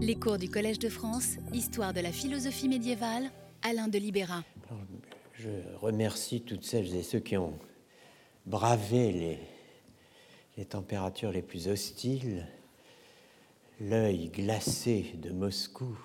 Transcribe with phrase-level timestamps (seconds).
[0.00, 3.30] Les cours du Collège de France, Histoire de la philosophie médiévale,
[3.62, 4.44] Alain de Libéra.
[5.32, 5.48] Je
[5.80, 7.58] remercie toutes celles et ceux qui ont
[8.46, 9.38] bravé
[10.56, 12.46] les, températures les plus hostiles,
[13.80, 15.98] l'œil glacé de Moscou.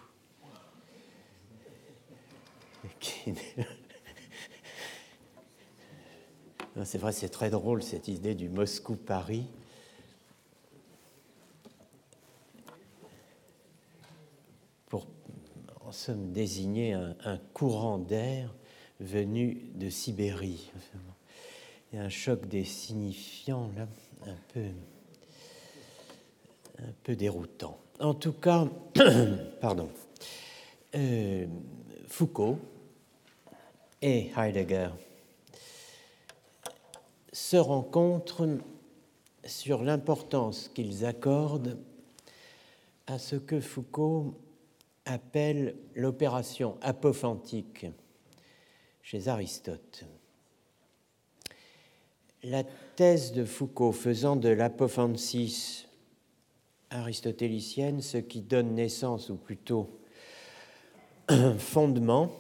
[6.83, 9.45] C'est vrai, c'est très drôle cette idée du Moscou-Paris.
[14.89, 15.07] Pour,
[15.81, 18.53] en somme, désigner un, courant d'air
[18.99, 20.71] venu de Sibérie.
[21.91, 23.87] Il y a un choc des signifiants là,
[24.25, 24.65] un peu,
[26.79, 27.79] un peu déroutant.
[27.99, 28.67] En tout cas,
[29.61, 29.89] pardon,
[30.95, 31.45] euh,
[32.07, 32.59] Foucault
[34.01, 34.89] et Heidegger
[37.31, 38.47] se rencontrent
[39.45, 41.77] sur l'importance qu'ils accordent
[43.07, 44.35] à ce que Foucault
[45.05, 47.85] appelle l'opération apophantique
[49.01, 50.05] chez Aristote.
[52.43, 52.63] La
[52.95, 55.87] thèse de Foucault faisant de l'apophantis
[56.89, 59.99] aristotélicienne ce qui donne naissance, ou plutôt
[61.57, 62.31] fondement,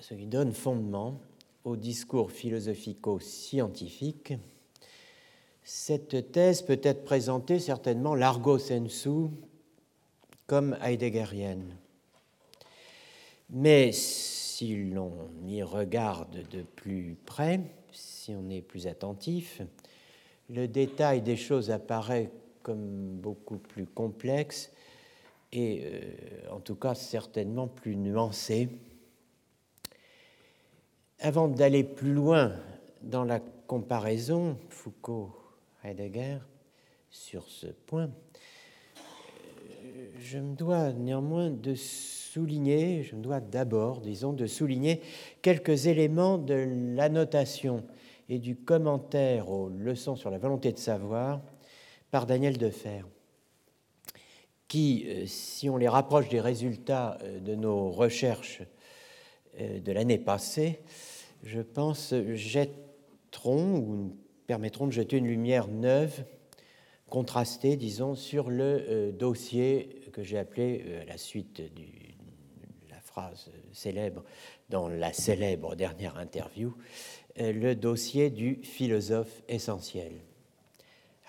[0.00, 1.20] ce qui donne fondement
[1.64, 4.34] au discours philosophico-scientifique,
[5.62, 9.30] cette thèse peut être présentée certainement largo sensu
[10.46, 11.76] comme heideggerienne.
[13.50, 17.60] Mais si l'on y regarde de plus près,
[17.92, 19.60] si on est plus attentif,
[20.50, 22.30] le détail des choses apparaît
[22.62, 24.70] comme beaucoup plus complexe
[25.52, 26.00] et euh,
[26.50, 28.68] en tout cas certainement plus nuancé
[31.20, 32.52] avant d'aller plus loin
[33.02, 36.38] dans la comparaison Foucault-Heidegger
[37.08, 38.10] sur ce point,
[40.20, 45.00] je me dois néanmoins de souligner, je me dois d'abord, disons, de souligner
[45.42, 46.54] quelques éléments de
[46.96, 47.84] l'annotation
[48.28, 51.40] et du commentaire aux leçons sur la volonté de savoir
[52.10, 53.02] par Daniel Defer,
[54.68, 58.62] qui, euh, si on les rapproche des résultats euh, de nos recherches
[59.60, 60.80] euh, de l'année passée,
[61.42, 64.16] je pense, jetteront ou
[64.46, 66.24] permettront de jeter une lumière neuve,
[67.08, 73.00] contrastée, disons, sur le euh, dossier que j'ai appelé, euh, à la suite de la
[73.00, 74.24] phrase célèbre
[74.68, 76.74] dans la célèbre dernière interview,
[77.40, 80.12] euh, le dossier du philosophe essentiel.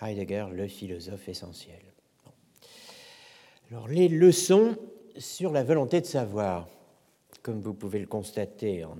[0.01, 1.81] Heidegger, le philosophe essentiel.
[3.71, 4.77] Alors, les leçons
[5.17, 6.67] sur la volonté de savoir,
[7.41, 8.97] comme vous pouvez le constater en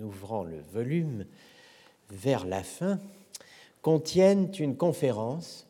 [0.00, 1.26] ouvrant le volume
[2.10, 2.98] vers la fin,
[3.80, 5.66] contiennent une conférence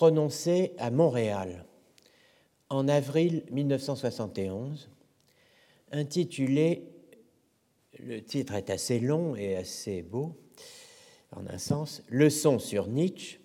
[0.00, 1.66] prononcée à Montréal
[2.70, 4.88] en avril 1971,
[5.92, 6.88] intitulée,
[7.98, 10.40] le titre est assez long et assez beau,
[11.32, 13.40] en un sens, Leçon sur Nietzsche,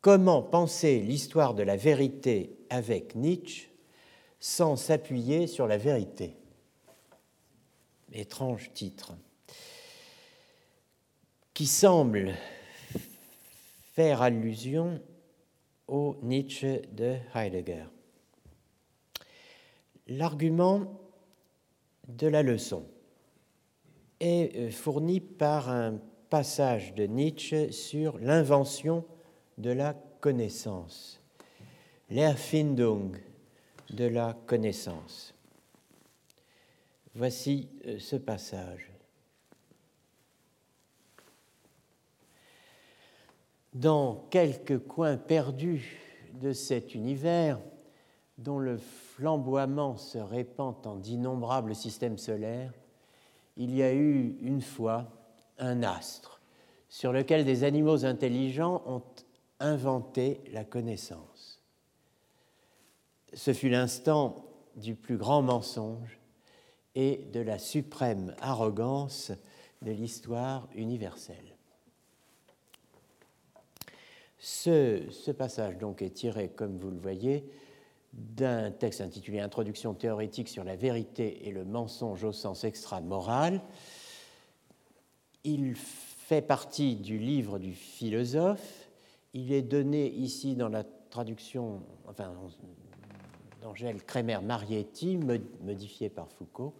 [0.00, 3.68] Comment penser l'histoire de la vérité avec Nietzsche
[4.40, 6.36] sans s'appuyer sur la vérité?
[8.14, 9.12] Étrange titre,
[11.52, 12.34] qui semble
[13.92, 15.02] faire allusion
[15.88, 17.86] au Nietzsche de Heidegger.
[20.06, 21.00] L'argument
[22.06, 22.84] de la leçon
[24.20, 26.00] est euh, fourni par un
[26.30, 29.04] passage de Nietzsche sur l'invention
[29.56, 31.20] de la connaissance,
[32.10, 33.16] l'Erfindung
[33.90, 35.34] de la connaissance.
[37.14, 38.87] Voici euh, ce passage.
[43.78, 46.00] Dans quelques coins perdus
[46.32, 47.60] de cet univers,
[48.36, 52.72] dont le flamboiement se répand en d'innombrables systèmes solaires,
[53.56, 55.06] il y a eu une fois
[55.58, 56.40] un astre
[56.88, 59.04] sur lequel des animaux intelligents ont
[59.60, 61.62] inventé la connaissance.
[63.32, 66.18] Ce fut l'instant du plus grand mensonge
[66.96, 69.30] et de la suprême arrogance
[69.82, 71.57] de l'histoire universelle.
[74.38, 77.44] Ce, passage donc est tiré, comme vous le voyez,
[78.12, 83.60] d'un texte intitulé Introduction théorétique sur la vérité et le mensonge au sens extra-moral.
[85.44, 88.88] Il fait partie du livre du philosophe.
[89.34, 92.32] Il est donné ici dans la traduction, enfin,
[93.60, 95.18] d'Angèle Kremer-Marietti,
[95.62, 96.74] modifié par Foucault,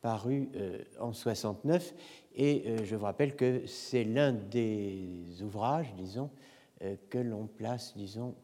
[0.00, 1.94] paru euh, en 69.
[2.36, 6.30] Et euh, je vous rappelle que c'est l'un des ouvrages, disons,
[7.10, 8.34] que l'on place, disons,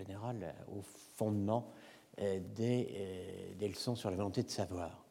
[0.00, 1.72] général au fondement
[2.18, 5.04] des, leçons sur la volonté de savoir.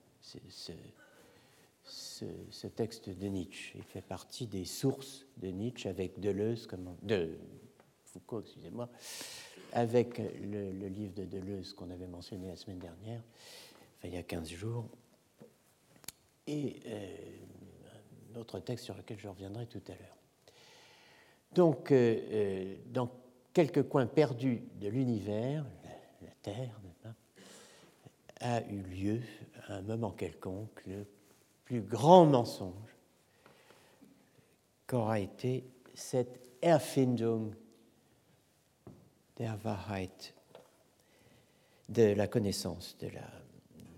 [1.83, 6.67] Ce, texte de Nietzsche, il fait partie des sources de Nietzsche avec Deleuze,
[7.01, 7.37] de
[8.05, 8.89] Foucault, excusez-moi,
[9.73, 13.21] avec le, livre de Deleuze qu'on avait mentionné la semaine dernière,
[13.97, 14.89] enfin, il y a 15 jours,
[16.47, 17.17] et euh,
[18.33, 20.18] un autre texte sur lequel je reviendrai tout à l'heure.
[21.53, 23.09] Donc, euh, euh, dans
[23.53, 26.79] quelques coins perdus de l'univers, la, Terre
[28.39, 29.21] a eu lieu
[29.67, 31.05] à un moment quelconque le
[31.65, 32.95] plus grand mensonge
[34.87, 37.53] qu'aura été cette Erfindung
[39.35, 40.33] der Wahrheit,
[41.89, 43.29] de la connaissance, de la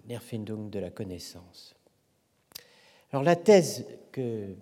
[0.09, 1.75] Erfindung de la connaissance.
[3.11, 4.55] Alors la thèse que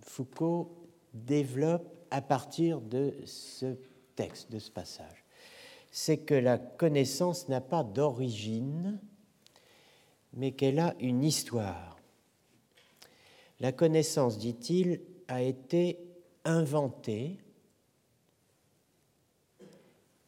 [0.00, 3.76] Foucault développe à partir de ce
[4.14, 5.24] texte, de ce passage,
[5.90, 9.00] c'est que la connaissance n'a pas d'origine,
[10.32, 11.98] mais qu'elle a une histoire.
[13.60, 15.98] La connaissance, dit-il, a été
[16.44, 17.38] inventée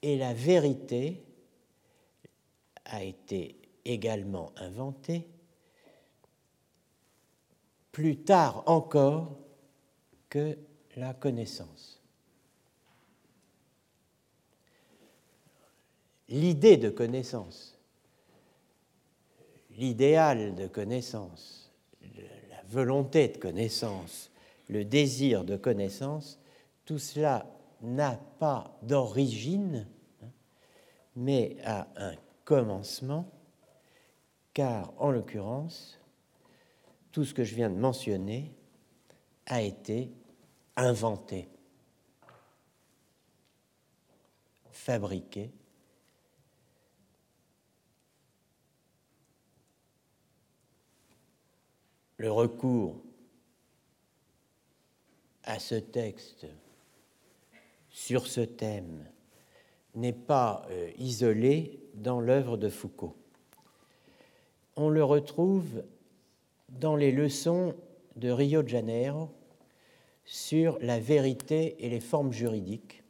[0.03, 1.25] et la vérité
[2.87, 5.29] a été également inventée
[7.99, 9.37] plus tard encore
[10.29, 10.57] que
[10.99, 12.03] la connaissance.
[16.29, 17.79] L'idée de connaissance,
[19.71, 21.73] l'idéal de connaissance,
[22.03, 24.31] la volonté de connaissance,
[24.69, 26.39] le désir de connaissance,
[26.85, 27.47] tout cela
[27.81, 29.87] n'a pas d'origine,
[30.23, 30.31] hein,
[31.17, 32.15] mais a un
[32.45, 33.31] commencement,
[34.53, 35.99] car en l'occurrence,
[37.13, 38.53] tout ce que je viens de mentionner
[39.47, 40.11] a été
[40.79, 41.49] inventé,
[44.71, 45.51] fabriqué,
[52.17, 53.03] le recours
[55.43, 56.47] à ce texte
[57.91, 59.05] sur ce thème
[59.97, 63.17] n'est pas euh, isolé dans l'œuvre de Foucault.
[64.77, 65.83] On le retrouve
[66.69, 67.75] dans les leçons
[68.15, 69.31] de Rio de Janeiro
[70.29, 73.03] sur la vérité et les formes juridiques,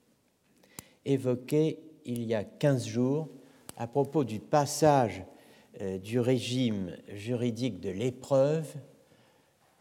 [1.05, 3.29] évoquées il y a 15 jours
[3.77, 5.25] à propos du passage
[5.81, 8.73] euh, du régime juridique de l'épreuve,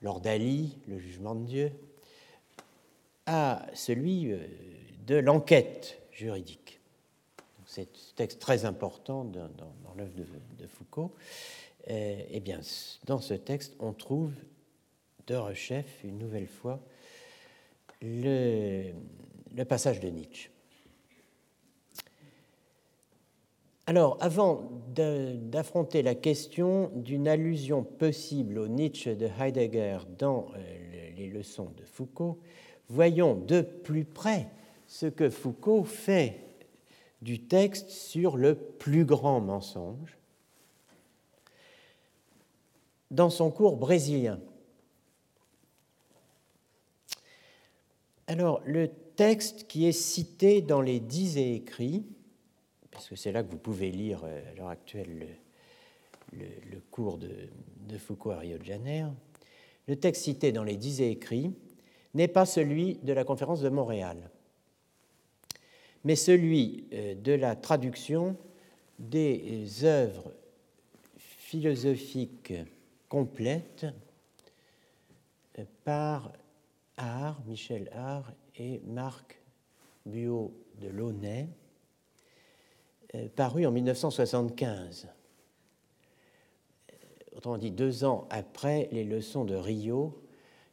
[0.02, 1.72] lors d'Ali, le jugement de Dieu,
[3.28, 4.40] à celui euh,
[5.06, 6.80] de l'enquête juridique.
[7.68, 9.48] C'est un texte très important dans,
[9.96, 10.12] l'œuvre
[10.58, 11.14] de, Foucault.
[11.92, 12.62] Euh, eh bien,
[13.06, 14.34] dans ce texte, on trouve
[15.28, 16.82] de rechef, une nouvelle fois,
[18.02, 18.94] le,
[19.68, 20.50] passage de Nietzsche.
[23.86, 31.28] Alors, avant d'affronter la question d'une allusion possible au Nietzsche de Heidegger dans euh, les
[31.28, 32.40] leçons de Foucault,
[32.90, 34.48] voyons de plus près
[34.88, 36.42] ce que Foucault fait
[37.22, 40.18] du texte sur le plus grand mensonge
[43.12, 44.40] dans son cours brésilien.
[48.28, 52.06] Alors, le texte qui est cité dans les dix et écrits,
[52.92, 55.28] parce que c'est là que vous pouvez lire euh, à l'heure actuelle
[56.34, 59.12] le, cours de, Foucault à Rio de Janeiro,
[59.88, 61.52] le texte cité dans les dix et écrits
[62.14, 64.30] n'est pas celui de la conférence de Montréal
[66.08, 68.38] mais celui euh, de la traduction
[68.98, 70.32] des œuvres
[71.18, 72.54] philosophiques
[73.10, 73.86] complètes
[75.60, 76.32] euh, par
[77.48, 79.40] Michel Art et Marc
[80.06, 81.48] Buot de Launay,
[83.16, 85.08] euh, paru en 1975.
[87.36, 90.24] Autrement dit, deux ans après les leçons de Rio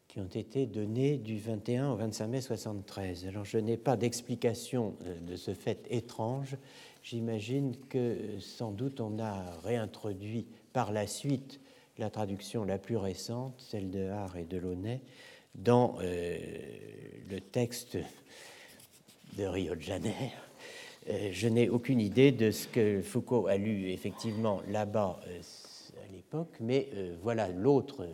[0.08, 3.26] qui ont été données du 21 au 25 mai 73.
[3.26, 6.56] Alors je n'ai pas d'explication de ce fait étrange.
[7.02, 11.60] J'imagine que sans doute on a réintroduit par la suite
[11.98, 15.00] la traduction la plus récente, celle de Har et de Launay,
[15.54, 16.36] dans euh,
[17.30, 17.98] le texte
[19.36, 20.30] de Rio de Janeiro.
[21.08, 25.40] Euh, je n'ai aucune idée de ce que Foucault a lu effectivement là-bas euh,
[26.02, 26.88] à l'époque, mais
[27.22, 28.08] voilà l'autre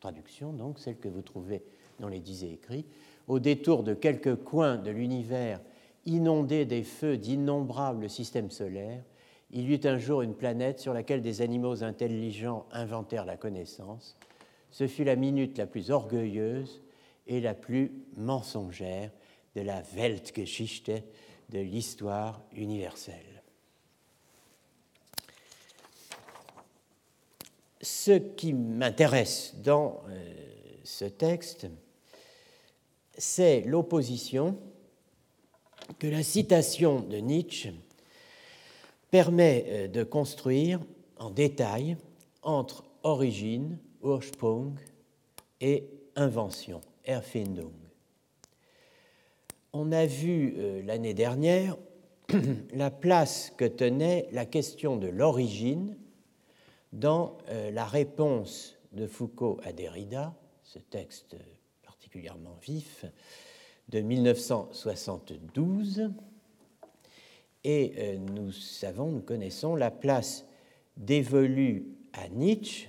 [0.00, 1.62] traduction, donc celle que vous trouvez
[1.98, 2.84] dans les dix écrits,
[3.26, 5.60] au détour de quelques coins de l'univers
[6.04, 9.02] inondé des feux d'innombrables systèmes solaires,
[9.50, 14.16] il y eut un jour une planète sur laquelle des animaux intelligents inventèrent la connaissance.
[14.76, 16.82] Ce fut la minute la plus orgueilleuse
[17.26, 19.10] et la plus mensongère
[19.54, 20.92] de la Weltgeschichte
[21.48, 23.42] de l'histoire universelle.
[27.80, 30.34] Ce qui m'intéresse dans euh,
[30.84, 31.68] ce texte,
[33.16, 34.58] c'est l'opposition
[35.98, 37.72] que la citation de Nietzsche
[39.10, 40.80] permet euh, de construire
[41.18, 41.96] en détail
[42.42, 44.74] entre origine, Ursprung,
[45.60, 47.72] et invention, Erfindung.
[49.72, 51.76] On a vu euh, l'année dernière
[52.74, 55.96] la place que tenait la question de l'origine
[56.92, 61.36] dans euh, la réponse de Foucault à Derrida, ce texte
[61.82, 63.04] particulièrement vif,
[63.88, 66.10] de 1972.
[67.64, 70.46] Et euh, nous savons, nous connaissons la place
[70.96, 72.88] dévolue à Nietzsche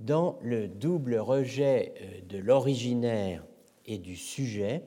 [0.00, 3.44] dans le double rejet euh, de l'originaire
[3.86, 4.82] et du sujet,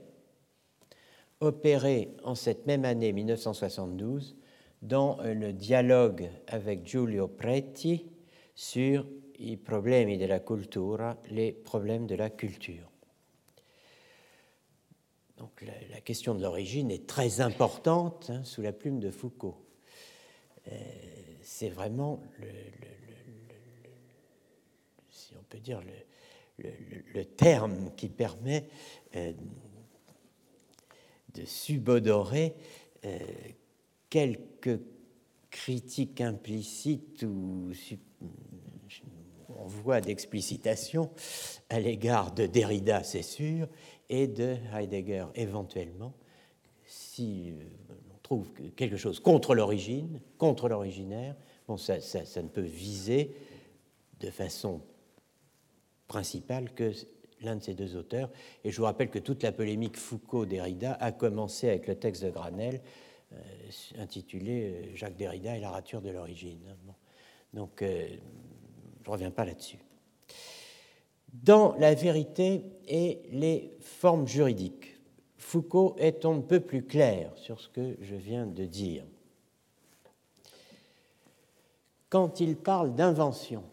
[1.40, 4.36] opéré en cette même année 1972
[4.82, 8.06] dans euh, le dialogue avec Giulio Preti
[8.56, 9.06] sur
[9.40, 12.90] i problemi della cultura, les problèmes de la culture.
[15.38, 19.58] Donc la, question de l'origine est très importante hein, sous la plume de Foucault.
[20.72, 20.76] Euh,
[21.42, 22.48] c'est vraiment, le,
[25.60, 25.82] dire,
[26.58, 28.68] le, terme qui permet
[29.16, 29.34] euh,
[31.34, 32.56] de subodorer
[33.06, 33.20] euh,
[34.10, 34.80] quelques
[35.50, 37.72] critiques implicites ou
[39.50, 41.10] on voit d'explicitation
[41.70, 43.68] à l'égard de Derrida, c'est sûr,
[44.10, 46.14] et de Heidegger éventuellement,
[46.86, 47.64] si euh,
[48.14, 51.36] on trouve quelque chose contre l'origine, contre l'originaire,
[51.68, 53.36] bon, ça, ne peut viser
[54.20, 54.82] de façon
[56.08, 56.92] principale que
[57.42, 58.30] l'un de ces deux auteurs.
[58.64, 62.30] Et je vous rappelle que toute la polémique Foucault-Derrida a commencé avec le texte de
[62.30, 62.82] Granel
[63.34, 63.38] euh,
[64.00, 66.76] intitulé euh, Jacques Derrida et la rature de l'origine.
[67.54, 69.78] Donc, je ne reviens pas là-dessus
[71.34, 75.00] dans la vérité et les formes juridiques.
[75.38, 79.04] Foucault est un peu plus clair sur ce que je viens de dire.
[82.10, 83.64] Quand il parle d'invention,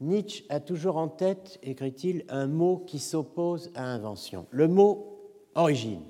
[0.00, 5.18] Nietzsche a toujours en tête, écrit-il, un mot qui s'oppose à invention, le mot
[5.54, 6.04] origine.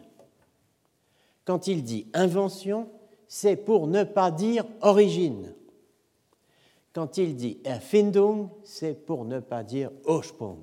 [1.45, 2.89] Quand il dit invention,
[3.27, 5.55] c'est pour ne pas dire origine.
[6.93, 10.59] Quand il dit Erfindung, c'est pour ne pas dire Ursprung.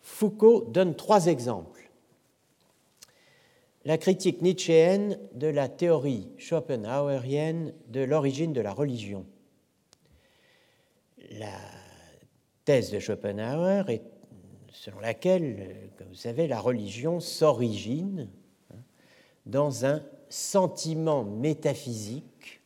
[0.00, 1.90] Foucault donne trois exemples.
[3.84, 9.26] La critique nietzschéenne de la théorie schopenhauerienne de l'origine de la religion.
[11.38, 11.58] La
[12.64, 14.02] thèse de Schopenhauer est
[14.72, 18.28] selon laquelle, comme vous savez, la religion s'origine
[18.70, 18.78] hein,
[19.46, 22.62] dans un sentiment métaphysique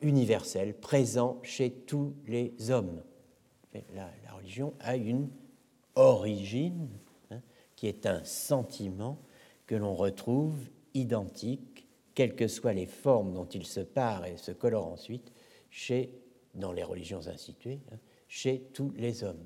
[0.00, 3.02] universel, présent chez tous les hommes.
[3.94, 5.28] La, religion a une
[5.94, 6.88] origine
[7.30, 7.40] hein,
[7.76, 9.18] qui est un sentiment
[9.66, 10.58] que l'on retrouve
[10.94, 15.32] identique, quelles que soient les formes dont il se part et se colore ensuite,
[15.70, 16.10] chez,
[16.54, 19.44] dans les religions instituées, hein, chez tous les hommes.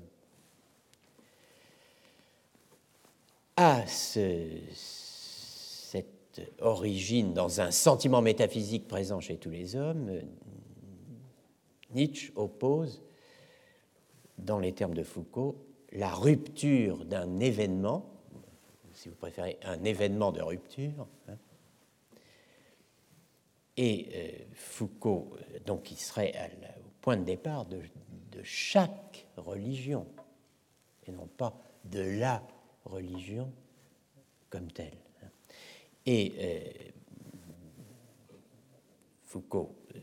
[3.55, 4.59] À ce,
[6.59, 10.21] origine dans un sentiment métaphysique présent chez tous les hommes,
[11.93, 13.03] Nietzsche oppose,
[14.39, 15.55] dans les termes de Foucault,
[15.91, 18.09] la rupture d'un événement,
[18.93, 21.07] si vous préférez, un événement de rupture.
[21.27, 21.37] Hein.
[23.77, 26.33] et euh, Foucault, donc, qui serait
[26.82, 27.81] au point de départ de,
[28.43, 30.07] chaque religion,
[31.05, 32.41] et non pas de la
[32.85, 33.51] religion
[34.49, 34.97] comme telle.
[36.05, 36.61] Et euh,
[39.25, 39.99] Foucault euh,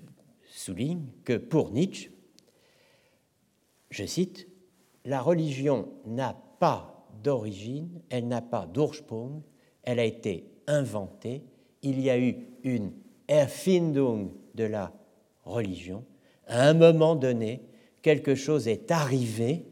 [0.47, 2.11] souligne que pour Nietzsche,
[3.91, 4.47] je cite,
[5.07, 9.43] la religion n'a pas d'origine, elle n'a pas d'Ursprung,
[9.83, 11.43] elle a été inventée,
[11.83, 12.93] il y a eu une
[13.27, 14.93] Erfindung de la
[15.45, 16.05] religion.
[16.51, 17.63] À un moment donné,
[18.03, 19.65] quelque chose est arrivé,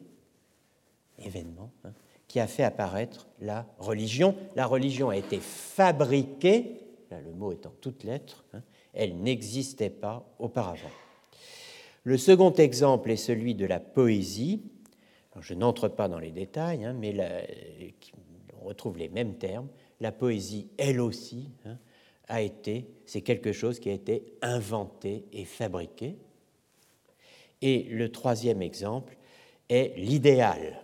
[1.18, 1.92] événement, hein,
[2.28, 4.36] qui a fait apparaître la religion.
[4.54, 6.80] La religion a été fabriquée,
[7.10, 8.62] là le mot est en toutes lettres, hein,
[8.94, 10.90] elle n'existait pas auparavant.
[12.04, 14.62] Le second exemple est celui de la poésie.
[15.40, 17.16] je n'entre pas dans les détails, hein, mais
[18.62, 19.68] on retrouve les mêmes termes.
[20.00, 21.50] La poésie, elle aussi,
[22.28, 26.16] a été, c'est quelque chose qui a été inventé et fabriqué.
[27.62, 29.16] Et le troisième exemple
[29.68, 30.80] est l'idéal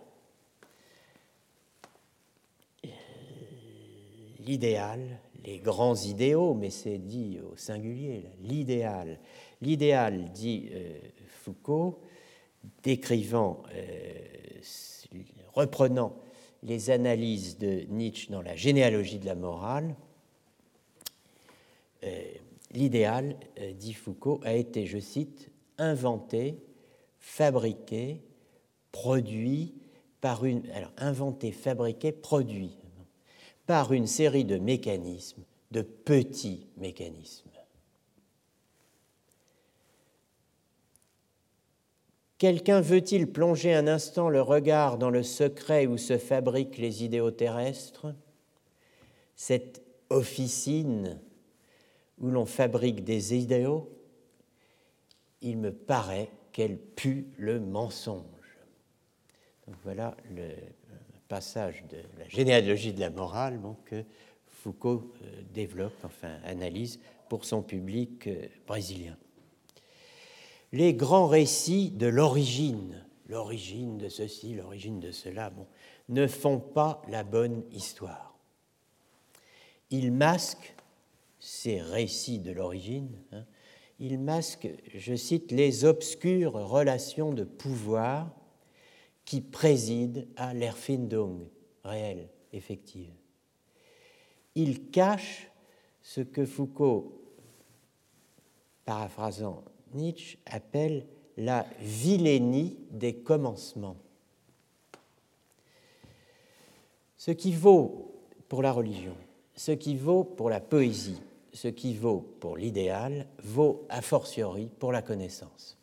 [4.46, 5.00] l'idéal,
[5.44, 9.18] les grands idéaux, mais c'est dit au singulier, l'idéal.
[9.60, 12.00] L'idéal, dit euh, Foucault,
[12.82, 14.22] décrivant, euh,
[15.52, 16.16] reprenant
[16.62, 19.94] les analyses de Nietzsche dans la généalogie de la morale,
[22.04, 22.22] euh,
[22.72, 23.36] l'idéal,
[23.78, 26.62] dit Foucault, a été, je cite, inventé,
[27.18, 28.22] fabriqué,
[28.92, 29.74] produit
[30.20, 30.68] par une.
[30.70, 32.78] Alors, inventé, fabriqué, produit
[33.66, 37.50] par une série de mécanismes, de petits mécanismes.
[42.38, 47.30] Quelqu'un veut-il plonger un instant le regard dans le secret où se fabriquent les idéaux
[47.30, 48.14] terrestres?
[49.36, 51.20] Cette officine
[52.18, 53.90] où l'on fabrique des idéaux,
[55.44, 58.24] il me paraît qu'elle pue le mensonge.
[59.84, 60.50] Voilà le
[61.28, 64.04] passage de la généalogie de la morale que
[64.46, 66.98] Foucault euh, développe, enfin analyse
[67.28, 69.16] pour son public euh, brésilien.
[70.72, 75.52] Les grands récits de l'origine, l'origine de ceci, l'origine de cela,
[76.08, 78.34] ne font pas la bonne histoire.
[79.90, 80.74] Ils masquent
[81.38, 83.44] ces récits de l'origine, hein,
[83.98, 88.34] ils masquent, je cite, les obscures relations de pouvoir
[89.24, 91.48] qui préside à l'Erfindung
[91.84, 93.10] réelle, effective.
[94.54, 95.50] Il cache
[96.02, 97.20] ce que Foucault,
[98.84, 103.96] paraphrasant Nietzsche, appelle la vilénie des commencements.
[107.16, 108.12] Ce qui vaut
[108.48, 109.16] pour la religion,
[109.56, 111.20] ce qui vaut pour la poésie,
[111.54, 115.78] ce qui vaut pour l'idéal, vaut a fortiori pour la connaissance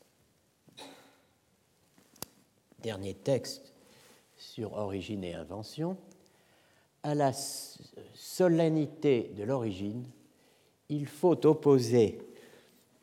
[2.81, 3.73] dernier texte
[4.37, 5.97] sur origine et invention,
[7.03, 7.31] à la
[8.13, 10.05] solennité de l'origine,
[10.89, 12.19] il faut opposer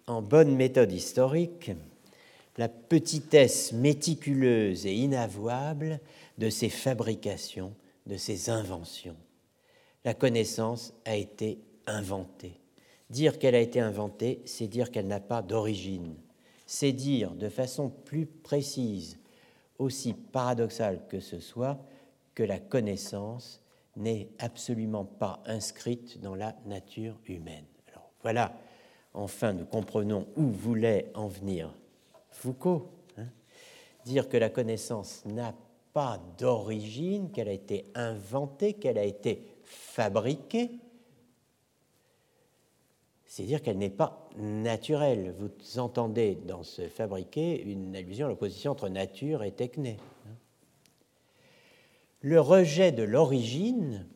[0.07, 1.71] en bonne méthode historique
[2.57, 6.01] la petitesse méticuleuse et inavouable
[6.39, 7.73] de ses fabrications,
[8.07, 9.17] de ses inventions.
[10.05, 12.58] La connaissance a été inventée.
[13.11, 16.15] Dire qu'elle a été inventée, c'est dire qu'elle n'a pas d'origine.
[16.67, 19.19] C'est dire de façon plus précise
[19.79, 21.79] aussi paradoxal que ce soit,
[22.35, 23.61] que la connaissance
[23.97, 27.65] n'est absolument pas inscrite dans la nature humaine.
[28.23, 28.53] Voilà,
[29.15, 31.73] enfin nous comprenons où voulait en venir
[32.31, 32.91] Foucault.
[33.17, 33.27] Hein.
[34.05, 35.55] Dire que la connaissance n'a
[35.93, 40.71] pas d'origine, qu'elle a été inventée, qu'elle a été fabriquée,
[43.29, 45.35] c'est dire qu'elle n'est pas naturelle.
[45.39, 49.99] Vous entendez dans ce fabriqué une allusion à l'opposition entre nature et techné.
[52.21, 54.07] Le rejet de l'origine,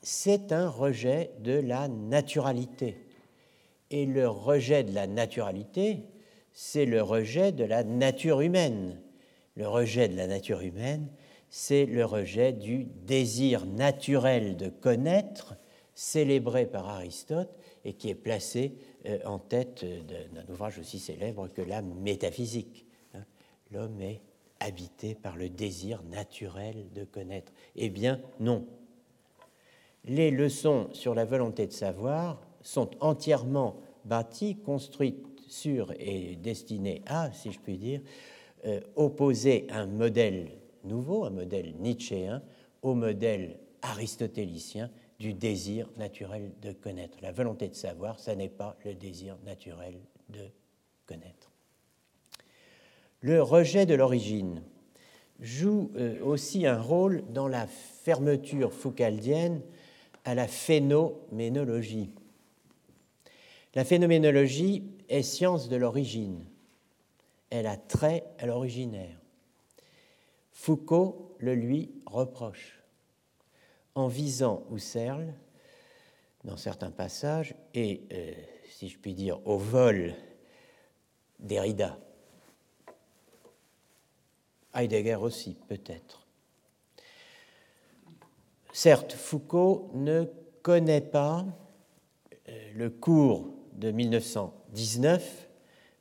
[0.00, 2.96] c'est un rejet de la naturalité.
[3.90, 6.04] Et le rejet de la naturalité,
[6.52, 9.02] c'est le rejet de la nature humaine.
[9.56, 11.08] Le rejet de la nature humaine,
[11.50, 15.56] c'est le rejet du désir naturel de connaître
[15.94, 17.50] célébré par Aristote
[17.84, 18.74] et qui est placé
[19.06, 22.86] euh, en tête d'un ouvrage aussi célèbre que la métaphysique.
[23.14, 23.24] Hein.
[23.70, 24.20] L'homme est
[24.60, 27.52] habité par le désir naturel de connaître.
[27.76, 28.66] Eh bien, non.
[30.04, 37.32] Les leçons sur la volonté de savoir sont entièrement bâties, construites sur et destinées à,
[37.32, 38.00] si je puis dire,
[38.64, 40.50] euh, opposer un modèle
[40.84, 42.42] nouveau, un modèle nietzschéen,
[42.82, 44.90] au modèle aristotélicien
[45.22, 47.16] du désir naturel de connaître.
[47.22, 49.94] La volonté de savoir, ça n'est pas le désir naturel
[50.30, 50.48] de
[51.06, 51.52] connaître.
[53.20, 54.64] Le rejet de l'origine
[55.38, 59.62] joue euh, aussi un rôle dans la fermeture foucaldienne
[60.24, 62.10] à la phénoménologie.
[63.76, 66.44] La phénoménologie est science de l'origine.
[67.50, 69.20] Elle a trait à l'originaire.
[70.50, 72.81] Foucault le lui reproche
[73.94, 75.34] en visant Husserl
[76.44, 78.32] dans certains passages et, euh,
[78.68, 80.14] si je puis dire, au vol
[81.38, 81.98] Derrida.
[84.74, 86.26] Heidegger aussi, peut-être.
[88.72, 90.24] Certes, Foucault ne
[90.62, 91.44] connaît pas
[92.48, 95.48] euh, le cours de 1919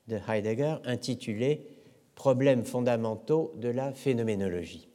[0.08, 1.68] de Heidegger intitulé
[2.16, 4.91] Problèmes fondamentaux de la phénoménologie.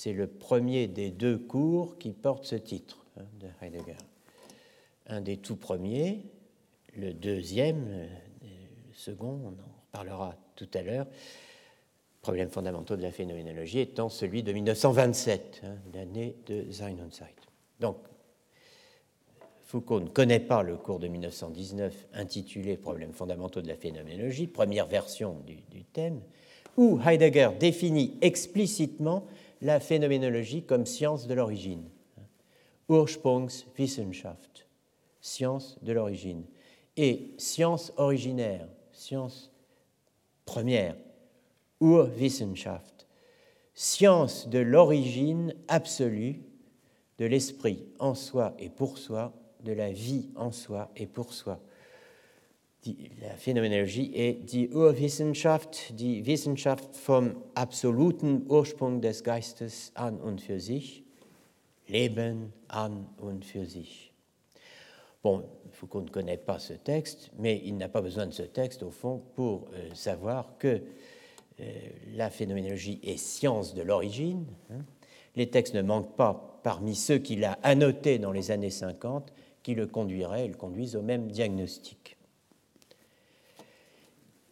[0.00, 3.96] C'est le premier des deux cours qui porte ce titre hein, de Heidegger.
[5.08, 6.22] Un des tout premiers,
[6.96, 8.06] le deuxième,
[8.42, 11.08] le second, on en reparlera tout à l'heure,
[12.22, 17.34] problèmes fondamentaux de la phénoménologie étant celui de 1927, hein, l'année de Sein und Zeit.
[17.80, 17.96] Donc,
[19.64, 24.86] Foucault ne connaît pas le cours de 1919 intitulé Problèmes fondamentaux de la phénoménologie, première
[24.86, 26.20] version du thème,
[26.76, 29.26] où Heidegger définit explicitement
[29.60, 31.88] la phénoménologie comme science de l'origine.
[32.88, 34.66] Ursprungswissenschaft,
[35.20, 36.44] science de l'origine.
[36.96, 39.52] Et science originaire, science
[40.44, 40.96] première,
[41.80, 43.06] Urwissenschaft,
[43.74, 46.42] science de l'origine absolue
[47.18, 49.32] de l'esprit en soi et pour soi,
[49.64, 51.60] de la vie en soi et pour soi.
[53.20, 60.60] La Phänomenologie est die Urwissenschaft, die Wissenschaft vom absoluten Ursprung des Geistes an und für
[60.60, 61.04] sich,
[61.88, 64.12] Leben an und für sich.
[65.22, 68.82] Bon, Foucault ne connaît pas ce texte, mais il n'a pas besoin de ce texte,
[68.82, 70.80] au fond, pour euh, savoir que
[71.60, 71.64] euh,
[72.14, 74.46] la phénoménologie est science de l'origine.
[74.70, 74.84] Hein.
[75.34, 79.74] Les textes ne manquent pas parmi ceux qu'il a annotés dans les années 50 qui
[79.74, 81.97] le conduiraient le conduisent au même diagnostic.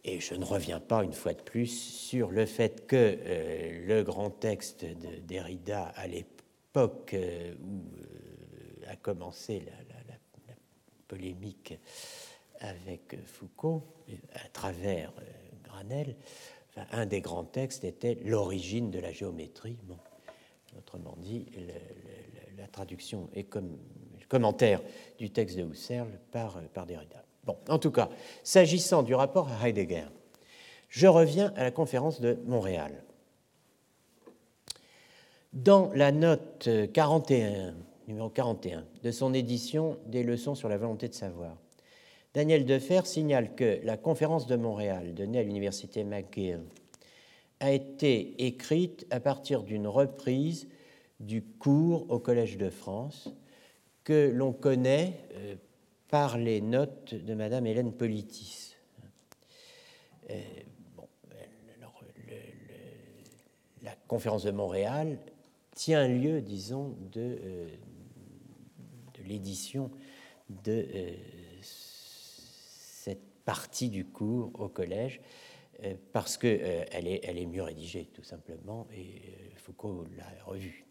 [0.09, 4.03] Et je ne reviens pas une fois de plus sur le fait que euh, le
[4.03, 9.73] grand texte de Derrida à l'époque euh, où euh, a commencé la,
[11.09, 11.73] polémique
[12.59, 13.81] avec Foucault
[14.33, 15.13] à travers
[15.63, 16.17] Granel,
[16.91, 19.77] un des grands textes était l'origine de la géométrie.
[20.77, 21.45] autrement dit,
[22.57, 23.77] la traduction et comme
[24.19, 24.81] le commentaire
[25.17, 27.23] du texte de Husserl par, par Derrida.
[27.69, 28.09] En tout cas,
[28.43, 30.05] s'agissant du rapport à Heidegger,
[30.89, 33.03] je reviens à la conférence de Montréal.
[35.53, 37.73] Dans la note 41,
[38.07, 41.57] numéro 41 de son édition des leçons sur la volonté de savoir,
[42.33, 46.61] Daniel Defer signale que la conférence de Montréal, donnée à l'université McGill,
[47.59, 50.67] a été écrite à partir d'une reprise
[51.19, 53.29] du cours au Collège de France
[54.03, 55.55] que l'on connaît euh,
[56.09, 58.75] par les notes de Madame Hélène Politis.
[60.29, 60.41] Euh,
[63.83, 65.19] la conférence de Montréal
[65.73, 67.69] tient lieu, disons, de, euh,
[69.25, 69.91] l'édition
[70.49, 71.13] de euh,
[71.61, 75.21] cette partie du cours au collège,
[76.11, 79.21] parce qu'elle est, elle est mieux rédigée, tout simplement, et
[79.57, 80.86] Foucault l'a revue.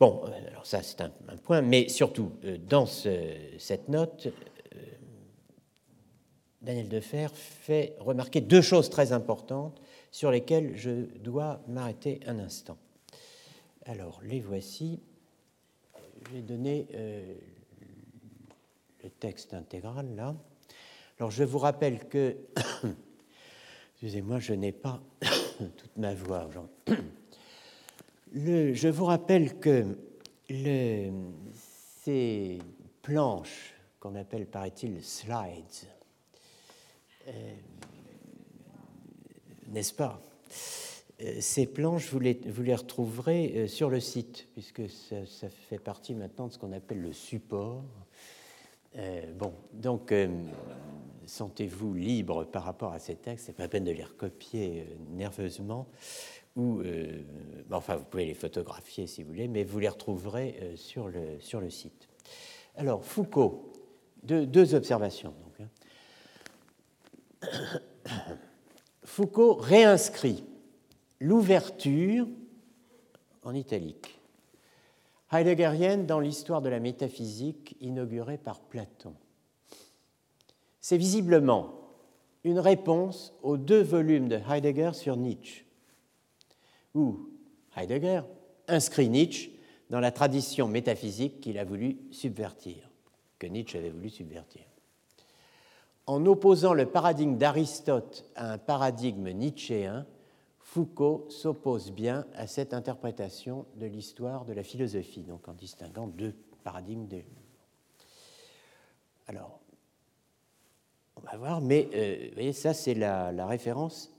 [0.00, 1.10] Bon, euh, alors ça c'est un,
[1.42, 4.78] point, mais surtout, euh, dans cette note, euh,
[6.62, 9.80] Daniel Defer fait remarquer deux choses très importantes
[10.10, 12.78] sur lesquelles je dois m'arrêter un instant.
[13.86, 15.00] Alors, les voici.
[16.32, 16.86] J'ai donné
[19.02, 20.34] le texte intégral là.
[21.18, 22.34] Alors, je vous rappelle que,
[23.92, 25.02] excusez-moi, je n'ai pas
[25.76, 26.48] toute ma voix
[28.34, 29.84] je vous rappelle que
[30.48, 32.58] ces
[33.02, 35.88] planches qu'on appelle, paraît-il, slides,
[37.28, 37.54] euh,
[39.68, 40.20] n'est-ce pas
[41.22, 46.14] euh, Ces planches, vous les, retrouverez euh, sur le site, puisque ça, ça fait partie
[46.14, 47.84] maintenant de ce qu'on appelle le support.
[49.38, 50.12] bon, donc,
[51.26, 55.88] sentez-vous libre par rapport à ces textes, c'est pas la peine de les recopier nerveusement
[56.56, 57.22] ou, euh,
[57.70, 61.40] enfin, vous pouvez les photographier si vous voulez, mais vous les retrouverez euh, sur, le,
[61.40, 62.08] sur le site.
[62.76, 63.72] Alors, Foucault,
[64.22, 65.34] deux, observations.
[65.60, 65.68] Hein.
[69.04, 70.44] Foucault réinscrit
[71.20, 72.26] l'ouverture
[73.42, 74.18] en italique
[75.32, 79.14] heideggerienne dans l'histoire de la métaphysique inaugurée par Platon.
[80.80, 81.74] C'est visiblement
[82.44, 85.63] une réponse aux deux volumes de Heidegger sur Nietzsche
[86.94, 87.28] où
[87.76, 88.22] Heidegger
[88.68, 89.50] inscrit Nietzsche
[89.90, 92.90] dans la tradition métaphysique qu'il a voulu subvertir,
[93.38, 94.62] que Nietzsche avait voulu subvertir.
[96.06, 100.06] En opposant le paradigme d'Aristote à un paradigme nietzschéen,
[100.58, 106.34] Foucault s'oppose bien à cette interprétation de l'histoire de la philosophie, donc en distinguant deux
[106.62, 107.06] paradigmes.
[107.06, 107.22] De...
[109.28, 109.60] Alors,
[111.16, 114.13] on va voir, mais euh, vous voyez, ça c'est la référence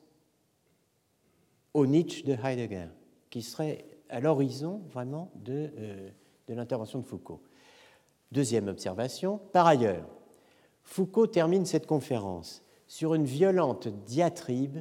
[1.76, 2.88] au Nietzsche de Heidegger,
[3.30, 6.10] qui serait à l'horizon vraiment de, euh,
[6.48, 7.42] de l'intervention de Foucault.
[8.32, 10.08] Deuxième observation, par ailleurs,
[10.84, 14.78] Foucault termine cette conférence sur une violente diatribe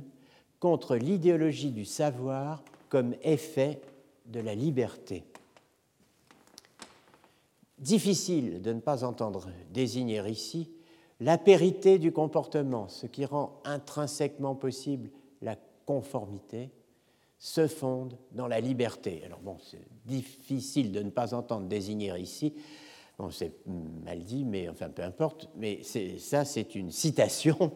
[0.61, 3.81] contre l'idéologie du savoir comme effet
[4.27, 5.25] de la liberté.
[7.81, 10.71] Difficile de ne pas entendre désigner ici
[11.19, 15.11] la périté du comportement, ce qui rend intrinsèquement possible
[15.43, 16.71] la conformité
[17.45, 19.21] se fonde dans la liberté.
[19.27, 22.55] Alors bon, c'est difficile de ne pas entendre désigner ici,
[23.19, 23.53] bon, c'est
[24.03, 25.81] mal dit, mais enfin peu importe, mais
[26.17, 27.73] ça c'est une citation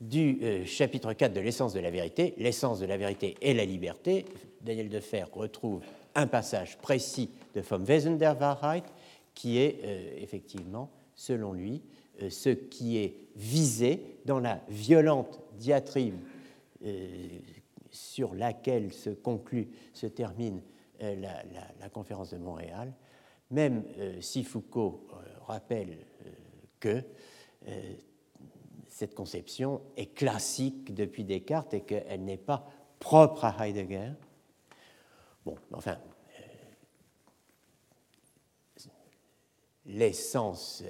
[0.00, 2.32] du euh, chapitre 4 de l'essence de la vérité.
[2.38, 4.24] L'essence de la vérité est la liberté.
[4.62, 5.82] Daniel Defer retrouve
[6.14, 8.84] un passage précis de Vom Wesen der Wahrheit
[9.34, 11.82] qui est euh, effectivement, selon lui,
[12.22, 16.16] euh, ce qui est visé dans la violente diatribe
[17.92, 20.62] sur laquelle se conclut, se termine
[21.02, 21.14] euh,
[21.80, 22.92] la, conférence de Montréal,
[23.50, 25.98] même euh, si Foucault euh, rappelle
[26.80, 27.04] que
[28.88, 32.66] cette conception est classique depuis Descartes et qu'elle n'est pas
[32.98, 34.10] propre à Heidegger.
[35.44, 35.96] Bon, enfin,
[39.86, 40.82] l'essence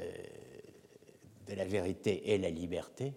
[1.46, 3.12] de la vérité est la liberté.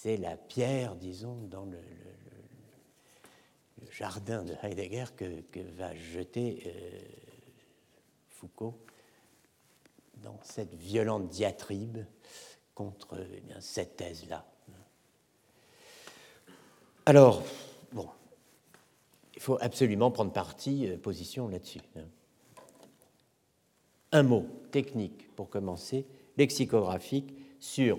[0.00, 1.80] C'est la pierre, disons, dans le,
[3.90, 7.00] jardin de Heidegger que, va jeter euh,
[8.28, 8.78] Foucault
[10.22, 11.98] dans cette violente diatribe
[12.74, 14.46] contre eh cette thèse-là.
[17.04, 17.42] Alors,
[19.34, 21.80] il faut absolument prendre parti, euh, position là-dessus.
[21.96, 22.04] Hein.
[24.12, 26.06] Un mot technique pour commencer,
[26.36, 27.98] lexicographique, sur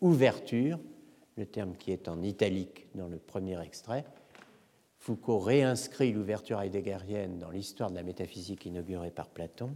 [0.00, 0.78] ouverture
[1.40, 4.04] le terme qui est en italique dans le premier extrait.
[4.98, 9.74] Foucault réinscrit l'ouverture heideggerienne dans l'histoire de la métaphysique inaugurée par Platon,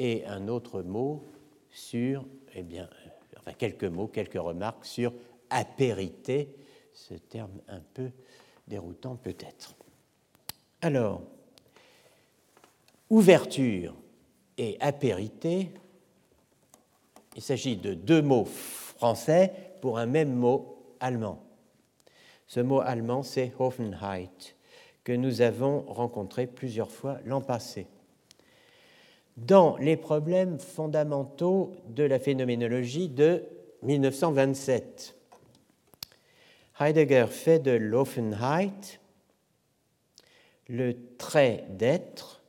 [0.00, 1.24] et un autre mot
[1.70, 5.14] sur, eh bien, euh, enfin quelques mots, quelques remarques sur
[5.50, 6.48] apérité,
[6.92, 8.10] ce terme un peu
[8.66, 9.76] déroutant peut-être.
[10.82, 11.22] Alors,
[13.08, 13.94] ouverture
[14.56, 15.70] et apérité,
[17.36, 21.42] il s'agit de deux mots français pour un même mot allemand.
[22.46, 24.56] Ce mot allemand, c'est Hoffenheit,
[25.04, 27.86] que nous avons rencontré plusieurs fois l'an passé.
[29.36, 33.44] Dans les problèmes fondamentaux de la phénoménologie de
[33.82, 35.14] 1927,
[36.80, 39.00] Heidegger fait de l'Offenheit
[40.68, 42.42] le trait d'être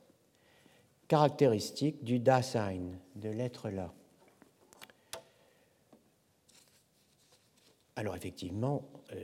[1.08, 3.92] caractéristique du Dasein, de l'être là.
[8.00, 9.22] Alors effectivement, euh,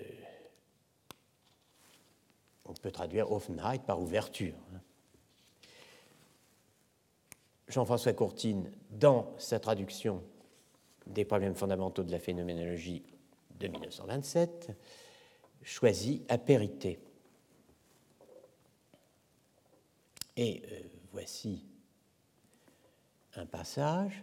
[2.67, 4.53] on peut traduire Offenheit par ouverture.
[4.75, 4.81] Hein.
[7.69, 10.23] Jean-François Courtine, dans sa traduction
[11.07, 13.03] des problèmes fondamentaux de la phénoménologie
[13.59, 14.77] de 1927,
[15.63, 16.99] choisit apérité.
[20.37, 20.81] Et euh,
[21.13, 21.65] voici
[23.37, 24.23] un passage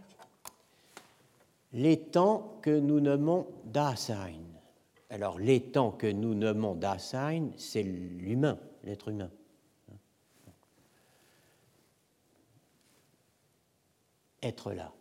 [2.11, 4.39] temps que nous nommons Dasein.
[5.09, 5.39] Alors,
[5.71, 9.31] temps que nous nommons Dasein, c'est l'humain, l'être humain.
[14.41, 14.93] Être là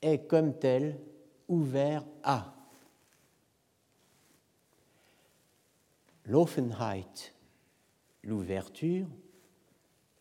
[0.00, 0.98] est comme tel
[1.48, 2.54] ouvert à.
[6.24, 7.34] L'Offenheit,
[8.22, 9.06] l'ouverture,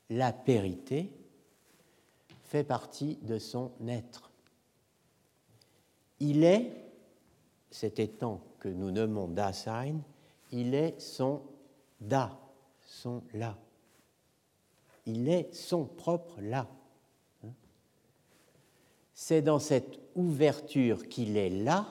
[0.10, 1.12] la périté,
[2.44, 4.27] fait partie de son être.
[6.20, 6.72] Il est,
[7.70, 10.00] cet étant que nous nommons Dasein,
[10.52, 11.42] il est son
[12.00, 12.38] Da,
[12.82, 13.58] son là.
[15.06, 16.68] Il est son propre là.
[17.44, 17.52] Hein?
[19.14, 21.88] C'est dans cette ouverture qu'il est là,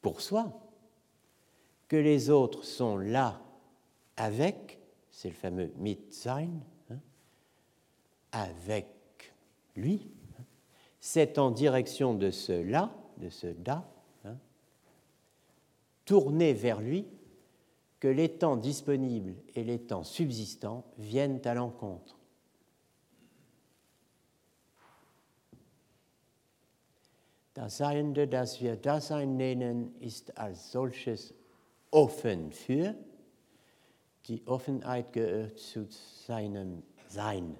[0.00, 0.52] pour soi,
[1.88, 3.40] que les autres sont là
[4.16, 4.78] avec,
[5.10, 6.50] c'est le fameux Mitsein,
[6.90, 6.98] hein,
[8.32, 8.86] avec
[9.76, 10.10] lui,
[11.10, 13.90] c'est en direction de ce là, de ce da,
[14.26, 14.36] hein,
[16.04, 17.06] tourné vers lui,
[17.98, 22.18] que les temps disponibles et les temps subsistants viennent à l'encontre.
[27.54, 31.32] Das Seiende, das wir Dasein nennen, ist als solches
[31.90, 32.94] offen für,
[34.26, 35.86] die Offenheit gehört zu
[36.26, 37.56] seinem Sein.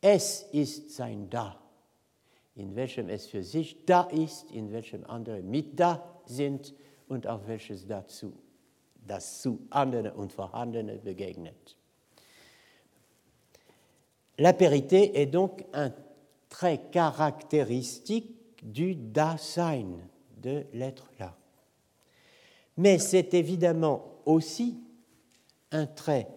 [0.00, 1.65] Es ist sein Da
[2.56, 6.74] in welchem es für sich da ist, in welchem andere mit da sind
[7.06, 8.32] und auf welches dazu
[9.06, 11.76] das zu anderen und Vorhandene begegnet.
[14.38, 15.92] La périté est donc un
[16.48, 19.98] trait caractéristique du Dasein,
[20.42, 21.36] de l'être là.
[22.76, 24.78] Mais c'est évidemment aussi
[25.70, 26.28] un trait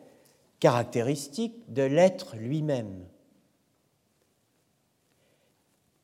[0.60, 3.06] caractéristique de l'être lui-même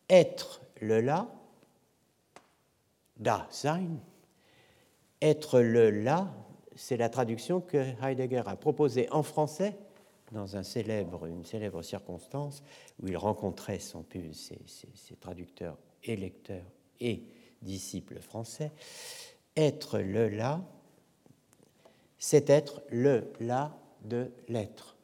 [0.10, 1.28] être le là,
[3.18, 3.88] da sein,
[5.22, 6.32] Être le là,
[6.76, 9.76] c'est la traduction que Heidegger a proposée en français
[10.32, 12.62] dans un célèbre, une célèbre circonstance
[13.02, 16.66] où il rencontrait ses traducteurs et lecteurs
[17.00, 17.24] et
[17.62, 18.72] disciples français.
[19.56, 20.62] Être le là,
[22.18, 24.95] c'est être le là de l'être.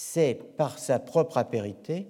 [0.00, 2.06] C'est par sa propre apérité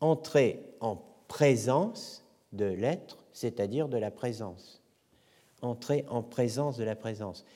[0.00, 4.82] entrer en présence de l'être, c'est-à-dire de la présence.
[5.62, 7.46] Entrer en présence de la présence.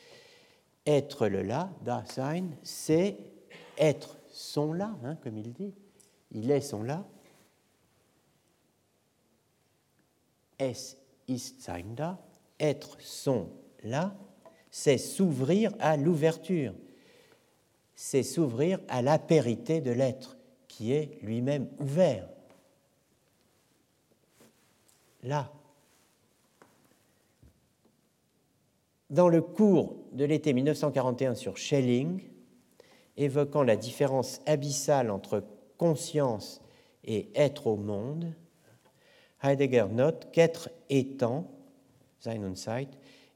[0.86, 3.18] Être le là, Dasein, c'est
[3.76, 5.74] être son là, hein, comme il dit.
[6.30, 7.04] Il est son là.
[10.58, 10.96] Es
[11.28, 12.18] ist sein da.
[12.58, 13.50] Être son
[13.82, 14.16] là,
[14.70, 16.72] c'est s'ouvrir à l'ouverture.
[17.96, 20.36] C'est s'ouvrir à l'apérité de l'être,
[20.68, 22.28] qui est lui-même ouvert
[25.26, 25.52] là.
[29.10, 32.22] Dans le cours de l'été 1941 sur Schelling,
[33.16, 35.44] évoquant la différence abyssale entre
[35.78, 36.60] conscience
[37.04, 38.32] et être au monde,
[39.42, 41.48] Heidegger note qu'être étant,
[42.18, 42.88] Sein und Zeit,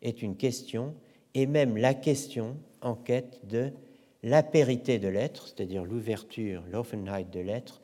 [0.03, 0.94] est une question,
[1.35, 3.73] et même la question en quête de
[4.23, 7.81] l'apérité de l'être, c'est-à-dire l'ouverture, l'offenheit de l'être,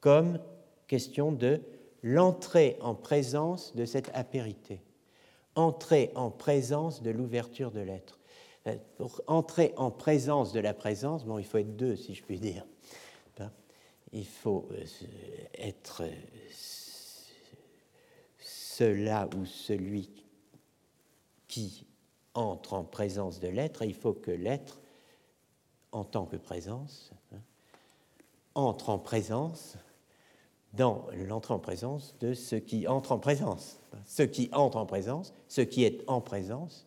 [0.00, 0.38] comme
[0.86, 1.60] question de
[2.02, 4.80] l'entrée en présence de cette apérité,
[5.54, 8.18] entrer en présence de l'ouverture de l'être.
[8.66, 12.22] Euh, pour entrer en présence de la présence, bon, il faut être deux, si je
[12.22, 12.64] puis dire.
[13.36, 13.50] Ben,
[14.12, 14.84] il faut euh,
[15.54, 16.10] être euh,
[18.38, 20.24] cela ou celui
[21.48, 21.86] qui
[22.34, 24.80] entre en présence de l'être, et il faut que l'être,
[25.92, 27.40] en tant que présence, hein,
[28.54, 29.76] entre en présence
[30.74, 33.80] dans l'entrée en présence de ce qui entre en présence.
[34.04, 36.86] Ce qui entre en présence, ce qui est en présence,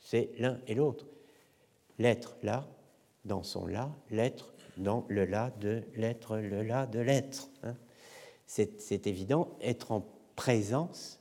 [0.00, 1.06] c'est l'un et l'autre.
[1.98, 2.66] L'être là,
[3.24, 7.50] dans son là, l'être dans le là de l'être, le là de l'être.
[7.62, 7.76] Hein.
[8.46, 11.20] C'est évident, être en présence,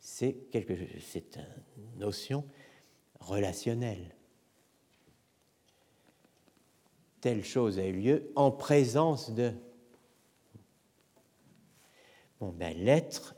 [0.00, 2.44] c'est une notion
[3.20, 4.14] relationnelle.
[7.20, 9.52] Telle chose a eu lieu en présence de.
[12.40, 13.34] Bon, ben, l'être,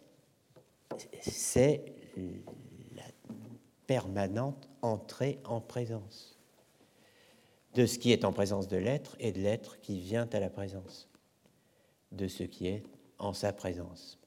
[1.21, 1.85] c'est
[2.95, 3.05] la
[3.87, 6.39] permanente entrée en présence
[7.75, 10.51] de ce qui est en présence de l'être et de l'être qui vient à la
[10.51, 11.09] présence
[12.13, 12.83] de ce qui est
[13.19, 14.19] en sa présence.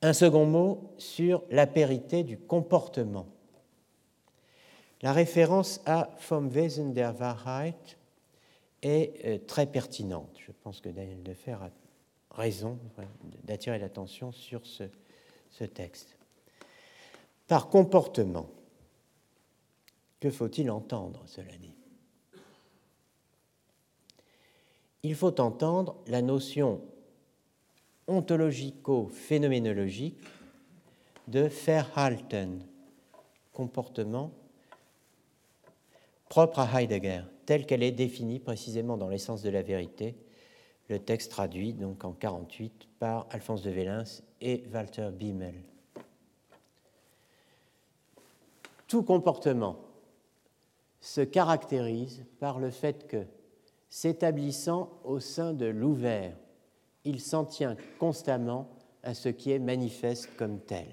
[0.00, 3.26] Un second mot sur l'apérité du comportement.
[5.02, 7.98] La référence à Vom Wesen der Wahrheit
[8.82, 10.38] est euh, très pertinente.
[10.38, 11.72] Je pense que Daniel Defer a
[12.30, 12.78] raison
[13.42, 14.84] d'attirer l'attention sur ce,
[15.50, 16.16] ce texte.
[17.48, 18.48] Par comportement,
[20.20, 21.74] que faut-il entendre, cela dit?
[25.02, 26.80] Il faut entendre la notion
[28.06, 30.20] ontologico-phénoménologique
[31.26, 32.64] de Verhalten,
[33.52, 34.30] comportement
[36.32, 40.16] propre à Heidegger, telle qu'elle est définie précisément dans l'essence de la vérité
[40.88, 44.04] le texte traduit donc en 48 par Alphonse de Vélins
[44.40, 45.56] et Walter Biemel.
[48.88, 49.76] Tout comportement
[51.02, 53.26] se caractérise par le fait que,
[53.90, 56.34] s'établissant au sein de l'ouvert,
[57.04, 58.70] il s'en tient constamment
[59.02, 60.88] à ce qui est manifeste comme tel.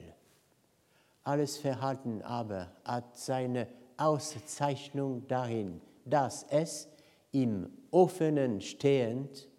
[1.23, 3.67] Alles Verhalten aber hat seine
[3.99, 6.87] Auszeichnung darin, dass es
[7.31, 9.49] im Offenen stehend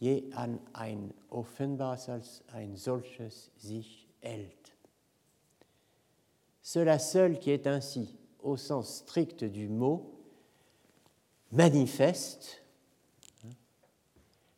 [0.00, 4.72] je an ein offenbares als ein solches sich hält.
[6.62, 10.10] Cela seul qui est ainsi, au sens strict du mot,
[11.50, 12.62] manifeste
[13.44, 13.50] hein,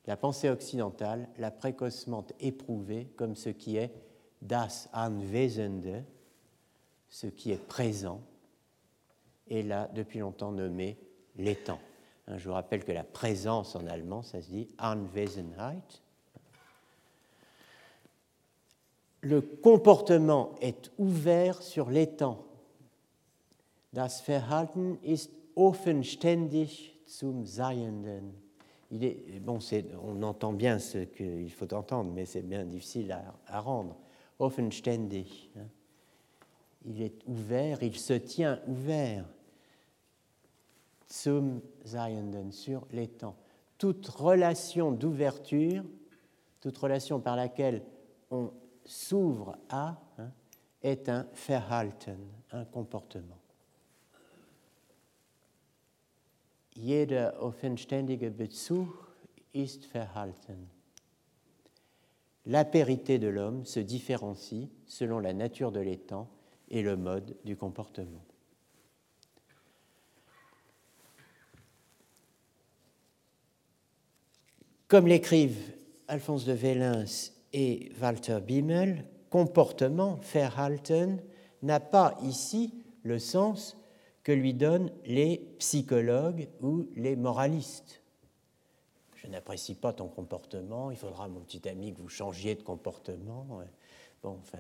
[0.07, 3.93] la pensée occidentale l'a précocement éprouvée comme ce qui est
[4.41, 6.05] das Anwesende,
[7.09, 8.21] ce qui est présent,
[9.53, 10.97] et là depuis longtemps nommé
[11.37, 11.79] l'étang.
[12.27, 16.03] Hein, je vous rappelle que la présence en allemand, ça se dit Anwesenheit.
[19.21, 22.39] Le comportement est ouvert sur l'étang.
[23.93, 28.33] Das Verhalten ist offenständig zum Seienden.
[28.91, 29.59] Il est, bon,
[30.03, 33.97] on entend bien ce qu'il faut entendre, mais c'est bien difficile à, à rendre.
[34.39, 35.51] Offenständig.
[35.57, 35.69] Hein.
[36.87, 39.27] Il est ouvert, il se tient ouvert
[41.13, 43.37] zum Seienden, sur l'étang.
[43.77, 45.85] Toute relation d'ouverture,
[46.61, 47.83] toute relation par laquelle
[48.31, 48.51] on
[48.87, 50.31] s'ouvre à hein,
[50.83, 52.19] est un Verhalten,
[52.53, 53.39] un comportement.
[56.75, 58.89] Jeder offenständige Bezug
[59.53, 60.67] ist Verhalten.
[62.47, 66.29] L'apérité de l'homme se différencie selon la nature de l'étang
[66.71, 68.25] et le mode du comportement.
[74.93, 75.73] Comme l'écrivent
[76.07, 77.07] Alphonse de Vélins
[77.55, 81.23] et Walter Bimmel, comportement, Verhalten,
[81.63, 83.79] n'a pas ici le sens
[84.23, 88.03] que lui donnent les psychologues ou les moralistes.
[89.15, 93.47] Je n'apprécie pas ton comportement, il faudra, mon petit ami, que vous changiez de comportement.
[94.23, 94.59] Bon, enfin,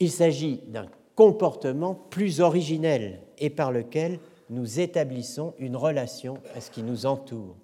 [0.00, 6.70] il s'agit d'un comportement plus originel et par lequel nous établissons une relation à ce
[6.70, 7.56] qui nous entoure.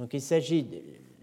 [0.00, 0.66] Donc il s'agit,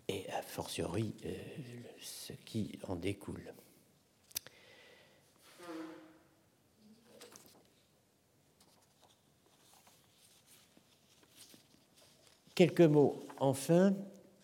[0.06, 1.32] Et a fortiori euh,
[2.00, 3.42] ce qui en découle.
[12.56, 13.94] Quelques mots enfin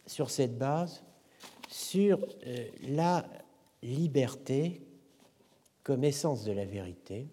[0.06, 1.02] sur cette base,
[1.66, 3.24] sur euh, la
[3.82, 4.82] liberté
[5.82, 7.26] comme essence de la vérité,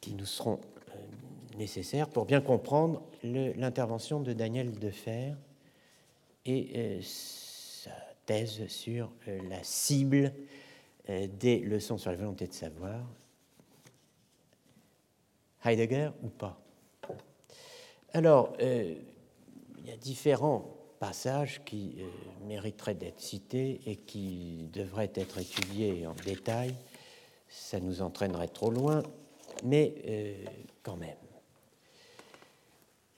[0.00, 0.60] qui nous seront
[0.90, 5.34] euh, nécessaires pour bien comprendre l'intervention de Daniel Defer
[6.46, 7.90] et euh, sa
[8.26, 10.32] thèse sur la cible
[11.08, 13.00] des leçons sur la volonté de savoir.
[15.64, 16.60] Heidegger ou pas?
[18.14, 18.96] Alors, il
[19.86, 26.14] y a différents passages qui euh, mériteraient d'être cités et qui devraient être étudiés en
[26.24, 26.74] détail.
[27.48, 29.02] Ça nous entraînerait trop loin,
[29.64, 30.44] mais euh,
[30.82, 31.16] quand même.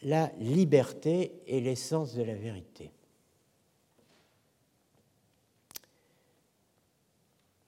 [0.03, 2.91] La liberté est l'essence de la vérité.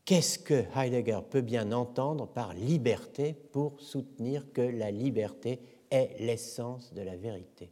[0.04, 5.60] Qu'est-ce que Heidegger peut bien entendre par liberté pour soutenir que la liberté
[5.92, 7.70] est l'essence de la vérité.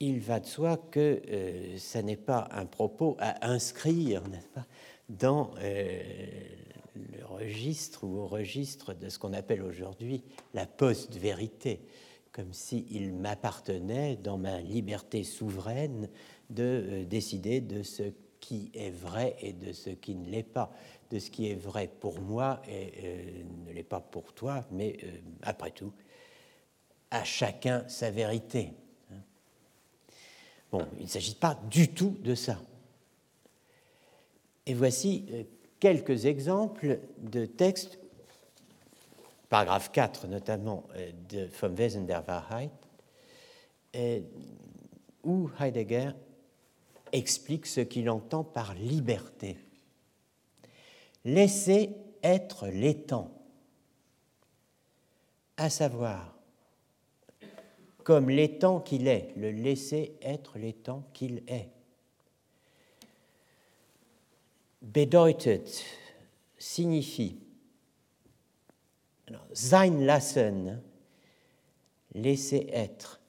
[0.00, 4.22] Il va de soi que euh, ce n'est pas un propos à inscrire
[4.54, 4.66] pas,
[5.08, 6.00] dans euh,
[6.94, 10.22] le registre ou au registre de ce qu'on appelle aujourd'hui
[10.54, 11.80] la post-vérité,
[12.30, 16.08] comme s'il m'appartenait dans ma liberté souveraine
[16.50, 20.70] de euh, décider de ce qui est vrai et de ce qui ne l'est pas,
[21.10, 24.98] de ce qui est vrai pour moi et ne l'est pas pour toi, mais
[25.42, 25.92] après tout,
[27.10, 28.72] à chacun sa vérité.
[30.70, 32.58] Bon, il ne s'agit pas du tout de ça.
[34.66, 35.44] Et voici euh,
[35.80, 37.98] quelques exemples de textes,
[39.48, 42.70] paragraphe 4 notamment euh, de Vom Wesen der Wahrheit,
[43.96, 44.20] euh,
[45.24, 46.10] où Heidegger
[47.12, 49.56] explique ce qu'il entend par liberté.
[51.24, 51.90] Laisser
[52.22, 53.30] être l'étang,
[55.56, 56.38] à savoir
[58.04, 61.68] comme l'étang qu'il est, le laisser être l'étang qu'il est.
[64.80, 65.64] Bedeutet
[66.56, 67.38] signifie
[69.52, 70.80] sein lassen,
[72.14, 73.20] laisser être,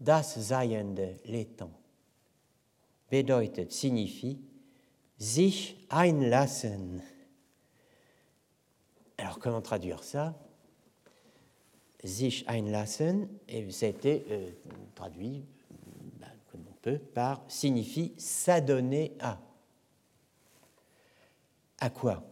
[0.00, 1.72] das Seiende, l'étang.
[3.10, 4.38] Bedeutet signifie
[5.18, 7.02] sich einlassen.
[9.20, 10.34] Alors comment traduire ça?
[12.02, 14.50] Sich einlassen, et ça a été euh,
[14.94, 15.44] traduit,
[16.18, 19.38] ben, comme on peut, par signifie s'adonner à.
[21.80, 22.22] À quoi?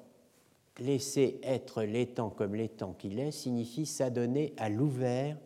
[0.78, 5.36] Laisser être l'étang comme l'étang qu'il est signifie s'adonner à l'ouvert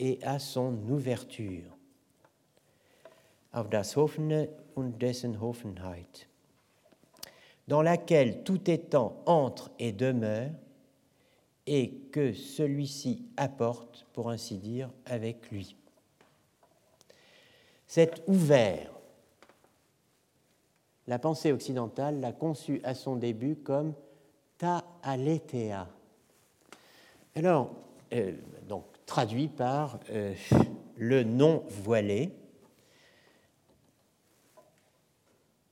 [0.00, 1.76] et à son ouverture.
[3.52, 6.26] Auf das Hoffene und dessen Hoffenheit,
[7.68, 10.50] dans laquelle tout étant entre et demeure,
[11.66, 15.76] et que celui-ci apporte, pour ainsi dire, avec lui.
[17.86, 18.92] C'est ouvert.
[21.06, 23.94] La pensée occidentale l'a conçu à son début comme
[24.58, 25.88] ta aletheia.
[27.34, 27.74] Alors,
[28.12, 28.32] euh,
[28.68, 30.34] donc traduit par euh,
[30.96, 32.32] le non voilé,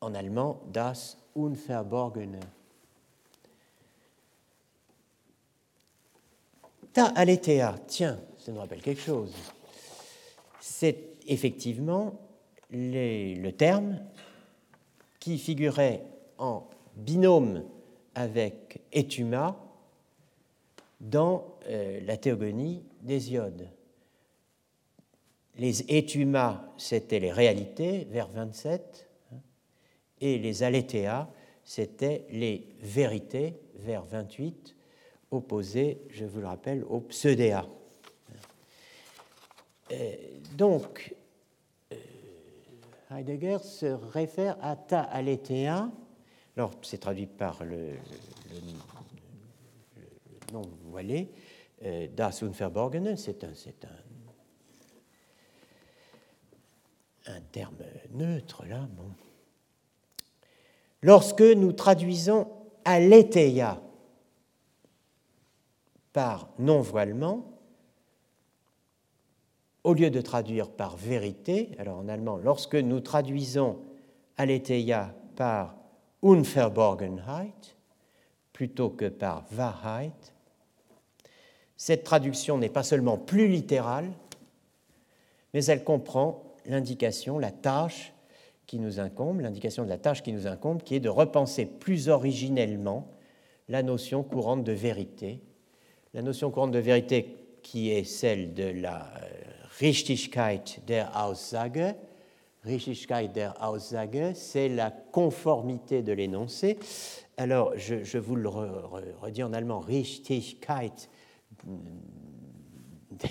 [0.00, 2.40] en allemand das Unverborgene.
[6.92, 9.32] Ta aletheia, tiens, ça nous rappelle quelque chose.
[10.60, 12.18] C'est effectivement
[12.70, 14.00] le terme
[15.20, 16.02] qui figurait
[16.38, 17.64] en binôme
[18.14, 19.56] avec Etuma
[21.00, 23.68] dans euh, la théogonie d'Hésiode.
[25.56, 29.36] Les Etuma, c'était les réalités, vers 27, hein,
[30.20, 31.30] et les Aletheia,
[31.64, 34.74] c'était les vérités, vers 28,
[35.30, 37.66] opposées, je vous le rappelle, aux pseudéa.
[39.90, 40.14] Euh,
[40.56, 41.14] donc,
[41.92, 41.96] euh,
[43.10, 45.90] Heidegger se réfère à ta aletheia.
[46.56, 47.92] Alors, c'est traduit par le,
[50.52, 51.30] nom voilé,
[51.84, 53.52] euh, das Unverborgene, c'est un,
[57.52, 57.76] terme
[58.12, 58.88] neutre là.
[61.02, 62.48] Lorsque nous traduisons
[62.84, 63.80] aletheia
[66.18, 67.44] par non-voilement,
[69.84, 73.78] au lieu de traduire par vérité, alors en allemand, lorsque nous traduisons
[74.36, 75.76] aletheia par
[76.24, 77.76] Unverborgenheit
[78.52, 80.34] plutôt que par Wahrheit,
[81.76, 84.10] cette traduction n'est pas seulement plus littérale,
[85.54, 88.12] mais elle comprend l'indication, la tâche
[88.66, 92.08] qui nous incombe, l'indication de la tâche qui nous incombe, qui est de repenser plus
[92.08, 93.06] originellement
[93.68, 95.44] la notion courante de vérité,
[96.14, 99.26] la notion courante de vérité qui est celle de la euh,
[99.78, 101.94] Richtigkeit der Aussage.
[102.64, 106.78] Richtigkeit der Aussage, c'est la conformité de l'énoncé.
[107.36, 111.08] Alors, je, vous le redis en allemand, Richtigkeit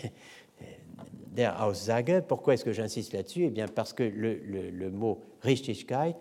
[1.31, 2.21] der Aussage.
[2.27, 3.45] Pourquoi est-ce que j'insiste là-dessus?
[3.45, 6.15] Eh bien, parce que le, mot Richtigkeit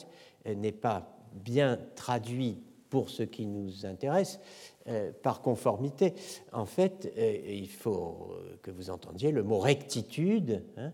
[0.45, 2.59] n'est pas bien traduit
[2.91, 4.41] pour ce qui nous intéresse
[4.89, 6.15] euh, par conformité.
[6.53, 10.93] En fait, euh, il faut que vous entendiez le mot rectitude hein,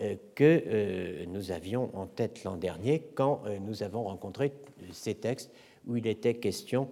[0.00, 4.52] euh, que nous avions en tête l'an dernier quand nous avons rencontré
[4.92, 5.50] ces textes
[5.86, 6.88] où il était question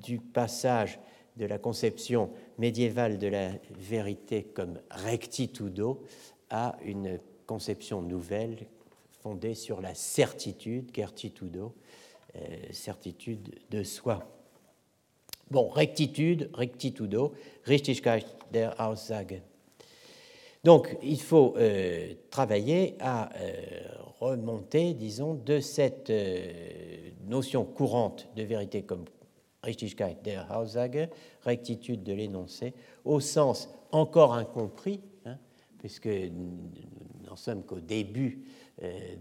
[0.00, 0.98] du passage
[1.36, 6.04] de la conception médiévale de la vérité comme rectitudo
[6.50, 8.66] à une conception nouvelle
[9.22, 11.74] fondée sur la certitude, certitudo,
[12.36, 12.40] euh,
[12.72, 14.26] certitude de soi.
[15.52, 17.34] Bon, rectitude, rectitudo,
[17.66, 19.42] Richtigkeit der Aussage.
[20.64, 23.60] Donc, il faut euh, travailler à euh,
[24.18, 26.10] remonter, disons, de cette
[27.26, 29.04] notion courante de vérité comme
[29.62, 31.10] Richtigkeit der Aussage,
[31.42, 32.72] rectitude de l'énoncé,
[33.04, 35.36] au sens encore incompris, hein,
[35.78, 36.70] puisque nous
[37.28, 38.42] n'en sommes qu'au début
[38.82, 39.16] euh,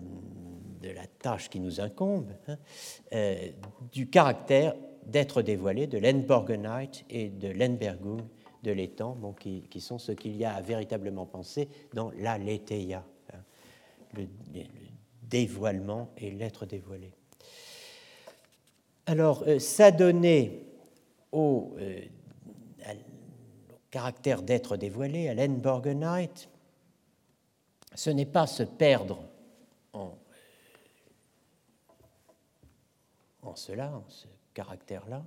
[0.81, 2.57] de la tâche qui nous incombe, hein,
[3.11, 3.49] euh,
[3.91, 4.75] du caractère
[5.05, 8.21] d'être dévoilé de l'Enborgenheit et de l'Enbergung
[8.63, 13.39] de l'étang, qui, sont ce qu'il y a à véritablement penser dans la letheia, hein,
[14.13, 14.63] le, le
[15.23, 17.11] dévoilement et l'être dévoilé.
[19.07, 20.63] Alors, euh, s'adonner
[21.31, 22.01] au, euh,
[22.87, 26.47] au, caractère d'être dévoilé, à l'Enborgenheit,
[27.95, 29.23] ce n'est pas se perdre
[29.93, 30.13] en,
[33.41, 35.23] en cela, en ce caractère-là,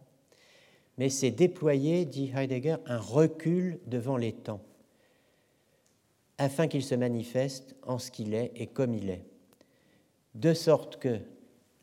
[0.98, 4.60] mais c'est déployer, dit Heidegger, un recul devant les temps,
[6.38, 9.24] afin qu'il se manifeste en ce qu'il est et comme il est,
[10.34, 11.18] de sorte que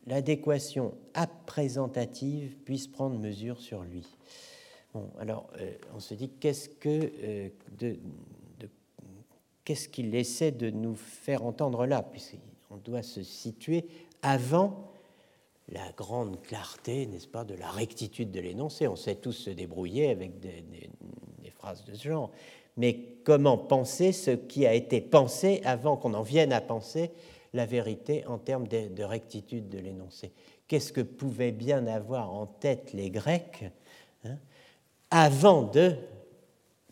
[0.06, 4.06] l'adéquation apprésentative puisse prendre mesure sur lui.
[4.94, 7.48] Bon, alors, euh, on se dit qu'est-ce que euh,
[9.64, 13.86] qu'est-ce qu'il essaie de nous faire entendre là, puisqu'on doit se situer
[14.22, 14.91] avant
[15.72, 18.86] la grande clarté, n'est-ce pas, de la rectitude de l'énoncé.
[18.88, 20.64] On sait tous se débrouiller avec des,
[21.56, 22.30] phrases de ce genre.
[22.76, 27.10] Mais comment penser ce qui a été pensé avant qu'on en vienne à penser
[27.52, 30.32] la vérité en termes de, rectitude de l'énoncé?
[30.68, 33.64] Qu'est-ce que pouvaient bien avoir en tête les Grecs
[34.24, 34.38] hein,
[35.10, 35.96] avant de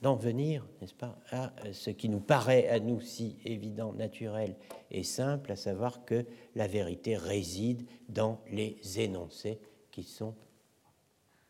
[0.03, 4.57] d'en venir, n'est-ce pas, à ce qui nous paraît à nous si évident, naturel
[4.91, 6.25] et simple, à savoir que
[6.55, 9.59] la vérité réside dans les énoncés
[9.91, 10.35] qui sont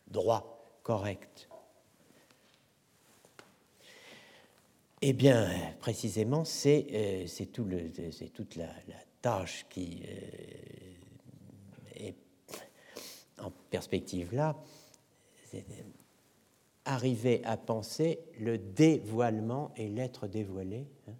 [0.07, 1.47] droits, corrects.
[5.03, 5.49] Eh bien,
[5.79, 7.67] précisément, c'est euh, tout
[8.33, 8.69] toute la,
[9.21, 10.17] tâche qui euh,
[11.95, 12.15] est
[13.39, 14.55] en perspective là.
[16.85, 21.13] Arriver à penser le dévoilement et l'être dévoilé hein,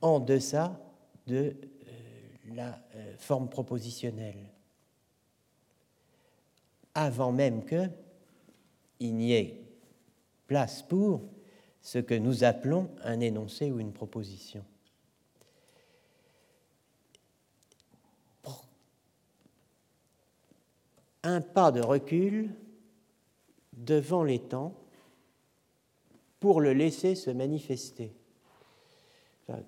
[0.00, 0.80] en deçà
[1.26, 2.80] de euh, la
[3.18, 4.50] forme propositionnelle,
[6.94, 7.88] avant même que
[9.00, 9.62] il n'y ait
[10.46, 11.22] place pour
[11.80, 14.64] ce que nous appelons un énoncé ou une proposition.
[21.22, 22.50] Un pas de recul
[23.72, 24.74] devant les temps
[26.40, 28.12] pour le laisser se manifester.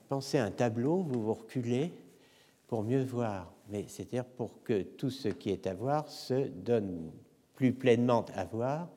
[0.08, 1.92] Pensez à un tableau, vous vous reculez
[2.68, 7.10] pour mieux voir, mais c'est-à-dire pour que tout ce qui est à voir se donne
[7.54, 8.88] plus pleinement à voir.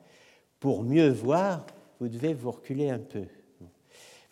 [0.60, 1.66] Pour mieux voir,
[2.00, 3.24] vous devez vous reculer un peu.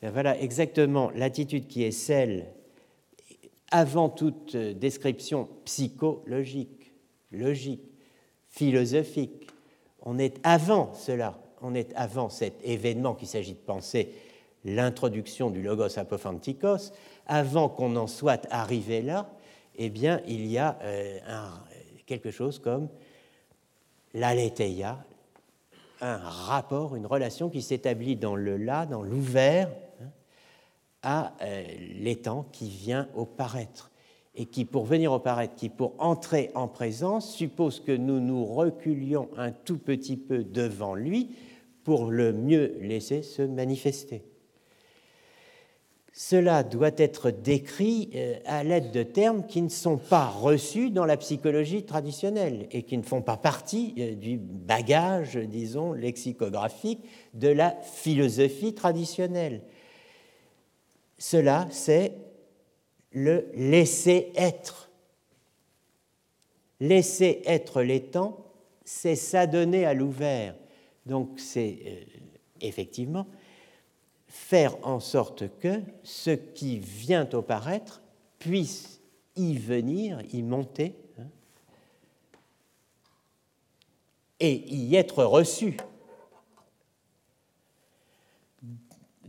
[0.02, 2.46] voilà exactement l'attitude qui est celle,
[3.70, 6.92] avant toute description psychologique,
[7.30, 7.91] logique,
[8.52, 9.48] philosophique.
[10.02, 14.14] On est avant cela, on est avant cet événement qu'il s'agit de penser,
[14.64, 16.92] l'introduction du logos apophantikos,
[17.26, 19.28] avant qu'on en soit arrivé là,
[19.76, 21.18] eh bien, il y a euh,
[22.06, 22.88] quelque chose comme
[24.14, 25.02] l'aletheia,
[26.00, 30.10] un rapport, une relation qui s'établit dans le là, dans l'ouvert, hein,
[31.02, 33.91] à euh, l'étang qui vient au paraître.
[34.34, 38.44] Et qui, pour venir au paraître, qui, pour entrer en présence, suppose que nous nous
[38.44, 41.36] reculions un tout petit peu devant lui
[41.84, 44.24] pour le mieux laisser se manifester.
[46.14, 51.06] Cela doit être décrit euh, à l'aide de termes qui ne sont pas reçus dans
[51.06, 57.00] la psychologie traditionnelle et qui ne font pas partie euh, du bagage, disons, lexicographique
[57.32, 59.62] de la philosophie traditionnelle.
[61.16, 62.12] Cela, c'est
[63.12, 64.90] le laisser être.
[66.80, 68.44] Laisser être les temps,
[68.84, 70.54] c'est s'adonner à l'ouvert.
[71.06, 72.04] Donc c'est euh,
[72.60, 73.26] effectivement
[74.26, 78.00] faire en sorte que ce qui vient au paraître
[78.38, 79.00] puisse
[79.36, 81.26] y venir, y monter, hein,
[84.40, 85.76] et y être reçu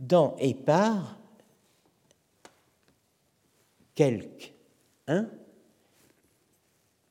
[0.00, 1.18] dans et par
[3.94, 5.30] quelqu'un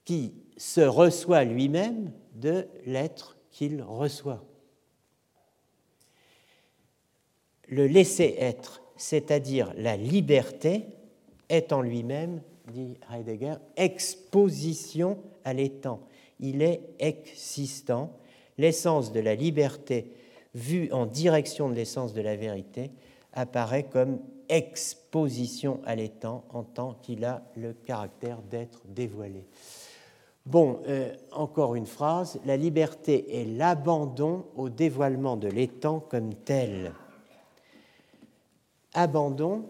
[0.06, 4.44] qui se reçoit lui-même de l'être qu'il reçoit
[7.74, 10.86] le laisser-être, c'est-à-dire la liberté,
[11.50, 16.00] est en lui-même, dit Heidegger, exposition à l'étang.
[16.40, 18.18] Il est existant.
[18.58, 20.12] L'essence de la liberté,
[20.54, 22.92] vue en direction de l'essence de la vérité,
[23.34, 24.20] apparaît comme
[24.50, 29.46] exposition à l'étang en tant qu'il a le caractère d'être dévoilé.
[30.46, 36.94] Bon, euh, encore une phrase, la liberté est l'abandon au dévoilement de l'étang comme tel
[38.94, 39.66] abandon,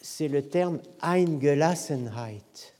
[0.00, 2.74] c'est le terme Eingelassenheit.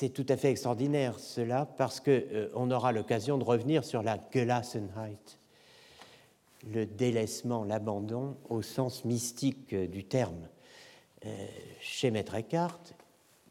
[0.00, 4.18] C'est tout à fait extraordinaire cela parce qu'on euh, aura l'occasion de revenir sur la
[4.32, 5.38] Gelassenheit,
[6.72, 10.48] le délaissement, l'abandon au sens mystique euh, du terme.
[11.82, 12.80] chez Maître Eckhart,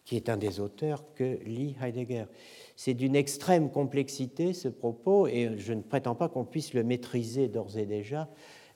[0.05, 2.25] qui est un des auteurs que lit Heidegger.
[2.75, 7.47] C'est d'une extrême complexité ce propos, et je ne prétends pas qu'on puisse le maîtriser
[7.47, 8.27] d'ores et déjà.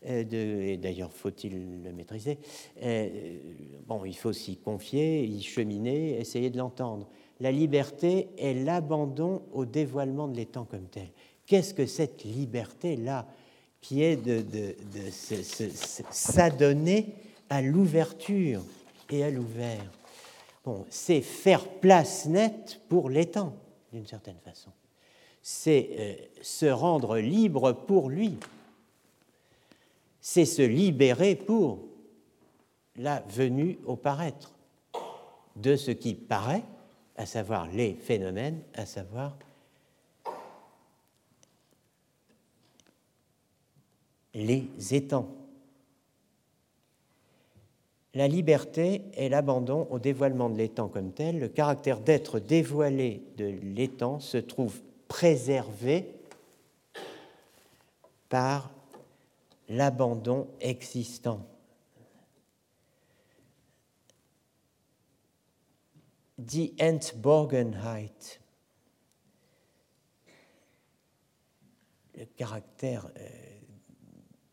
[0.05, 2.39] Euh, et d'ailleurs, faut-il le maîtriser?
[2.83, 3.39] Euh,
[3.87, 7.09] Bon, il faut s'y confier, y cheminer, essayer de l'entendre.
[7.43, 11.09] La liberté est l'abandon au dévoilement de l'étang comme tel.
[11.45, 13.27] Qu'est-ce que cette liberté-là
[13.81, 14.73] qui est de,
[16.09, 17.07] s'adonner
[17.49, 18.61] à l'ouverture
[19.09, 19.83] et à l'ouvert?
[20.89, 23.53] C'est faire place nette pour l'étang
[23.91, 24.71] d'une certaine façon.
[25.41, 28.37] C'est euh, se rendre libre pour lui.
[30.21, 31.79] C'est se libérer pour
[32.95, 34.53] la venue au paraître
[35.57, 36.63] de ce qui paraît,
[37.15, 39.37] à savoir les phénomènes, à savoir
[44.33, 45.29] les étangs.
[48.15, 51.39] La liberté est l'abandon au dévoilement de l'étang comme tel.
[51.39, 56.07] Le caractère d'être dévoilé de l'étang se trouve préservé
[58.29, 58.71] par
[59.69, 61.41] l'abandon existant.
[66.45, 68.39] Die Entborgenheit,
[72.17, 73.29] le caractère euh,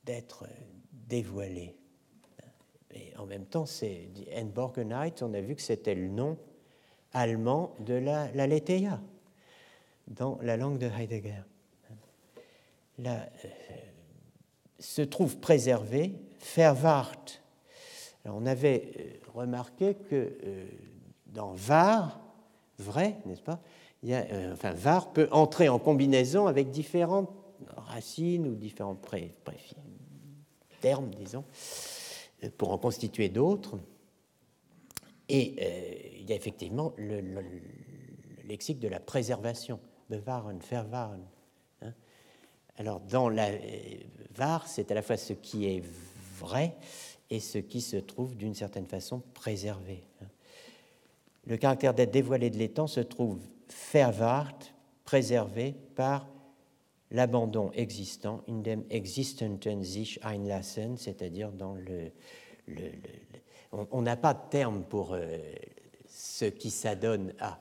[0.05, 0.47] d'être
[0.93, 1.76] dévoilé.
[2.95, 6.38] Et en même temps, c'est Enborgenheit, on a vu que c'était le nom
[7.12, 8.47] allemand de la, la
[10.07, 11.43] dans la langue de Heidegger.
[12.99, 13.49] Là, euh,
[14.78, 16.14] se trouve préservé
[16.55, 17.43] Verwahrt.
[18.24, 20.66] On avait euh, remarqué que euh,
[21.33, 22.20] dans var,
[22.78, 23.61] vrai, n'est-ce pas
[24.53, 27.31] Enfin, var peut entrer en combinaison avec différentes
[27.76, 28.99] racines ou différents
[30.81, 31.45] termes, disons,
[32.57, 33.78] pour en constituer d'autres.
[35.28, 37.20] Et il y a effectivement le,
[38.45, 39.78] lexique de la préservation,
[40.09, 41.22] bewahren, verwahren.
[41.83, 41.93] Hein
[42.78, 43.51] Alors, dans la
[44.35, 45.83] var, c'est à la fois ce qui est
[46.39, 46.74] vrai
[47.28, 50.03] et ce qui se trouve d'une certaine façon préservé.
[50.22, 50.26] Hein.
[51.47, 53.41] Le caractère d'être dévoilé de l'étang se trouve
[53.93, 54.74] verwahrt,
[55.05, 56.28] préservé par
[57.11, 62.12] l'abandon existant, in dem existenten sich einlassen, c'est-à-dire dans le.
[63.72, 65.38] on n'a pas de terme pour euh,
[66.09, 67.61] ce qui s'adonne à.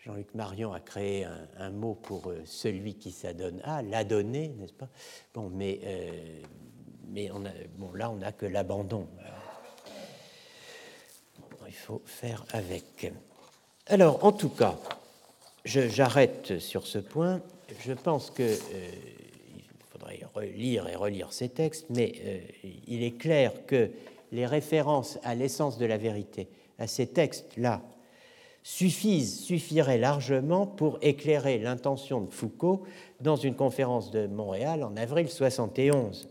[0.00, 1.26] Jean-Luc Marion a créé
[1.58, 4.88] un, mot pour euh, celui qui s'adonne à, l'adonner, n'est-ce pas?
[5.34, 6.40] Bon, mais, euh,
[7.08, 7.30] mais
[7.76, 9.06] bon, là, on n'a que l'abandon.
[11.70, 13.12] Il faut faire avec.
[13.86, 14.76] Alors, en tout cas,
[15.64, 17.40] j'arrête sur ce point.
[17.86, 18.90] Je pense qu'il euh,
[19.92, 22.12] faudrait relire et relire ces textes, mais
[22.88, 23.88] il est clair que
[24.32, 26.48] les références à l'essence de la vérité,
[26.80, 27.82] à ces textes-là,
[28.64, 32.82] suffisent, suffiraient largement pour éclairer l'intention de Foucault
[33.20, 36.28] dans une conférence de Montréal en avril 71.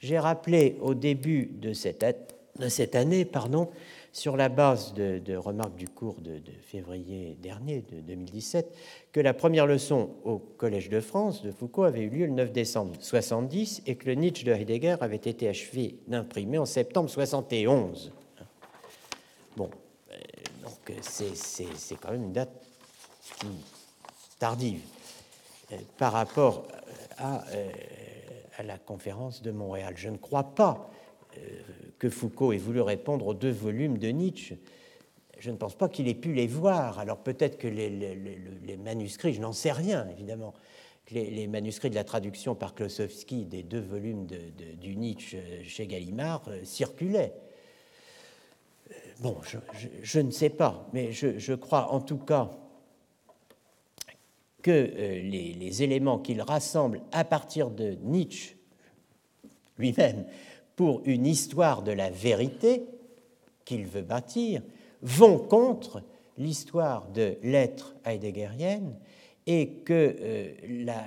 [0.00, 3.68] J'ai rappelé au début de cette, de cette année, pardon,
[4.12, 8.74] sur la base de, remarques du cours de, février dernier, de 2017,
[9.12, 12.52] que la première leçon au Collège de France de Foucault avait eu lieu le 9
[12.52, 18.12] décembre 70 et que le Nietzsche de Heidegger avait été achevé d'imprimer en septembre 71.
[19.56, 19.70] Bon,
[20.62, 22.50] donc c'est quand même une date
[24.38, 24.80] tardive
[25.72, 26.66] euh, par rapport
[27.18, 27.70] à, euh,
[28.58, 29.94] à, la conférence de Montréal.
[29.96, 30.99] Je ne crois pas euh,
[31.98, 34.58] que Foucault ait voulu répondre aux deux volumes de Nietzsche.
[35.38, 36.98] Je ne pense pas qu'il ait pu les voir.
[36.98, 40.54] Alors peut-être que les, les, manuscrits, je n'en sais rien évidemment,
[41.06, 44.38] que les, manuscrits de la traduction par Klosowski des deux volumes de,
[44.80, 47.32] du Nietzsche chez Gallimard circulaient.
[49.20, 49.36] Bon,
[50.02, 52.50] je, ne sais pas, mais je, crois en tout cas
[54.62, 58.56] que euh, les, éléments qu'il rassemble à partir de Nietzsche
[59.78, 60.26] lui-même
[60.80, 62.86] pour une histoire de la vérité
[63.66, 64.62] qu'il veut bâtir
[65.02, 66.02] vont contre
[66.38, 68.96] l'histoire de l'être heideggerienne
[69.46, 70.54] et que euh,
[70.86, 71.02] la,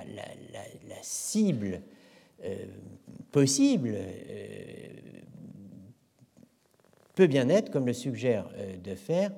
[1.02, 1.80] cible
[2.44, 2.54] euh,
[3.32, 3.96] possible
[7.16, 9.32] peut bien être, comme le suggère euh, de faire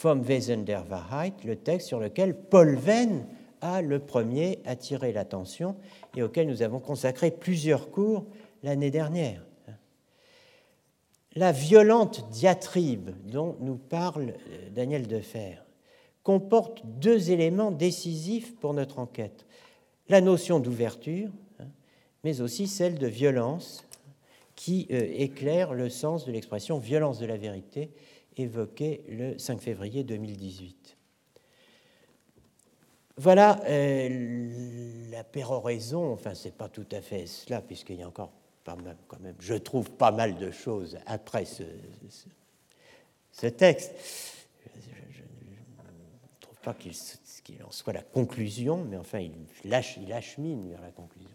[0.00, 3.26] Vom Wesen der Wahrheit, le texte sur lequel Paul Venn
[3.60, 5.76] a le premier attiré l'attention
[6.16, 8.24] et auquel nous avons consacré plusieurs cours
[8.62, 9.43] l'année dernière.
[11.36, 15.56] La violente diatribe dont nous parle euh, Daniel Defer
[16.22, 19.44] comporte deux éléments décisifs pour notre enquête.
[20.08, 21.66] La notion d'ouverture, hein,
[22.22, 23.84] mais aussi celle de violence
[24.54, 27.90] qui euh, éclaire le sens de l'expression violence de la vérité
[28.36, 30.96] évoquée le 5 février 2018.
[33.16, 38.32] Voilà euh, la péroraison, enfin c'est pas tout à fait cela, puisqu'il y a encore
[38.64, 41.62] pas mal, quand même, je trouve pas mal de choses après ce,
[43.46, 43.92] texte.
[44.74, 49.32] Je ne trouve pas qu'il en soit la conclusion, mais enfin il
[49.68, 51.30] lâche, il achemine vers la conclusion.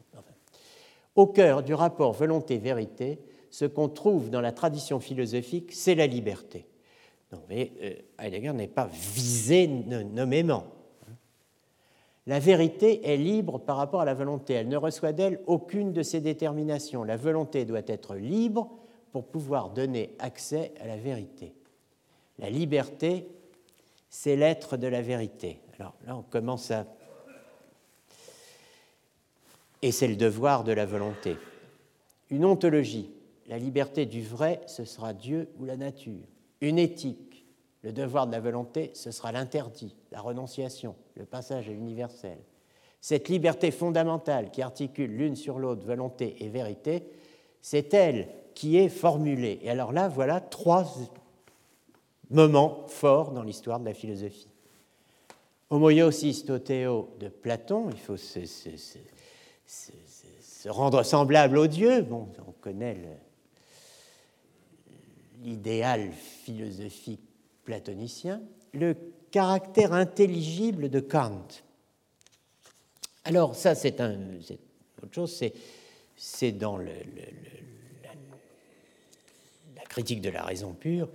[1.15, 3.19] Au cœur du rapport volonté-vérité,
[3.49, 6.65] ce qu'on trouve dans la tradition philosophique, c'est la liberté.
[7.31, 10.65] Non, mais euh, Heidegger n'est pas visé nommément.
[12.29, 14.53] La vérité est libre par rapport à la volonté.
[14.53, 17.03] Elle ne reçoit d'elle aucune de ses déterminations.
[17.03, 18.69] La volonté doit être libre
[19.11, 21.55] pour pouvoir donner accès à la vérité.
[22.37, 23.27] La liberté,
[24.11, 25.59] c'est l'être de la vérité.
[25.79, 26.85] Alors là, on commence à
[29.81, 31.35] et c'est le devoir de la volonté.
[32.29, 33.09] Une ontologie,
[33.47, 36.27] la liberté du vrai, ce sera Dieu ou la nature.
[36.61, 37.28] Une éthique,
[37.81, 42.37] le devoir de la volonté, ce sera l'interdit, la renonciation, le passage à l'universel.
[43.01, 47.03] Cette liberté fondamentale qui articule l'une sur l'autre volonté et vérité,
[47.61, 49.59] c'est elle qui est formulée.
[49.63, 50.85] Et alors là, voilà trois
[52.29, 54.49] moments forts dans l'histoire de la philosophie.
[55.69, 58.39] Homoiosis toteo de Platon, il faut se,
[60.67, 62.01] rendre semblable au Dieu.
[62.01, 62.97] Bon, on connaît
[65.41, 67.28] l'idéal philosophique
[67.69, 68.41] platonicien.
[68.73, 68.95] Le
[69.29, 71.45] caractère intelligible de Kant.
[73.25, 74.17] Alors ça, c'est un,
[75.03, 75.43] autre chose,
[76.15, 76.91] c'est dans la,
[79.87, 81.09] critique de la raison pure,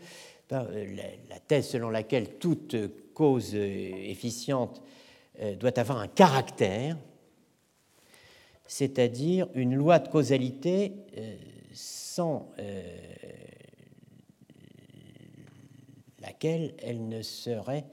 [0.53, 0.97] euh,
[1.29, 2.77] la thèse selon laquelle toute
[3.15, 4.81] cause efficiente
[5.59, 6.97] doit avoir un caractère,
[8.69, 10.93] c'est-à-dire une loi de causalité
[11.73, 12.53] sans
[16.25, 17.85] laquelle elle ne serait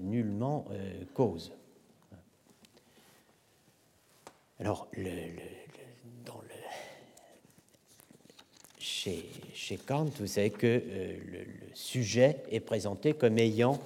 [0.00, 0.66] nullement
[1.14, 1.52] cause.
[4.60, 4.88] Alors,
[9.54, 13.78] chez, Kant, vous savez que euh, le, sujet est présenté comme ayant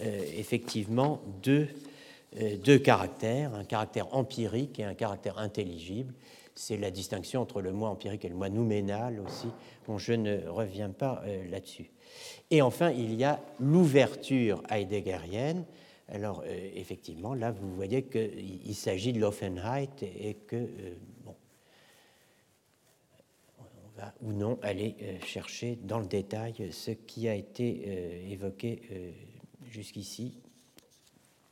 [0.00, 1.68] euh, effectivement deux,
[2.40, 6.14] euh, deux caractères, un caractère empirique et un caractère intelligible.
[6.54, 9.48] C'est la distinction entre le moi empirique et le moi nouménal aussi.
[9.86, 11.90] Bon, je ne reviens pas là-dessus.
[12.50, 15.64] Et enfin, il y a l'ouverture heideggerienne,
[16.08, 20.94] alors, euh, effectivement, là, vous voyez qu'il s'agit de l'Offenheit et que, euh,
[21.24, 21.34] bon,
[23.58, 28.82] on va ou non aller euh, chercher dans le détail ce qui a été évoqué
[29.70, 30.34] jusqu'ici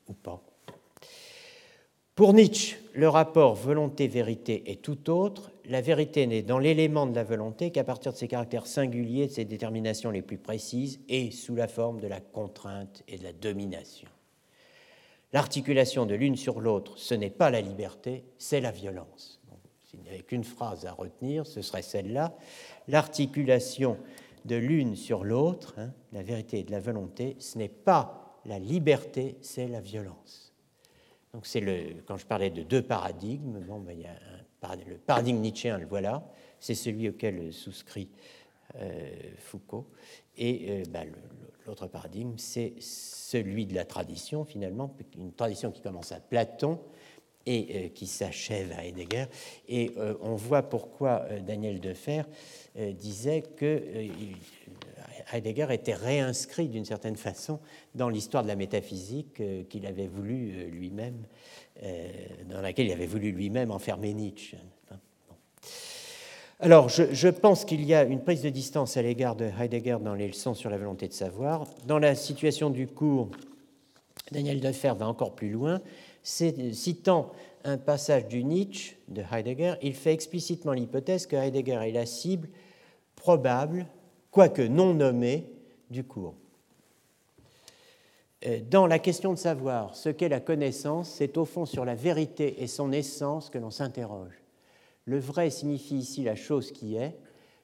[0.09, 0.43] ou pas.
[2.15, 5.51] Pour Nietzsche, le rapport volonté-vérité est tout autre.
[5.67, 9.33] La vérité n'est dans l'élément de la volonté qu'à partir de ses caractères singuliers, de
[9.33, 13.33] ses déterminations les plus précises, et sous la forme de la contrainte et de la
[13.33, 14.09] domination.
[15.33, 19.41] L'articulation de l'une sur l'autre, ce n'est pas la liberté, c'est la violence.
[19.85, 22.35] S'il n'y avait qu'une phrase à retenir, ce serait celle-là.
[22.89, 23.99] L'articulation
[24.45, 28.59] de l'une sur l'autre, hein, la vérité et de la volonté, ce n'est pas la
[28.59, 30.53] liberté, c'est la violence.
[31.33, 34.17] Donc c'est le, quand je parlais de deux paradigmes, bon, ben, il y a
[34.87, 36.23] le paradigme nietzschéen, le voilà,
[36.61, 38.09] c'est celui auquel souscrit
[38.77, 39.87] euh, Foucault,
[40.37, 41.09] et euh, ben,
[41.67, 46.79] l'autre paradigme, c'est celui de la tradition, finalement, une tradition qui commence à Platon
[47.45, 49.27] et euh, qui s'achève à Heidegger.
[49.69, 52.23] Et on voit pourquoi Daniel Defer
[52.77, 53.83] disait que
[55.33, 57.61] Heidegger était réinscrit d'une certaine façon
[57.95, 61.25] dans l'histoire de la métaphysique qu'il avait voulu lui-même,
[62.51, 64.57] dans laquelle il avait voulu lui-même enfermer Nietzsche.
[66.65, 70.15] Alors, je, pense qu'il y a une prise de distance à l'égard de Heidegger dans
[70.15, 71.67] les leçons sur la volonté de savoir.
[71.89, 73.31] Dans la situation du cours,
[74.31, 75.81] Daniel Defer va encore plus loin.
[76.23, 77.33] Citant
[77.65, 82.49] un passage du Nietzsche de Heidegger, il fait explicitement l'hypothèse que Heidegger est la cible
[83.17, 83.87] probable,
[84.33, 85.47] quoique non nommée,
[85.91, 86.35] du cours.
[88.47, 91.95] Euh, dans la question de savoir ce qu'est la connaissance, c'est au fond sur la
[91.95, 94.43] vérité et son essence que l'on s'interroge.
[95.05, 97.17] Le vrai signifie ici la chose qui est.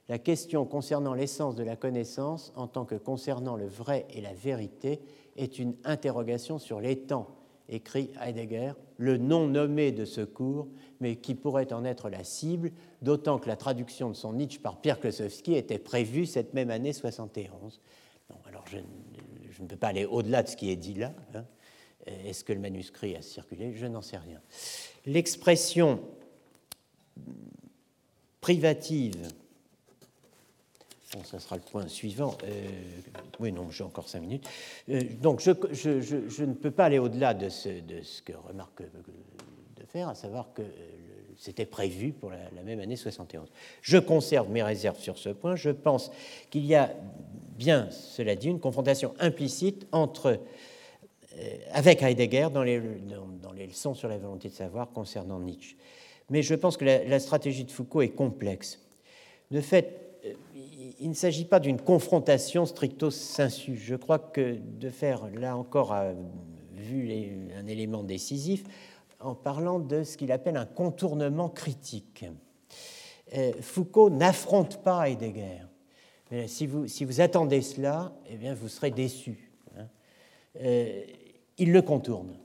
[0.07, 4.33] La question concernant l'essence de la connaissance en tant que concernant le vrai et la
[4.33, 5.01] vérité
[5.37, 7.27] est une interrogation sur l'étang,
[7.67, 10.67] écrit Heidegger, le nom nommé de ce cours,
[10.99, 14.81] mais qui pourrait en être la cible, d'autant que la traduction de son Nietzsche par
[14.81, 17.79] Pierre Klosowski était prévue cette même année 71.
[18.47, 21.13] alors je, ne peux pas aller au-delà de ce qui est dit là.
[21.33, 21.45] Hein.
[22.25, 23.73] Est-ce que le manuscrit a circulé?
[23.73, 24.41] Je n'en sais rien.
[25.05, 26.01] L'expression
[28.41, 29.27] privative,
[31.13, 32.67] bon, ça sera le point suivant, euh,
[33.39, 34.47] oui, non, j'ai encore cinq minutes,
[34.89, 35.51] euh, donc je,
[36.43, 41.08] ne peux pas aller au-delà de ce, que remarque de faire, à savoir que euh,
[41.39, 43.49] c'était prévu pour la, même année 71.
[43.81, 46.11] Je conserve mes réserves sur ce point, je pense
[46.51, 46.93] qu'il y a
[47.57, 50.39] bien, cela dit, une confrontation implicite entre
[51.71, 52.81] avec Heidegger dans les,
[53.41, 55.77] dans les leçons sur la volonté de savoir concernant Nietzsche
[56.29, 58.79] mais je pense que la, stratégie de Foucault est complexe.
[59.51, 60.33] De fait, euh,
[60.99, 63.75] il ne s'agit pas d'une confrontation stricto sensu.
[63.75, 65.95] Je crois que de faire, là encore,
[66.75, 67.11] vu
[67.57, 68.63] un élément décisif,
[69.19, 72.25] en parlant de ce qu'il appelle un contournement critique.
[73.35, 75.65] Euh, Foucault n'affronte pas Heidegger.
[76.31, 79.51] Mais si, vous, attendez cela, eh bien, vous serez déçu.
[79.77, 79.87] Hein.
[80.61, 81.03] Euh,
[81.57, 82.35] il le contourne.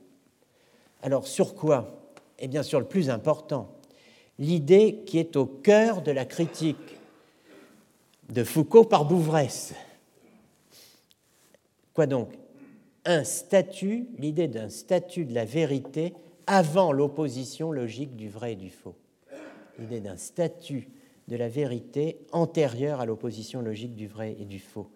[1.02, 2.10] Alors, sur quoi?
[2.38, 3.70] Et bien sûr le plus important,
[4.38, 6.98] l'idée qui est au cœur de la critique
[8.30, 9.74] de Foucault par Bouvresse.
[11.92, 12.30] Quoi donc?
[13.04, 16.14] Un statut, l'idée d'un statut de la vérité
[16.46, 18.96] avant l'opposition logique du vrai et du faux.
[19.78, 20.88] L'idée d'un statut
[21.28, 24.90] de la vérité antérieur à l'opposition logique du vrai et du faux.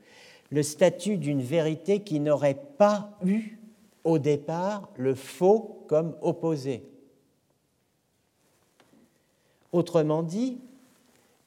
[0.51, 3.59] Le statut d'une vérité qui n'aurait pas eu
[4.05, 6.85] au départ le faux comme opposé.
[9.73, 10.59] Autrement dit,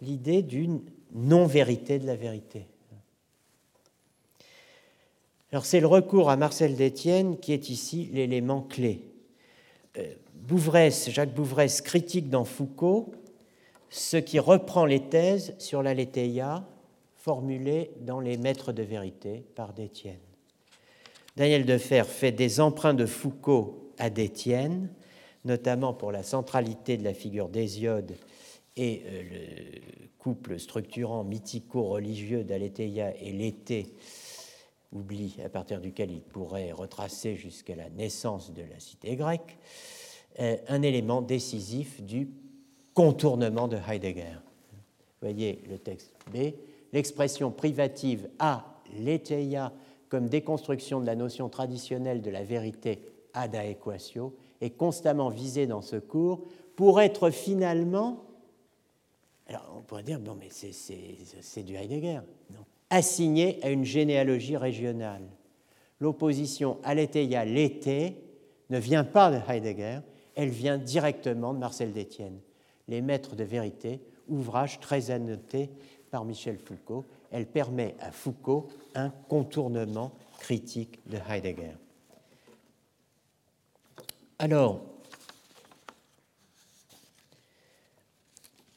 [0.02, 0.82] l'idée d'une
[1.14, 2.68] non-vérité de la vérité.
[5.52, 9.11] Alors c'est le recours à Marcel Détienne qui est ici l'élément clé.
[9.98, 13.14] Euh, Bouvresse, Jacques Bouvresse critique dans Foucault
[13.92, 16.66] ce qui reprend les thèses sur l'aletheia,
[17.18, 20.18] formulées dans les Maîtres de vérité par Détienne.
[21.36, 24.90] Daniel Defer fait des emprunts de Foucault à Détienne,
[25.44, 28.16] notamment pour la centralité de la figure d'Hésiode
[28.78, 29.82] et euh, le
[30.18, 33.94] couple structurant mythico-religieux d'Aletheia et l'été,
[34.92, 39.58] oubli à partir duquel il pourrait retracer jusqu'à la naissance de la cité grecque,
[40.40, 42.30] euh, un élément décisif du
[42.94, 44.40] contournement de Heidegger.
[45.22, 46.54] Voyez le texte B.
[46.94, 49.72] L'expression privative a letheia
[50.10, 53.00] comme déconstruction de la notion traditionnelle de la vérité
[53.34, 56.44] ad aequatio est constamment visée dans ce cours
[56.76, 58.26] pour être finalement,
[59.48, 62.20] alors on pourrait dire, non mais c'est du Heidegger,
[62.50, 65.24] non, assigné à une généalogie régionale.
[66.00, 68.18] L'opposition aletheia l'été
[68.70, 70.00] ne vient pas de Heidegger,
[70.36, 72.40] elle vient directement de Marcel Détienne.
[72.88, 75.70] Les maîtres de vérité, ouvrage très annoté
[76.12, 81.76] par Michel Foucault, elle permet à Foucault un contournement critique de Heidegger.
[84.38, 84.82] Alors,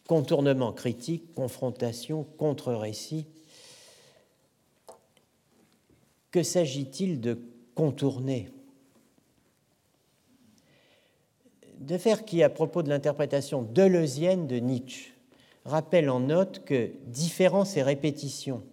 [0.06, 3.26] contournement critique, confrontation, contre-récit,
[6.34, 7.38] que s'agit-il de
[7.76, 8.50] contourner?
[11.78, 15.12] De faire qui, à propos de l'interprétation deleuzienne de Nietzsche,
[15.64, 18.64] rappelle en note que différence et répétition,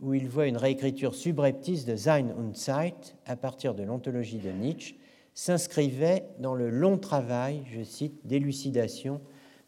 [0.00, 4.50] où il voit une réécriture subreptice de Sein und Zeit à partir de l'ontologie de
[4.50, 4.94] Nietzsche,
[5.34, 9.20] s'inscrivait dans le long travail, je cite, d'élucidation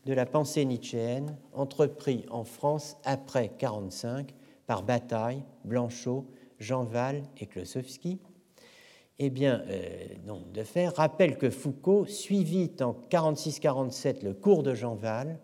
[0.06, 4.34] de la pensée nietzschéenne entrepris en France après 1945
[4.66, 6.24] par Bataille, Blanchot,
[6.60, 8.20] Jean Val et Klosowski.
[9.18, 10.06] Eh bien, euh,
[10.54, 15.38] de faire, rappelle que Foucault suivit en 46-47 le cours de Jean Val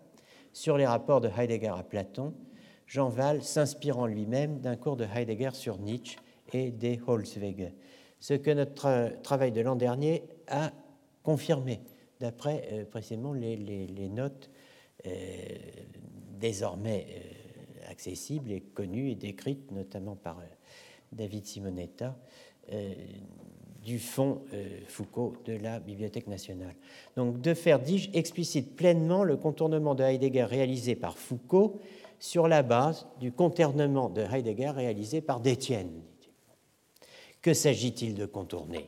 [0.53, 2.33] sur les rapports de Heidegger à Platon,
[2.87, 6.17] Jean Val s'inspirant lui-même d'un cours de Heidegger sur Nietzsche
[6.53, 7.71] et des Holzwege,
[8.19, 10.71] ce que notre travail de l'an dernier a
[11.21, 11.81] confirmé,
[12.19, 14.49] d'après euh, précisément les, notes
[15.05, 15.11] euh,
[16.39, 17.05] désormais
[17.89, 20.41] accessibles et connues et décrites notamment par
[21.11, 22.15] David Simonetta
[23.87, 26.75] du fonds euh, Foucault de la Bibliothèque nationale.
[27.15, 31.79] Donc, de faire, dis-je, explicite pleinement le contournement de Heidegger réalisé par Foucault
[32.19, 36.01] sur la base du contournement de Heidegger réalisé par Détienne.
[37.41, 38.85] Que s'agit-il de contourner?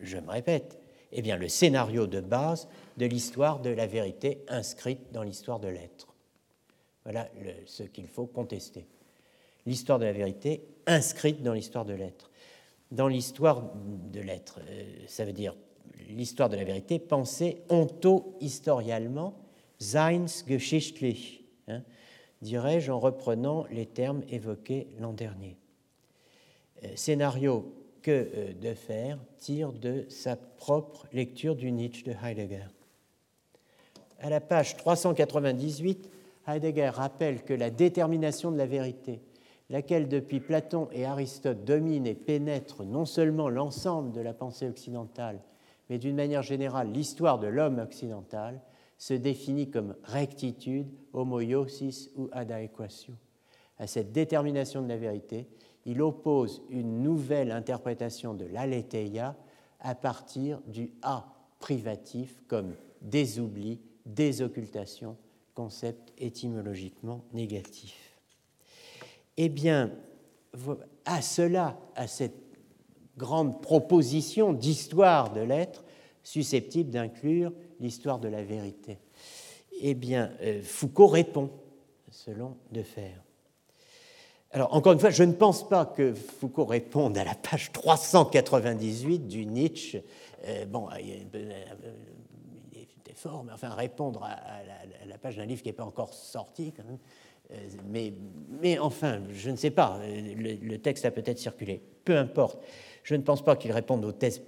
[0.00, 0.80] Je me répète,
[1.12, 5.68] eh bien, le scénario de base de l'histoire de la vérité inscrite dans l'histoire de
[5.68, 6.14] l'être.
[7.04, 7.28] Voilà
[7.66, 8.86] ce qu'il faut contester.
[9.66, 12.30] L'histoire de la vérité inscrite dans l'histoire de l'être
[12.90, 13.72] dans l'histoire
[14.12, 14.60] de l'être.
[14.68, 15.54] Euh, ça veut dire
[16.08, 19.34] l'histoire de la vérité pensée onto-historialement,
[19.78, 21.82] seinsgeschichtlich, hein,
[22.42, 25.56] dirais-je en reprenant les termes évoqués l'an dernier.
[26.84, 32.66] Euh, scénario que euh, de faire tire de sa propre lecture du Nietzsche de Heidegger.
[34.20, 36.10] À la page 398,
[36.48, 39.20] Heidegger rappelle que la détermination de la vérité
[39.70, 45.40] laquelle depuis Platon et Aristote domine et pénètre non seulement l'ensemble de la pensée occidentale,
[45.88, 48.60] mais d'une manière générale l'histoire de l'homme occidental,
[48.98, 53.14] se définit comme rectitude, homoiosis ou adaequatio.
[53.78, 55.48] À cette détermination de la vérité,
[55.86, 59.36] il oppose une nouvelle interprétation de l'aletheia
[59.80, 65.16] à partir du a privatif comme désoubli, désoccultation,
[65.54, 68.09] concept étymologiquement négatif.
[69.42, 69.90] Eh bien,
[71.06, 72.36] à cela, à cette
[73.16, 75.82] grande proposition d'histoire de l'être,
[76.22, 78.98] susceptible d'inclure l'histoire de la vérité.
[79.80, 81.48] Eh bien, euh, Foucault répond,
[82.10, 83.14] selon Defer.
[84.50, 89.26] Alors, encore une fois, je ne pense pas que Foucault réponde à la page 398
[89.26, 90.02] du Nietzsche.
[90.44, 91.50] Euh, bon, il
[93.08, 94.36] est fort, mais enfin, répondre à,
[95.06, 97.29] la, page d'un livre qui n'est pas encore sorti, quand même, euh,
[97.88, 98.12] mais,
[98.60, 101.80] mais, enfin, je ne sais pas, le, texte a peut-être circulé.
[102.04, 102.58] Peu importe.
[103.02, 104.42] Je ne pense pas qu'il réponde aux thèses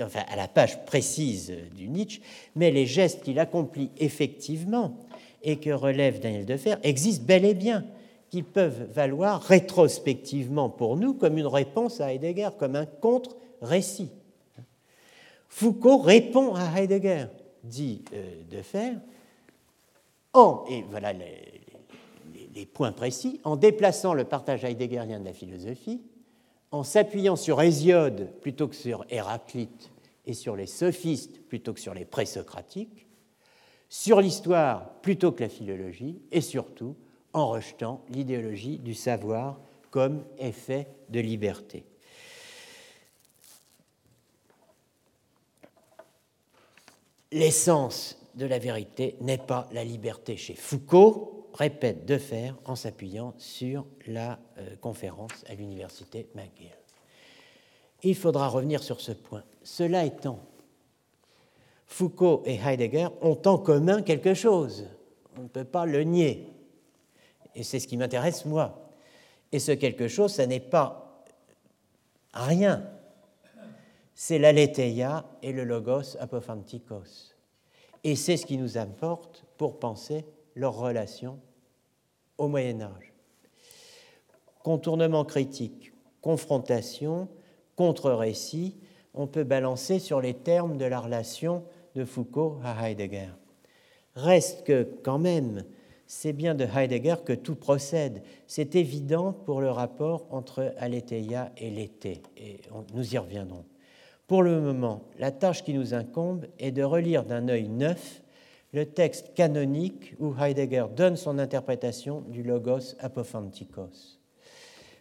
[0.00, 2.20] enfin, à la page précise du Nietzsche,
[2.54, 4.96] mais les gestes qu'il accomplit effectivement
[5.42, 7.84] et que relève Daniel Defer existent bel et bien,
[8.30, 14.10] qui peuvent valoir rétrospectivement pour nous comme une réponse à Heidegger, comme un contre-récit.
[15.48, 17.26] Foucault répond à Heidegger,
[17.62, 18.92] dit euh, Defer,
[20.32, 21.55] en, et voilà les,
[22.56, 26.00] les points précis en déplaçant le partage heideggerien de la philosophie,
[26.70, 29.92] en s'appuyant sur Hésiode plutôt que sur Héraclite
[30.24, 33.06] et sur les sophistes plutôt que sur les présocratiques,
[33.90, 36.96] sur l'histoire plutôt que la philologie, et surtout
[37.34, 41.84] en rejetant l'idéologie du savoir comme effet de liberté.
[47.30, 53.34] L'essence de la vérité n'est pas la liberté chez Foucault, répète de faire en s'appuyant
[53.38, 56.70] sur la euh, conférence à l'université McGill.
[58.02, 59.42] Il faudra revenir sur ce point.
[59.62, 60.38] Cela étant,
[61.86, 64.86] Foucault et Heidegger ont en commun quelque chose.
[65.38, 66.52] On ne peut pas le nier.
[67.54, 68.92] Et c'est ce qui m'intéresse moi.
[69.50, 71.24] Et ce quelque chose, ce n'est pas
[72.34, 72.86] rien.
[74.14, 77.35] C'est l'aletheia et le logos apophantikos.
[78.06, 81.40] Et c'est ce qui nous importe pour penser leur relation
[82.38, 83.12] au Moyen Âge.
[84.62, 87.26] Contournement critique, confrontation,
[87.74, 88.76] contre-récit,
[89.12, 91.64] on peut balancer sur les termes de la relation
[91.96, 93.30] de Foucault à Heidegger.
[94.14, 95.64] Reste que, quand même,
[96.06, 98.22] c'est bien de Heidegger que tout procède.
[98.46, 102.60] C'est évident pour le rapport entre aletheia et l'été, et
[102.94, 103.64] nous y reviendrons.
[104.26, 108.22] Pour le moment, la tâche qui nous incombe est de relire d'un œil neuf
[108.72, 114.18] le texte canonique où Heidegger donne son interprétation du logos apophantikos.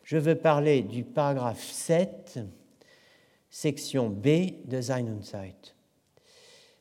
[0.04, 2.40] Je veux parler du paragraphe 7,
[3.50, 4.28] section B
[4.66, 5.74] de Sein und Zeit.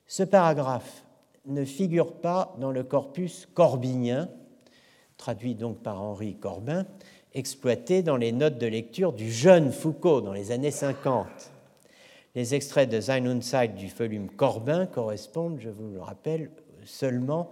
[0.07, 1.05] Ce paragraphe
[1.47, 4.28] ne figure pas dans le corpus corbinien,
[5.16, 6.84] traduit donc par Henri Corbin,
[7.32, 11.53] exploité dans les notes de lecture du jeune Foucault dans les années 50.
[12.35, 16.51] Les extraits de Sein und Zeit du volume Corbin correspondent, je vous le rappelle,
[16.85, 17.51] seulement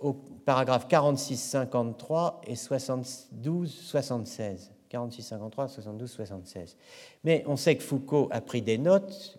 [0.00, 4.70] aux paragraphes 46-53 et 72-76.
[4.90, 6.76] 46-53, 72-76.
[7.24, 9.38] Mais on sait que Foucault a pris des notes,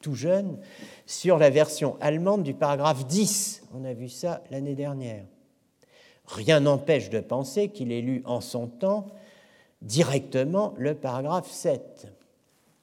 [0.00, 0.58] tout jeune,
[1.06, 3.68] sur la version allemande du paragraphe 10.
[3.74, 5.24] On a vu ça l'année dernière.
[6.26, 9.06] Rien n'empêche de penser qu'il ait lu en son temps
[9.80, 12.08] directement le paragraphe 7.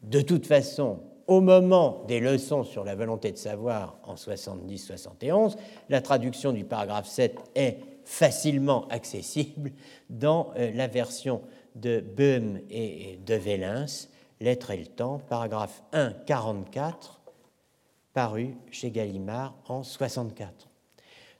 [0.01, 5.55] De toute façon, au moment des leçons sur la volonté de savoir en 70-71,
[5.89, 9.71] la traduction du paragraphe 7 est facilement accessible
[10.09, 11.41] dans euh, la version
[11.75, 13.85] de Böhm et de Vélins,
[14.41, 17.21] L'être et le temps, paragraphe 1, 44,
[18.13, 20.67] paru chez Gallimard en 64.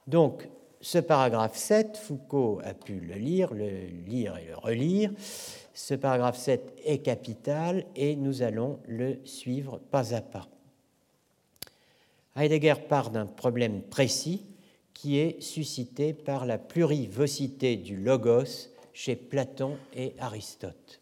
[0.08, 0.48] Donc,
[0.80, 5.12] ce paragraphe 7, Foucault a pu le lire, le lire et le relire.
[5.76, 10.48] Ce paragraphe 7 est capital et nous allons le suivre pas à pas.
[12.38, 14.46] Heidegger part d'un problème précis
[14.94, 21.02] qui est suscité par la plurivocité du logos chez Platon et Aristote.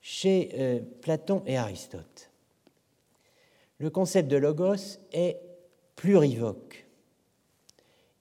[0.00, 2.30] Chez euh, Platon et Aristote,
[3.78, 5.40] le concept de logos est
[5.96, 6.86] plurivoque.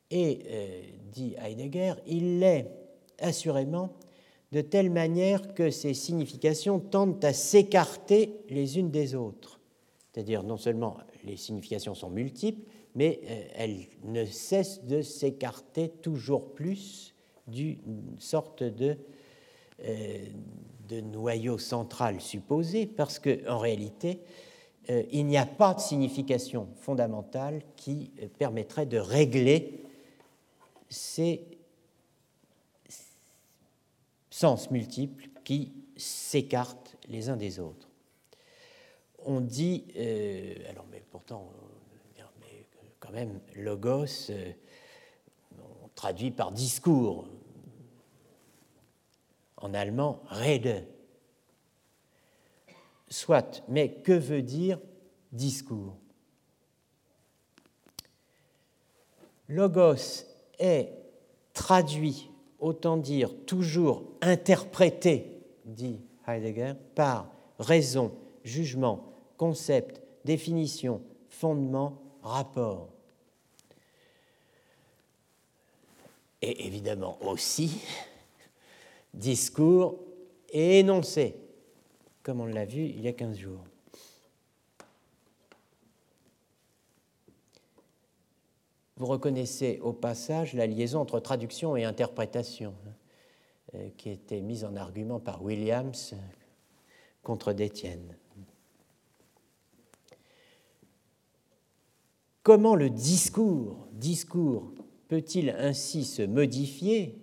[0.10, 0.82] Et, euh,
[1.12, 2.72] dit Heidegger, il l'est
[3.20, 3.94] assurément
[4.52, 9.60] de telle manière que ses significations tendent à s'écarter les unes des autres.
[10.12, 12.62] C'est-à-dire non seulement les significations sont multiples,
[12.96, 17.14] mais euh, elles ne cessent de s'écarter toujours plus
[17.48, 18.98] d'une sorte de,
[19.86, 20.26] euh,
[21.14, 24.22] noyau central supposé, parce qu'en réalité,
[24.90, 29.84] euh, il n'y a pas de signification fondamentale qui permettrait de régler
[30.90, 31.59] ces
[34.30, 37.88] sens multiples qui s'écartent les uns des autres.
[39.26, 41.52] On dit, euh, alors mais pourtant,
[43.00, 44.32] quand même, logos,
[45.58, 47.28] on traduit par discours,
[49.58, 50.86] en allemand Rede.
[53.10, 54.80] Soit, mais que veut dire
[55.32, 55.98] discours?
[59.48, 60.26] Logos
[60.60, 60.94] est
[61.54, 62.29] traduit,
[62.60, 68.12] autant dire toujours interprété, dit Heidegger, par raison,
[68.44, 72.90] jugement, concept, définition, fondement, rapport.
[76.42, 77.82] Et évidemment aussi
[79.14, 80.00] discours
[80.52, 81.36] et énoncé,
[82.24, 83.64] comme on l'a vu il y a 15 jours.
[89.00, 92.92] Vous reconnaissez au passage la liaison entre traduction et interprétation, hein,
[93.76, 96.14] euh, qui était mise en argument par Williams
[97.24, 98.18] contre Détienne.
[102.44, 104.74] Comment le discours, discours
[105.08, 107.18] peut-il ainsi se modifier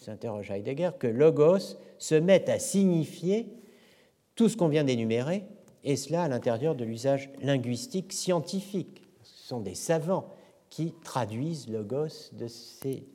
[0.00, 3.52] s'interroge Heidegger, que logos se met à signifier
[4.34, 5.44] tout ce qu'on vient d'énumérer,
[5.84, 9.02] et cela à l'intérieur de l'usage linguistique scientifique?
[9.22, 10.32] Ce sont des savants
[10.70, 13.06] qui traduisent logos de ces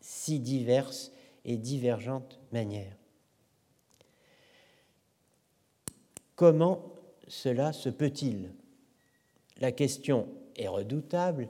[0.00, 1.12] si diverses
[1.44, 2.96] et divergentes manières.
[6.34, 6.84] Comment
[7.26, 8.52] cela se peut-il?
[9.60, 11.48] La question est redoutable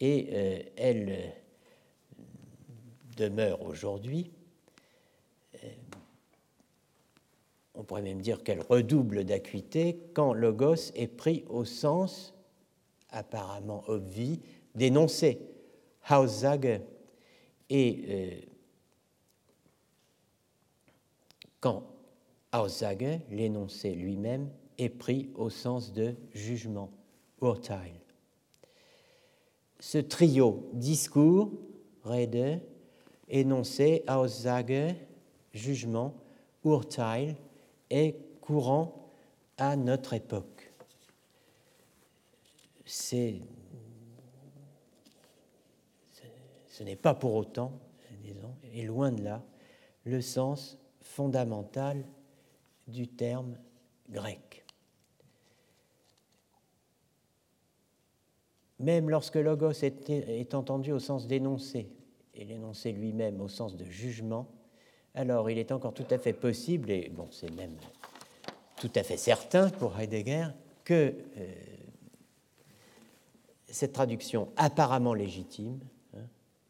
[0.00, 1.28] et euh, elle euh,
[3.16, 4.30] demeure aujourd'hui.
[5.62, 5.68] Euh,
[7.74, 12.34] on pourrait même dire qu'elle redouble d'acuité quand Logos est pris au sens
[13.10, 14.40] apparemment obvi
[14.74, 15.40] d'énoncer
[16.10, 16.80] Aussage
[17.70, 18.48] et
[21.60, 21.84] quand
[22.52, 26.90] Aussage, l'énoncé lui-même, est pris au sens de jugement,
[27.40, 27.94] Urteil.
[29.80, 31.52] Ce trio discours,
[32.02, 32.60] Rede,
[33.28, 34.96] énoncé, Aussage,
[35.54, 36.14] jugement,
[36.64, 37.36] Urteil
[37.90, 39.10] est courant
[39.56, 40.72] à notre époque.
[42.84, 43.40] C'est,
[46.72, 47.78] ce n'est pas pour autant,
[48.22, 49.42] disons, et loin de là,
[50.04, 52.02] le sens fondamental
[52.88, 53.58] du terme
[54.08, 54.64] grec.
[58.78, 61.90] Même lorsque logos est, entendu au sens d'énoncé,
[62.34, 64.48] et l'énoncé lui-même au sens de jugement,
[65.14, 67.76] alors il est encore tout à fait possible, et bon, c'est même
[68.76, 70.48] tout à fait certain pour Heidegger,
[70.84, 71.52] que euh,
[73.66, 75.78] cette traduction apparemment légitime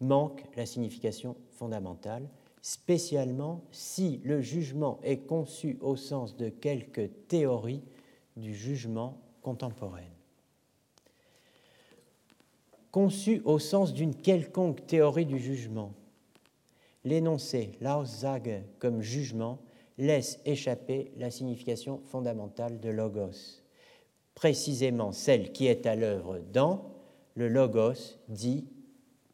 [0.02, 2.28] manque la signification fondamentale
[2.60, 7.82] spécialement si le jugement est conçu au sens de quelque théorie
[8.36, 10.04] du jugement contemporaine.
[12.90, 15.92] Conçu au sens d'une quelconque théorie du jugement,
[17.04, 19.58] l'énoncé L'Aussage comme jugement
[19.98, 23.62] laisse échapper la signification fondamentale de logos,
[24.34, 26.92] précisément celle qui est à l'œuvre dans
[27.34, 28.66] le logos dit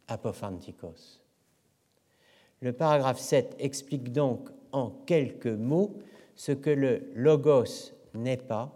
[0.08, 1.22] apophantikos.
[2.60, 5.98] Le paragraphe 7 explique donc en quelques mots
[6.34, 8.74] ce que le logos n'est pas,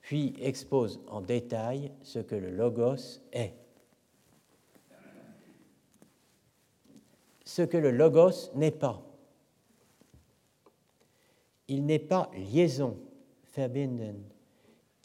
[0.00, 3.54] puis expose en détail ce que le logos est.
[7.44, 9.02] Ce que le logos n'est pas.
[11.68, 12.98] Il n'est pas liaison,
[13.54, 14.22] verbinden.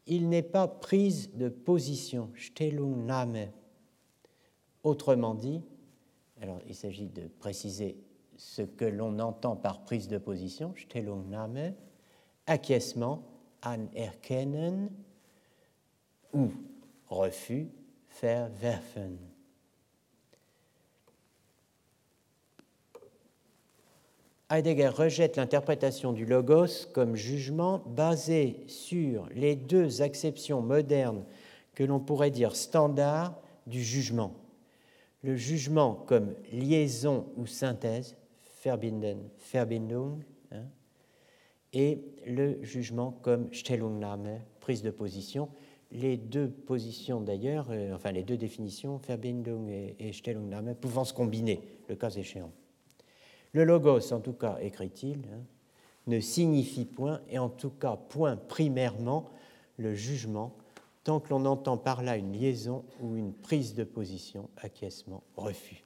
[0.07, 3.51] Il n'est pas prise de position, Stellungnahme.
[4.83, 5.61] Autrement dit,
[6.41, 7.97] alors il s'agit de préciser
[8.37, 11.73] ce que l'on entend par prise de position, Stellungnahme,
[12.47, 13.23] acquiescement,
[13.61, 14.89] anerkennen,
[16.33, 16.51] ou
[17.07, 17.69] refus,
[18.21, 19.17] verwerfen.
[24.51, 31.23] Heidegger rejette l'interprétation du logos comme jugement basé sur les deux acceptions modernes
[31.75, 34.33] que l'on pourrait dire standard du jugement.
[35.23, 38.15] Le jugement comme liaison ou synthèse,
[38.63, 40.19] Verbinden, Verbindung,
[40.51, 40.65] hein,
[41.73, 45.49] et le jugement comme Stellungnahme, prise de position.
[45.91, 51.61] Les deux positions d'ailleurs, euh, enfin les deux définitions, Verbindung et, Stellungnahme, pouvant se combiner,
[51.87, 52.51] le cas échéant.
[53.53, 55.41] Le logos, en tout cas, écrit-il, hein,
[56.07, 59.25] ne signifie point, et en tout cas point primairement,
[59.77, 60.55] le jugement,
[61.09, 65.83] tant que l'on entend par là une liaison ou une prise de position, acquiescement, refus.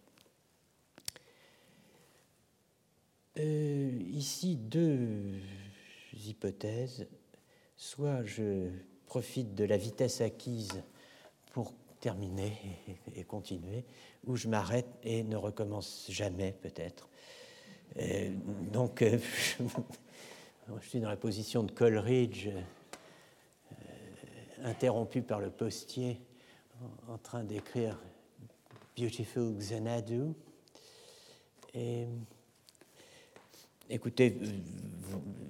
[3.40, 5.40] Euh, ici, deux
[6.14, 7.08] hypothèses.
[7.78, 8.68] Soit je
[9.06, 10.84] profite de la vitesse acquise
[11.54, 11.72] pour
[12.02, 12.52] terminer
[13.16, 13.86] et, continuer,
[14.28, 17.08] ou je m'arrête et ne recommence jamais peut-être.
[17.96, 18.30] Euh,
[18.74, 19.18] donc, euh,
[20.82, 22.50] je suis dans la position de Coleridge,
[24.64, 26.20] interrompu par le postier
[27.08, 28.00] en, train d'écrire
[28.98, 30.34] Beautiful Xanadu.
[31.74, 32.08] Et
[33.90, 34.38] Écoutez,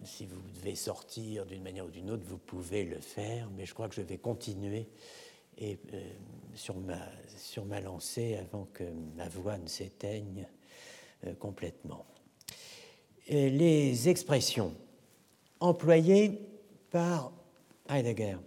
[0.03, 3.73] si vous devez sortir d'une manière ou d'une autre, vous pouvez le faire, mais je
[3.73, 4.87] crois que je vais continuer
[5.61, 5.75] euh,
[6.55, 6.97] sur, ma,
[7.37, 8.83] sur ma lancée avant que
[9.15, 10.47] ma voix ne s'éteigne
[11.25, 12.05] euh, complètement.
[13.29, 14.73] les expressions
[15.59, 16.39] employées
[16.89, 17.31] par
[17.87, 18.37] Heidegger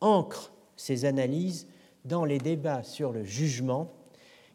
[0.00, 1.66] ancrent ces analyses
[2.04, 3.92] dans les débats sur le jugement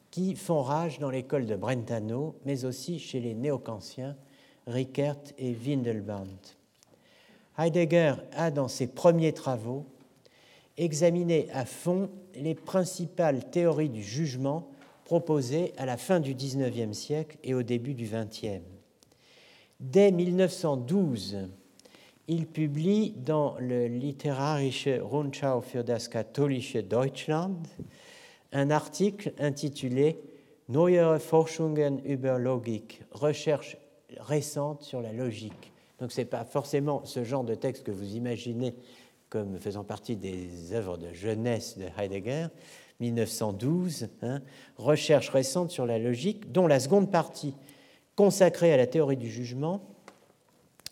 [0.10, 4.16] qui font rage dans l'école de Brentano, mais aussi chez les néo-kantiens
[4.68, 6.28] Rickert et Windelband.
[7.58, 9.86] Heidegger a, dans ses premiers travaux,
[10.78, 14.70] examiné à fond les principales théories du jugement
[15.06, 18.64] proposées à la fin du XIXe siècle et au début du XXe.
[19.80, 21.50] Dès 1912,
[22.28, 27.68] il publie dans le Literarische Rundschau für das katholische Deutschland
[28.54, 30.18] un article intitulé
[30.68, 33.78] Neuere Forschungen über Logik, recherche
[34.20, 35.74] récente sur la logique.
[36.00, 38.76] Donc ce n'est pas forcément ce genre de texte que vous imaginez
[39.30, 42.48] comme faisant partie des œuvres de jeunesse de Heidegger,
[43.00, 44.42] 1912, hein,
[44.78, 47.56] recherche récente sur la logique, dont la seconde partie,
[48.16, 49.82] consacrée à la théorie du jugement,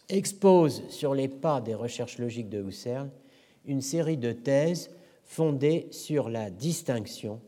[0.09, 3.09] expose sur les pas des recherches logiques de Husserl
[3.65, 4.89] une série de thèses
[5.23, 7.39] fondées sur la distinction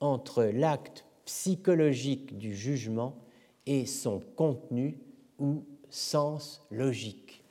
[0.00, 3.16] entre l'acte psychologique du jugement
[3.66, 4.98] et son contenu
[5.38, 7.42] ou sens logique.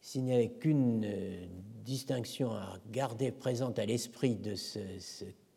[0.00, 1.46] S'il n'y avait qu'une euh,
[1.82, 4.78] distinction à garder présente à l'esprit de ce,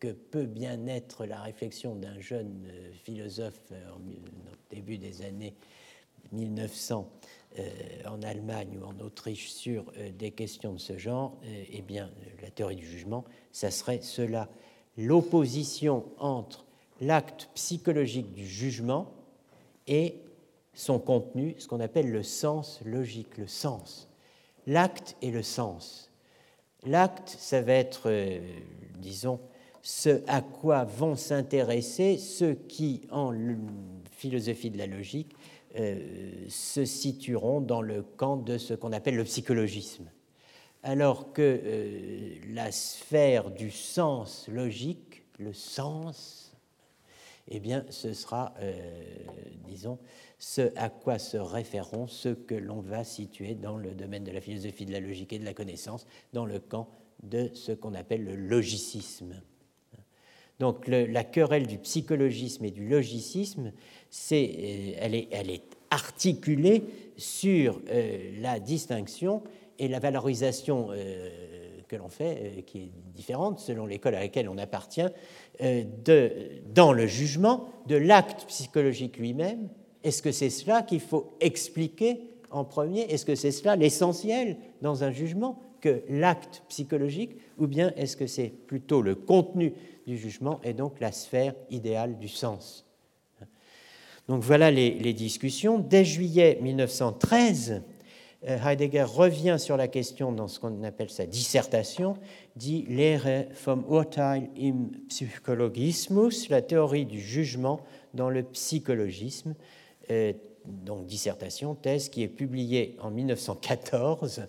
[0.00, 5.54] que peut bien être la réflexion d'un jeune euh, philosophe euh, au début des années
[6.32, 7.10] 1900
[8.06, 11.36] en Allemagne ou en Autriche sur des questions de ce genre,
[11.72, 12.10] eh bien,
[12.42, 14.48] la théorie du jugement, ça serait cela,
[14.96, 16.66] l'opposition entre
[17.00, 19.12] l'acte psychologique du jugement
[19.86, 20.16] et
[20.74, 24.08] son contenu, ce qu'on appelle le sens logique, le sens.
[24.66, 26.10] L'acte et le sens.
[26.84, 28.38] L'acte, ça va être, euh,
[28.98, 29.40] disons,
[29.82, 33.32] ce à quoi vont s'intéresser ceux qui, en
[34.12, 35.37] philosophie de la logique, euh,
[35.74, 40.10] se situeront dans le camp de ce qu'on appelle le psychologisme.
[40.82, 46.56] Alors que euh, la sphère du sens logique, le sens,
[47.48, 48.74] eh bien, ce sera, euh,
[49.66, 49.98] disons,
[50.38, 54.40] ce à quoi se référeront ceux que l'on va situer dans le domaine de la
[54.40, 56.88] philosophie de la logique et de la connaissance, dans le camp
[57.22, 59.42] de ce qu'on appelle le logicisme.
[60.60, 63.72] Donc la querelle du psychologisme et du logicisme,
[64.32, 66.84] euh, elle, est, articulée
[67.16, 69.42] sur euh, la distinction
[69.78, 70.90] et la valorisation
[71.88, 75.06] que l'on fait, qui est différente selon l'école à laquelle on appartient,
[75.62, 75.84] euh,
[76.74, 79.68] dans le jugement de l'acte psychologique lui-même.
[80.04, 82.20] Est-ce que c'est cela qu'il faut expliquer
[82.50, 83.00] en premier?
[83.02, 87.36] Est-ce que c'est cela l'essentiel dans un jugement que l'acte psychologique?
[87.58, 89.72] Ou bien est-ce que c'est plutôt le contenu
[90.06, 92.87] du jugement et donc la sphère idéale du sens?
[94.28, 95.78] Donc voilà les, discussions.
[95.78, 97.82] Dès juillet 1913,
[98.46, 102.14] euh, Heidegger revient sur la question dans ce qu'on appelle sa dissertation,
[102.54, 107.80] dit Lehre vom Urteil im Psychologismus, la théorie du jugement
[108.12, 109.54] dans le psychologisme,
[110.10, 110.34] euh,
[110.66, 114.42] donc dissertation, thèse qui est publiée en 1914,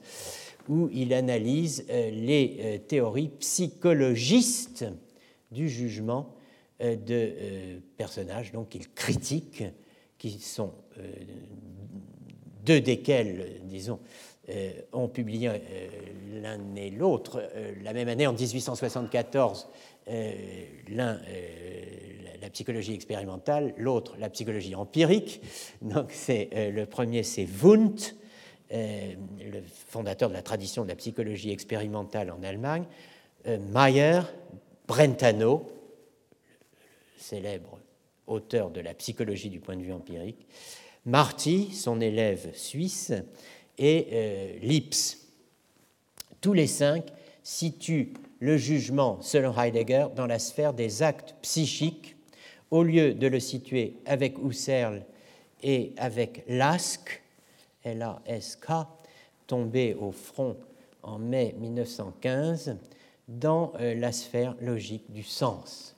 [0.67, 4.85] où il analyse euh, les théories psychologistes
[5.51, 6.35] du jugement
[6.79, 9.63] de personnages, donc il critique,
[10.17, 10.73] qui sont
[12.65, 13.99] deux desquels, disons,
[14.49, 15.57] euh, ont publié euh,
[16.41, 19.67] l'un et l'autre euh, la même année, en 1874,
[20.87, 21.19] l'un
[22.41, 25.41] la psychologie expérimentale, l'autre la psychologie empirique.
[25.83, 28.15] Donc c'est le premier, c'est Wundt,
[28.71, 32.85] le fondateur de la tradition de la psychologie expérimentale en Allemagne,
[33.45, 34.21] Mayer,
[34.87, 35.69] Brentano,
[37.19, 37.79] célèbre
[38.27, 40.47] auteur de la psychologie du point de vue empirique,
[41.05, 43.11] Marty, son élève suisse,
[43.77, 45.17] et euh, Lips.
[46.41, 47.05] Tous les cinq
[47.43, 52.15] situent le jugement, selon Heidegger, dans la sphère des actes psychiques,
[52.71, 55.03] au lieu de le situer avec Husserl
[55.63, 57.21] et avec Lask,
[57.83, 58.71] L-A-S-K,
[59.47, 60.57] tombé au front
[61.01, 62.77] en mai 1915,
[63.27, 65.88] dans euh, la sphère logique du sens.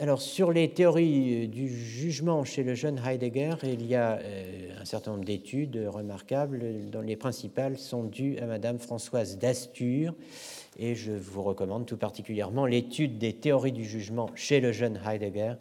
[0.00, 4.80] Alors, sur les théories euh, du jugement chez le jeune Heidegger, il y a euh,
[4.80, 10.14] un certain nombre d'études remarquables, dont les principales sont dues à Madame Françoise Dastur,
[10.78, 15.56] et je vous recommande tout particulièrement l'étude des théories du jugement chez le jeune Heidegger,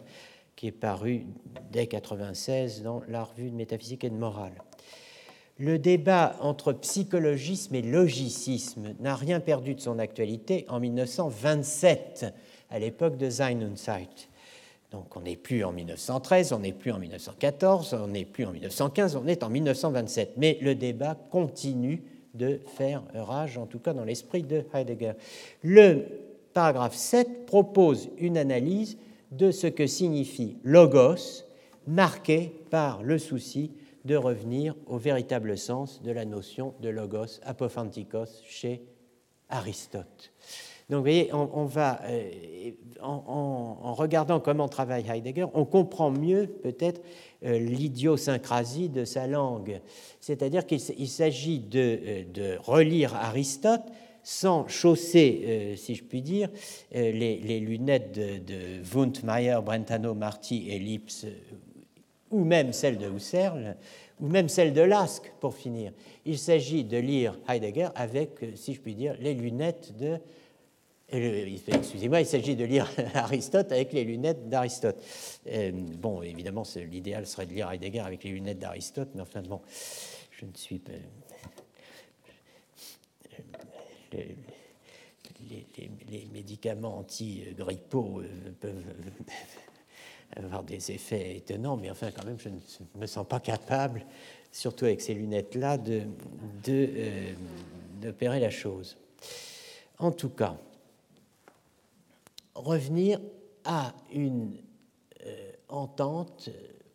[0.55, 1.25] qui est parue
[1.69, 4.53] dès 1996 dans la revue de métaphysique et de morale.
[5.57, 10.65] Le débat entre psychologisme et logicisme n'a rien perdu de son actualité.
[10.69, 12.33] En 1927
[12.71, 14.29] à l'époque de Sein und Zeit.
[14.91, 18.51] Donc on n'est plus en 1913, on n'est plus en 1914, on n'est plus en
[18.51, 20.33] 1915, on est en 1927.
[20.37, 22.03] Mais le débat continue
[22.33, 25.13] de faire rage, en tout cas dans l'esprit de Heidegger.
[25.63, 26.05] Le
[26.53, 28.97] paragraphe 7 propose une analyse
[29.31, 31.45] de ce que signifie logos,
[31.87, 33.71] marqué par le souci
[34.03, 38.81] de revenir au véritable sens de la notion de logos apophantikos chez
[39.49, 40.31] Aristote.
[40.91, 42.29] Donc, vous voyez, on, va, euh,
[43.01, 47.01] en, regardant comment travaille Heidegger, on comprend mieux peut-être
[47.45, 49.79] euh, l'idiosyncrasie de sa langue.
[50.19, 53.85] C'est-à-dire qu'il s'agit de, euh, de, relire Aristote
[54.21, 56.49] sans chausser, si je puis dire,
[56.91, 61.01] les, lunettes de, de Wundt, Mayer, Brentano, Marty et
[62.29, 63.77] ou même celles de Husserl,
[64.19, 65.91] ou même celles de Lask, pour finir.
[66.23, 70.19] Il s'agit de lire Heidegger avec, si je puis dire, les lunettes de
[71.13, 75.03] Excusez-moi, il s'agit de lire Aristote avec les lunettes d'Aristote.
[75.47, 79.61] Euh, bon, évidemment, l'idéal serait de lire Heidegger avec les lunettes d'Aristote, mais enfin, bon,
[80.31, 80.93] je ne suis pas.
[84.13, 84.37] Les,
[86.33, 88.83] médicaments anti-grippaux euh, peuvent
[90.37, 92.55] avoir des effets étonnants, mais enfin, quand même, je ne
[93.01, 94.05] me sens pas capable,
[94.51, 96.15] surtout avec ces lunettes-là, d'opérer
[96.63, 98.97] de, euh, la chose.
[99.97, 100.57] En tout cas,
[102.55, 103.19] revenir
[103.63, 104.57] à une
[105.25, 106.49] euh, entente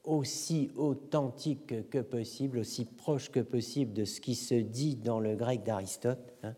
[0.04, 5.34] aussi authentique que possible, aussi proche que possible de ce qui se dit dans le
[5.34, 6.54] grec d'Aristote, hein,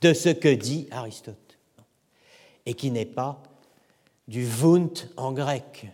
[0.00, 1.58] de ce que dit Aristote,
[2.66, 3.42] et qui n'est pas
[4.28, 5.88] du vunt en grec.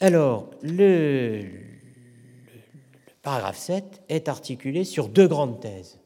[0.00, 1.44] Alors, le
[3.22, 6.01] paragraphe 7 est articulé sur deux grandes thèses.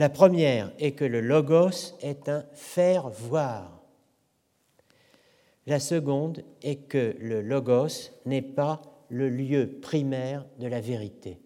[0.00, 3.82] La première est que le logos est un faire voir.
[5.66, 11.38] La seconde est que le logos n'est pas le lieu primaire de la vérité.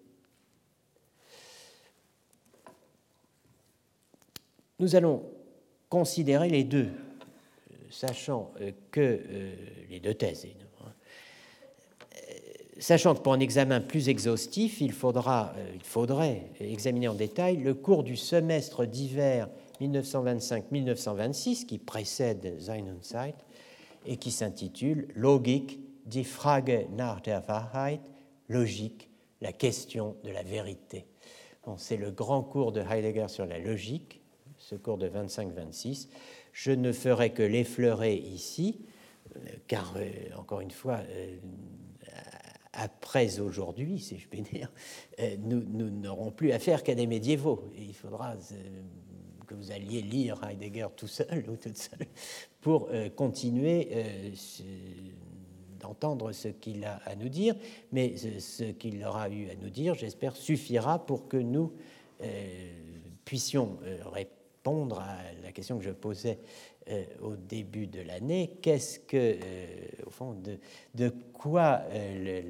[4.78, 5.24] Nous allons
[5.88, 6.92] considérer les deux,
[7.90, 8.54] sachant
[8.92, 9.54] que euh,
[9.90, 10.46] les deux thèses,
[12.78, 17.56] sachant que pour un examen plus exhaustif, il, faudra, euh, il faudrait examiner en détail
[17.56, 19.48] le cours du semestre d'hiver
[19.80, 22.58] 1925-1926 qui précède
[23.02, 23.34] Zeit
[24.06, 28.00] et qui s'intitule Logik, die Frage nach der Wahrheit,
[28.48, 29.08] logique,
[29.40, 31.06] la question de la vérité.
[31.64, 34.20] Bon, C'est le grand cours de Heidegger sur la logique,
[34.58, 36.08] ce cours de 25-26.
[36.52, 38.84] Je ne ferai que l'effleurer ici,
[39.36, 41.00] euh, car, euh, encore une fois,
[42.74, 44.70] après aujourd'hui, si je puis dire,
[45.20, 47.70] euh, nous n'aurons plus affaire qu'à des médiévaux.
[47.76, 48.82] il faudra euh,
[49.46, 52.06] que vous alliez lire Heidegger tout seul ou toute seule
[52.60, 53.88] pour euh, continuer
[55.78, 57.54] d'entendre ce qu'il a à nous dire.
[57.92, 61.72] Mais ce qu'il aura eu à nous dire, j'espère, suffira pour que nous
[63.24, 66.38] puissions répondre à la question que je posais
[66.90, 70.36] euh, au début de l'année, qu'est-ce que, euh, au fond,
[70.94, 72.42] de, quoi euh,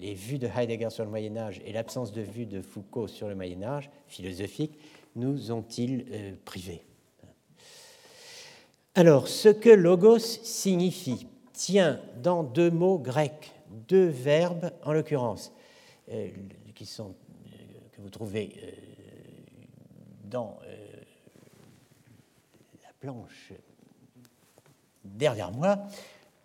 [0.00, 3.28] les vues de Heidegger sur le Moyen Âge et l'absence de vues de Foucault sur
[3.28, 4.78] le Moyen Âge philosophique
[5.16, 6.06] nous ont-ils
[6.46, 6.82] privés?
[8.94, 13.52] Alors, ce que logos signifie tient dans deux mots grecs,
[13.86, 15.52] deux verbes en l'occurrence,
[16.74, 17.14] qui sont
[17.92, 18.56] que vous trouvez
[20.24, 20.58] dans
[22.82, 23.52] la planche
[25.04, 25.78] derrière moi,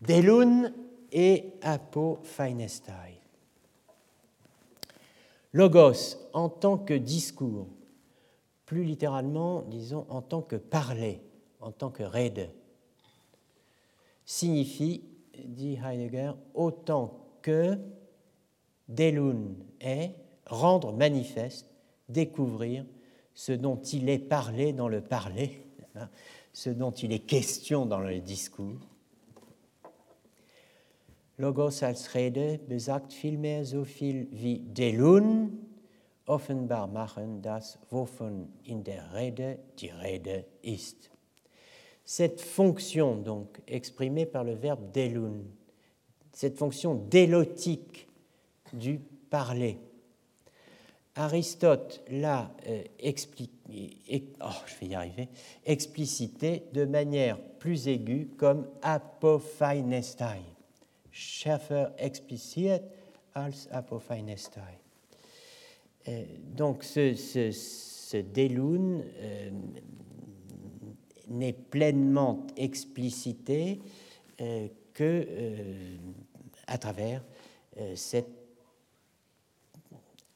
[0.02, 0.73] Delun
[1.11, 3.19] et Apophainestai.
[5.53, 7.68] Logos en tant que discours,
[8.65, 11.22] plus littéralement, disons, en tant que parler,
[11.60, 12.52] en tant que rede,
[14.26, 15.03] signifie,
[15.45, 17.77] dit Heidegger, autant que
[18.88, 20.14] Delun est
[20.45, 21.68] rendre manifeste,
[22.10, 22.86] découvrir
[23.34, 25.64] ce dont il est parlé dans le parler,
[26.60, 28.81] ce dont il est question dans le discours.
[31.38, 35.52] Logos als Rede besagt vielmehr so viel wie Delun
[36.26, 41.10] offenbar machen das, wovon in der Rede die Rede ist.
[42.03, 45.45] Cette fonction, donc, exprimée par le verbe delun,
[46.34, 48.10] cette fonction délotique
[48.73, 48.99] du
[49.30, 49.77] parler,
[51.20, 52.82] Aristote l'a euh,
[54.41, 54.46] oh,
[55.66, 60.40] explicité de manière plus aiguë comme apophainestai.
[61.12, 62.80] Schaffer expliciert
[63.36, 64.80] als apophainestai.
[66.08, 66.24] Euh,
[66.56, 69.52] donc ce, ce, euh,
[71.28, 73.82] n'est pleinement explicité
[74.94, 75.28] que
[76.66, 77.22] à travers
[77.96, 78.39] cette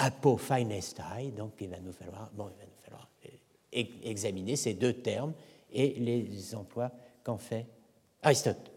[0.04, 4.94] apophainestai, donc il va nous falloir, bon, il va nous falloir euh, examiner ces deux
[4.94, 5.34] termes
[5.72, 6.92] et les emplois
[7.24, 7.66] qu'en fait
[8.22, 8.72] Aristote.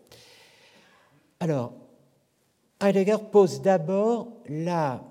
[1.41, 1.73] Alors,
[2.81, 5.03] Heidegger pose d'abord la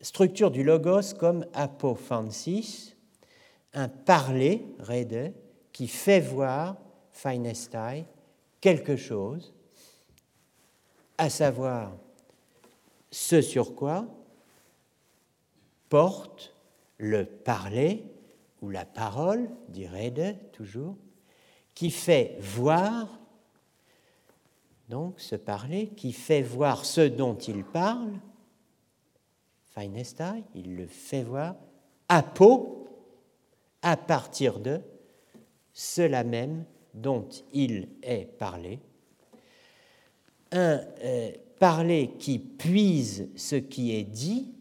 [0.00, 2.94] structure du logos comme apophansis,
[3.74, 5.34] un parler, rede,
[5.72, 6.76] qui fait voir,
[7.10, 8.04] feinestai,
[8.60, 9.52] quelque chose,
[11.18, 11.92] à savoir
[13.10, 14.06] ce sur quoi
[15.88, 16.54] porte
[16.98, 18.04] le parler
[18.62, 20.96] ou la parole, Rede toujours,
[21.74, 23.20] qui fait voir,
[24.88, 28.12] donc ce parler, qui fait voir ce dont il parle,
[29.66, 31.54] Feinestai, il le fait voir,
[32.08, 32.88] à peau,
[33.82, 34.80] à partir de
[35.72, 36.64] cela même
[36.94, 38.80] dont il est parlé.
[40.50, 44.55] Un euh, parler qui puise ce qui est dit,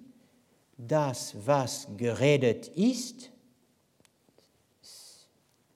[0.77, 3.31] das was geredet ist,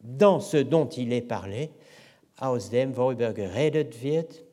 [0.01, 1.69] dans ce dont il est parlé,
[2.37, 4.43] aus dem worüber geredet wird,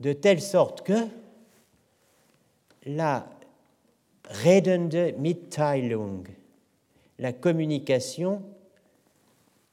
[0.00, 1.08] de telle sorte que
[2.86, 3.28] la
[4.44, 6.26] redende Mitteilung,
[7.18, 8.42] la communication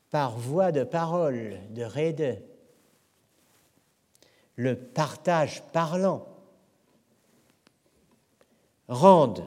[0.10, 2.42] par voie de parole, de rede,
[4.56, 6.26] le partage parlant,
[8.88, 9.44] rendent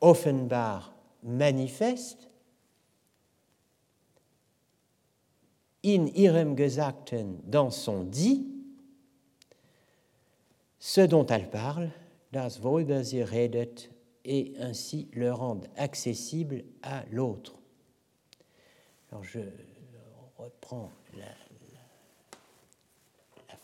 [0.00, 2.28] offenbar manifeste
[5.82, 8.46] in ihrem Gesagten, dans son dit,
[10.78, 11.90] ce dont elle parle,
[12.32, 13.90] das worüber sie redet,
[14.24, 17.54] et ainsi le rendre accessible à l'autre.
[19.10, 19.40] Alors je
[20.36, 21.24] reprends la,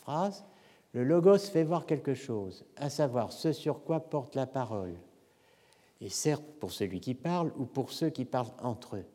[0.01, 0.45] phrase.
[0.93, 4.95] Le logos fait voir quelque chose, à savoir ce sur quoi porte la parole,
[6.01, 9.05] et certes pour celui qui parle ou pour ceux qui parlent entre eux.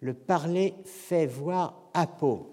[0.00, 2.50] Le parler fait voir apo,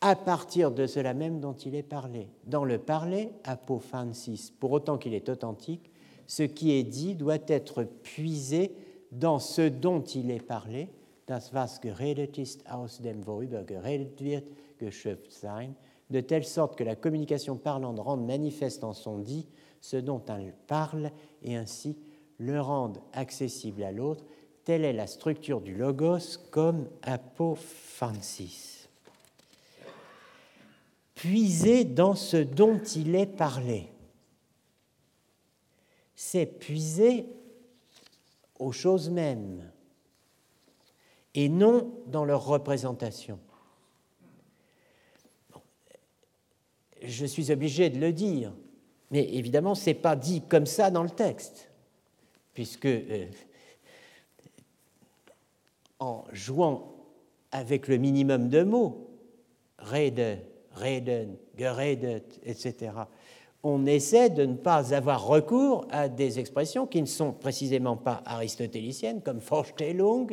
[0.00, 2.28] à partir de cela même dont il est parlé.
[2.44, 5.90] Dans le parler, apo francis, pour autant qu'il est authentique,
[6.26, 8.72] ce qui est dit doit être puisé
[9.12, 10.90] dans ce dont il est parlé,
[11.28, 14.20] das was geredet ist, aus dem worüber geredet
[14.80, 15.74] wird, sein,
[16.10, 19.46] de telle sorte que la communication parlante rende manifeste en son dit
[19.80, 21.10] ce dont elle parle
[21.42, 21.98] et ainsi
[22.38, 24.24] le rende accessible à l'autre.
[24.64, 28.88] Telle est la structure du logos comme apophansis.
[31.14, 33.90] Puiser dans ce dont il est parlé
[36.20, 37.26] c'est puiser
[38.58, 39.70] aux choses mêmes
[41.32, 43.38] et non dans leur représentation.
[47.04, 48.52] Je suis obligé de le dire,
[49.12, 51.70] mais évidemment, ce n'est pas dit comme ça dans le texte,
[52.58, 53.26] puisque euh,
[56.00, 56.92] en jouant
[57.52, 59.10] avec le minimum de mots,
[59.78, 60.40] rede,
[60.72, 62.90] reden, geredet, etc.,
[63.62, 68.24] on essaie de ne pas avoir recours à des expressions qui ne sont précisément pas
[68.26, 70.26] aristotéliciennes, comme Vorstellung,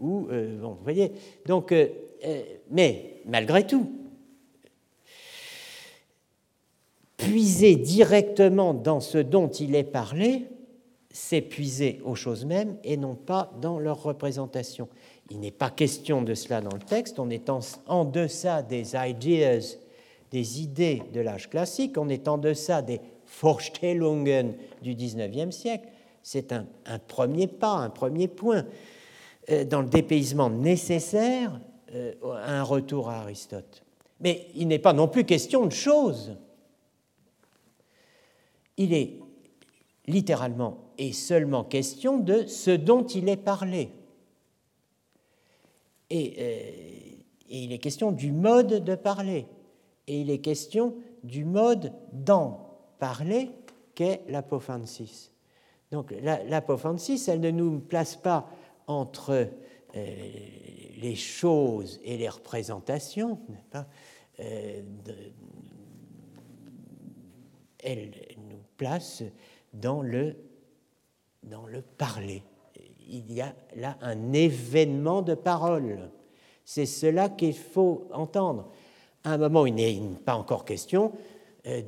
[0.00, 1.12] ou, euh, bon, vous voyez,
[1.46, 1.86] donc, euh,
[2.68, 3.92] mais malgré tout,
[7.16, 10.48] puiser directement dans ce dont il est parlé,
[11.10, 14.88] c'est puiser aux choses mêmes et non pas dans leur représentation.
[15.30, 19.76] Il n'est pas question de cela dans le texte, on est en, deçà des ideas
[20.30, 23.00] des idées de l'âge classique, on est en deçà des
[23.40, 25.88] Vorstellungen du XIXe siècle.
[26.22, 26.66] C'est un,
[27.08, 28.66] premier pas, un premier point
[29.50, 31.60] euh, dans le dépaysement nécessaire
[31.94, 33.82] euh, à un retour à Aristote.
[34.20, 36.36] Mais il n'est pas non plus question de choses.
[38.76, 39.18] Il est
[40.10, 43.90] littéralement et seulement question de ce dont il est parlé.
[46.10, 49.46] Et, euh, et il est question du mode de parler
[50.06, 53.50] et il est question du mode d'en parler
[53.94, 55.32] qu'est l'apophansis.
[55.90, 58.48] Donc l'apophansis, elle ne nous place pas
[58.86, 59.48] entre
[59.96, 60.16] euh,
[61.00, 63.40] les choses et les représentations,
[64.40, 64.82] euh,
[67.82, 69.22] elle nous place
[69.72, 70.36] dans le,
[71.42, 72.42] dans le parler.
[73.08, 76.10] Il y a là un événement de parole.
[76.64, 78.70] C'est cela qu'il faut entendre
[79.24, 81.12] à un moment il n'est pas encore question
[81.66, 81.82] euh,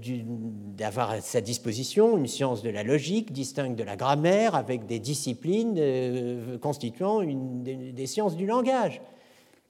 [0.77, 4.99] d'avoir à sa disposition une science de la logique distincte de la grammaire avec des
[4.99, 9.01] disciplines euh, constituant des, sciences du langage.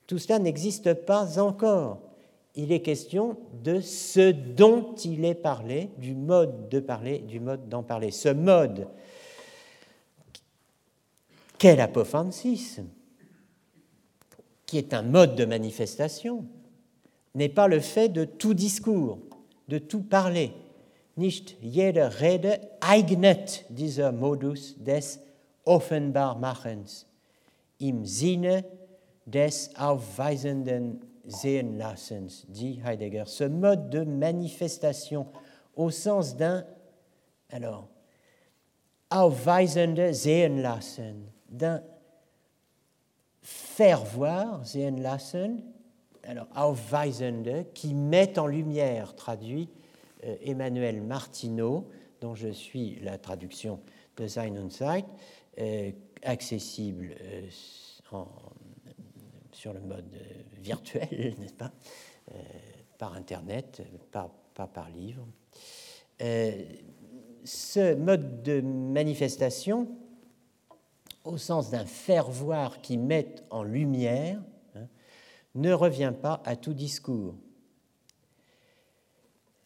[0.08, 2.00] Tout cela n'existe pas encore.
[2.54, 7.68] Il est question de ce dont il est parlé, du mode de parler, du mode
[7.68, 8.10] d'en parler.
[8.10, 8.88] Ce mode,
[11.58, 12.80] qu'est l'apophansis,
[14.66, 16.44] qui est un mode de manifestation,
[17.34, 19.18] n'est pas le fait de tout discours,
[19.68, 20.52] de tout parler.
[21.16, 25.20] Nicht jede Rede eignet dieser Modus des
[25.66, 27.06] Offenbarmachens
[27.80, 28.64] im Sinne
[29.26, 33.24] des aufweisenden Sehenlassens, dit Heidegger.
[33.26, 35.26] Ce mode de manifestation
[35.76, 36.64] au sens d'un,
[37.50, 37.88] alors,
[39.10, 41.82] aufweisende Sehenlassen, d'un
[43.42, 45.62] faire voir, sehen lassen,
[46.22, 49.68] alors aufweisende, qui met en lumière, traduit
[50.24, 51.88] euh, Emmanuel Martineau,
[52.20, 53.80] dont je suis la traduction
[54.16, 55.04] de Sein und Zeit,
[55.58, 55.90] euh,
[56.22, 57.48] accessible euh,
[59.62, 60.18] sur le mode
[60.58, 61.70] virtuel, n'est-ce pas,
[62.98, 63.80] par Internet,
[64.10, 65.24] pas, par livre.
[66.18, 69.86] ce mode de manifestation,
[71.22, 74.42] au sens d'un faire voir qui met en lumière,
[74.74, 74.88] hein,
[75.54, 77.36] ne revient pas à tout discours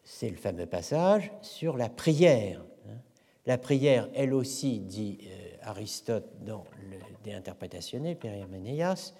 [0.07, 2.63] c'est le fameux passage sur la prière.
[2.87, 2.95] Hein.
[3.45, 6.97] La prière, elle aussi, dit euh, Aristote dans le
[7.29, 8.15] De Interpretatione,
[8.49, 9.13] Ménéas,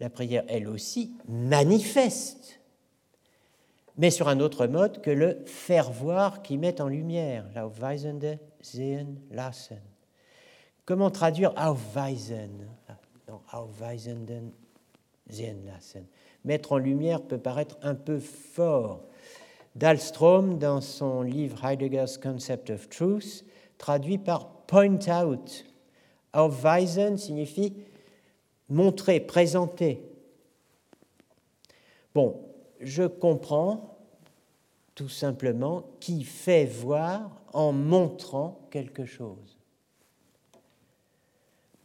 [0.00, 2.60] la prière, elle aussi, manifeste,
[3.96, 9.16] mais sur un autre mode que le faire voir qui met en lumière, Aufweisende, sehen,
[9.30, 9.80] lassen.
[10.84, 12.68] Comment traduire Aufweisen?
[13.52, 14.52] Aufweisenden,
[15.28, 16.06] sehen, lassen.
[16.44, 19.02] Mettre en lumière peut paraître un peu fort
[19.74, 23.44] Dahlstrom, dans son livre Heidegger's Concept of Truth,
[23.78, 25.64] traduit par point out.
[26.32, 27.74] Aufweisen signifie
[28.68, 30.02] montrer, présenter.
[32.14, 32.40] Bon,
[32.80, 33.98] je comprends
[34.94, 39.58] tout simplement qui fait voir en montrant quelque chose.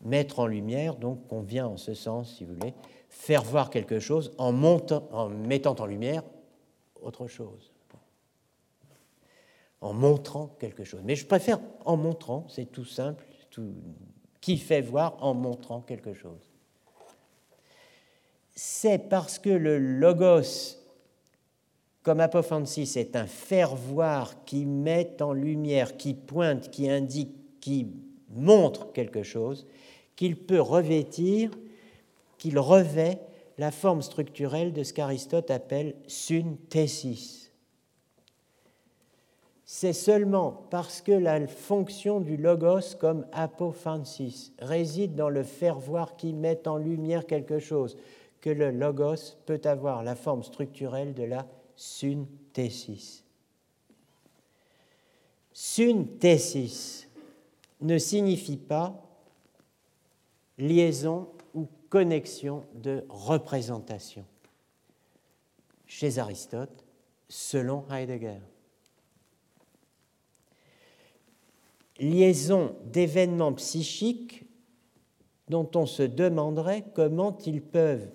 [0.02, 2.74] Mettre en lumière, donc, convient en ce sens, si vous voulez,
[3.10, 6.24] faire voir quelque chose en, mettant en lumière
[7.02, 7.74] autre chose
[9.84, 11.02] en montrant quelque chose.
[11.04, 13.26] Mais je préfère en montrant, c'est tout simple,
[14.40, 16.53] qui fait voir en montrant quelque chose.
[18.56, 20.78] C'est parce que le logos,
[22.04, 27.88] comme apophansis, est un faire voir qui met en lumière, qui pointe, qui indique, qui
[28.30, 29.66] montre quelque chose,
[30.16, 31.52] qu'il peut revêtir,
[32.38, 33.20] qu'il revêt
[33.58, 37.52] la forme structurelle de ce qu'Aristote appelle synthesis.
[39.66, 46.16] C'est seulement parce que la fonction du logos comme apophansis réside dans le faire voir
[46.16, 47.98] qui met en lumière quelque chose
[48.44, 51.48] que le logos peut avoir la forme structurelle de la
[51.78, 53.24] synthesis.
[55.54, 57.08] Synthesis
[57.80, 59.02] ne signifie pas
[60.58, 64.26] liaison ou connexion de représentation.
[65.88, 66.84] Chez Aristote,
[67.30, 68.42] selon Heidegger.
[71.98, 74.44] liaison d'événements psychiques
[75.48, 78.10] dont on se demanderait comment ils peuvent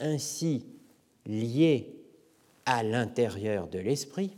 [0.00, 0.66] ainsi
[1.26, 1.94] liés
[2.66, 4.36] à l'intérieur de l'esprit,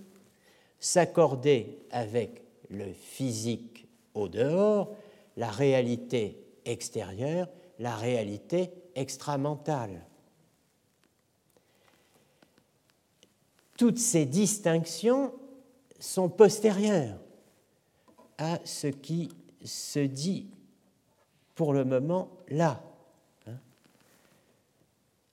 [0.78, 4.94] s'accorder avec le physique au dehors,
[5.36, 7.48] la réalité extérieure,
[7.78, 10.04] la réalité extramentale.
[13.76, 15.32] Toutes ces distinctions
[15.98, 17.18] sont postérieures
[18.38, 19.30] à ce qui
[19.64, 20.48] se dit
[21.54, 22.82] pour le moment là.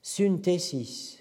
[0.10, 1.20] Synthesis.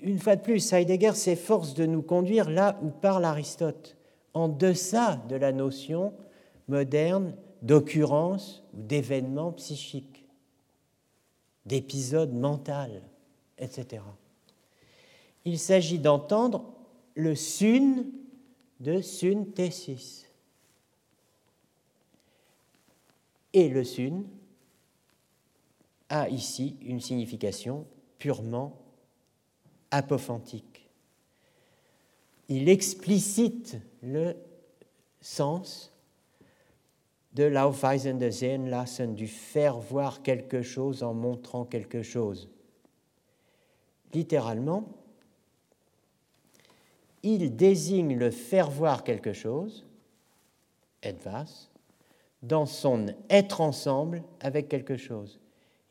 [0.00, 3.96] Une fois de plus, Heidegger s'efforce de nous conduire là où parle Aristote,
[4.32, 6.14] en deçà de la notion
[6.68, 10.24] moderne d'occurrence ou d'événement psychique,
[11.66, 13.02] d'épisode mental,
[13.58, 14.04] etc.
[15.44, 16.64] Il s'agit d'entendre
[17.16, 18.06] le sun
[18.78, 20.29] de synthesis.
[23.52, 24.24] Et le sun
[26.08, 27.86] a ici une signification
[28.18, 28.76] purement
[29.90, 30.88] apophantique.
[32.48, 34.36] Il explicite le
[35.20, 35.92] sens
[37.32, 42.48] de l'Aufweisende Sehen lassen, du faire voir quelque chose en montrant quelque chose.
[44.12, 44.88] Littéralement,
[47.22, 49.86] il désigne le faire voir quelque chose,
[51.02, 51.69] etwas,
[52.42, 55.38] dans son être ensemble avec quelque chose.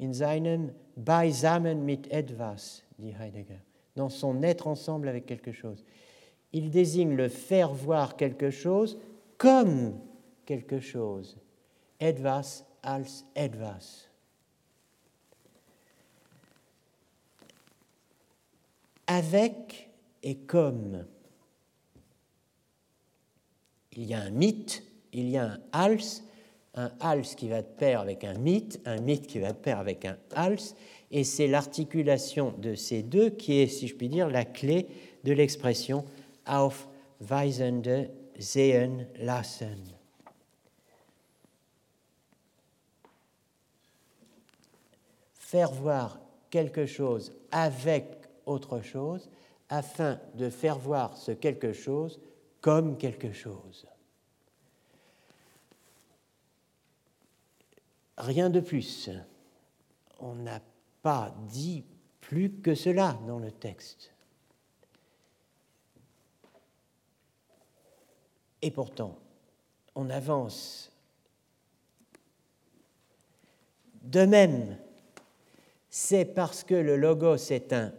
[0.01, 3.61] In seinem Beisammen mit etwas, dit Heidegger,
[3.95, 5.85] dans son être ensemble avec quelque chose.
[6.51, 8.97] Il désigne le faire voir quelque chose
[9.37, 9.99] comme
[10.45, 11.37] quelque chose.
[11.99, 14.09] Etwas als etwas.
[19.05, 19.89] Avec
[20.23, 21.05] et comme
[23.93, 26.23] il y a un mythe, il y a un hals,
[26.75, 29.79] un hals qui va de pair avec un mythe, un mythe qui va de pair
[29.79, 30.75] avec un hals,
[31.11, 34.87] et c'est l'articulation de ces deux qui est, si je puis dire, la clé
[35.23, 36.05] de l'expression
[36.45, 36.87] auf
[37.19, 38.09] Weisende
[38.39, 39.95] sehen lassen.
[45.33, 46.19] Faire voir
[46.51, 48.05] quelque chose avec
[48.45, 49.29] autre chose
[49.67, 52.19] afin de faire voir ce quelque chose
[52.61, 53.87] comme quelque chose.
[58.19, 59.09] Rien de plus.
[60.19, 60.61] On n'a
[61.01, 61.85] pas dit
[62.19, 64.13] plus que cela dans le texte.
[68.61, 69.17] Et pourtant,
[69.95, 70.91] on avance.
[74.01, 74.77] De même,
[75.89, 77.93] c'est parce que le logos est un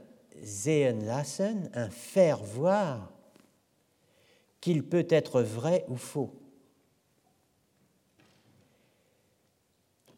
[0.44, 3.10] sehen lassen, un faire voir,
[4.60, 6.39] qu'il peut être vrai ou faux.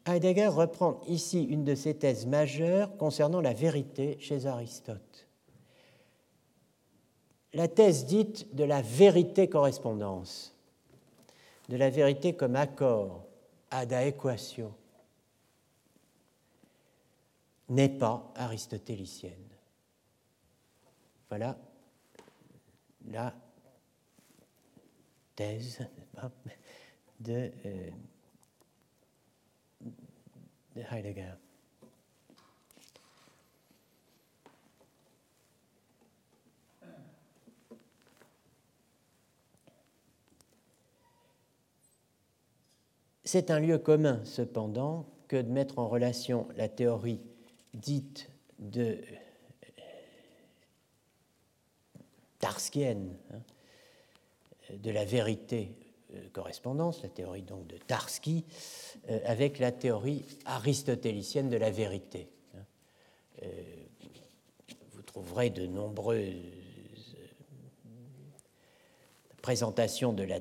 [0.06, 5.28] Heidegger reprend ici une de ses thèses majeures concernant la vérité chez Aristote.
[7.52, 10.56] La thèse dite de la vérité-correspondance,
[11.68, 13.24] de la vérité comme accord,
[13.70, 14.72] ad aequatio,
[17.68, 19.32] n'est pas aristotélicienne.
[21.28, 21.56] Voilà
[23.10, 23.34] la
[25.34, 25.86] thèse
[27.20, 27.90] de, euh,
[30.76, 31.34] de Heidegger.
[43.24, 47.20] C'est un lieu commun, cependant, que de mettre en relation la théorie
[47.72, 48.28] dite
[48.58, 48.98] de
[52.38, 53.40] tarskienne, hein,
[54.76, 55.74] de la vérité
[56.32, 58.44] correspondance, la théorie donc de Tarski,
[59.10, 62.28] euh, avec la théorie aristotélicienne de la vérité.
[62.54, 62.64] Hein.
[63.42, 63.46] Euh,
[64.92, 66.36] vous trouverez de nombreuses
[69.42, 70.38] présentations de la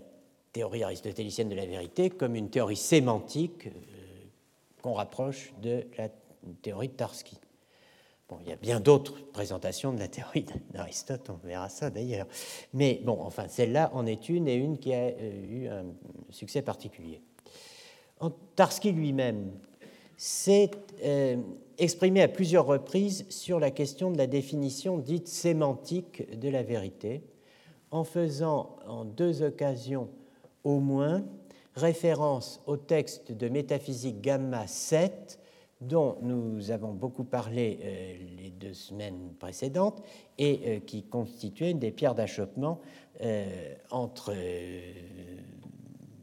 [0.54, 3.70] théorie aristotélicienne de la vérité comme une théorie sémantique
[4.82, 6.10] qu'on rapproche de la
[6.62, 7.41] théorie de Tarski
[8.42, 12.28] il y a bien d'autres présentations de la théorie d'Aristote, on verra ça d'ailleurs.
[12.74, 15.86] Mais bon, enfin, celle-là en est une et une qui a euh, eu un
[16.30, 17.22] succès particulier.
[18.56, 19.52] Tarski lui-même
[20.16, 20.72] s'est
[21.04, 21.38] euh,
[21.80, 27.24] exprimé à plusieurs reprises sur la question de la définition dite sémantique de la vérité,
[27.90, 30.08] en faisant en deux occasions
[30.64, 31.26] au moins
[31.76, 35.40] référence au texte de métaphysique gamma 7
[35.82, 40.02] dont nous avons beaucoup parlé euh, les deux semaines précédentes
[40.38, 42.80] et euh, qui constituait une des pierres d'achoppement
[43.22, 44.34] euh, entre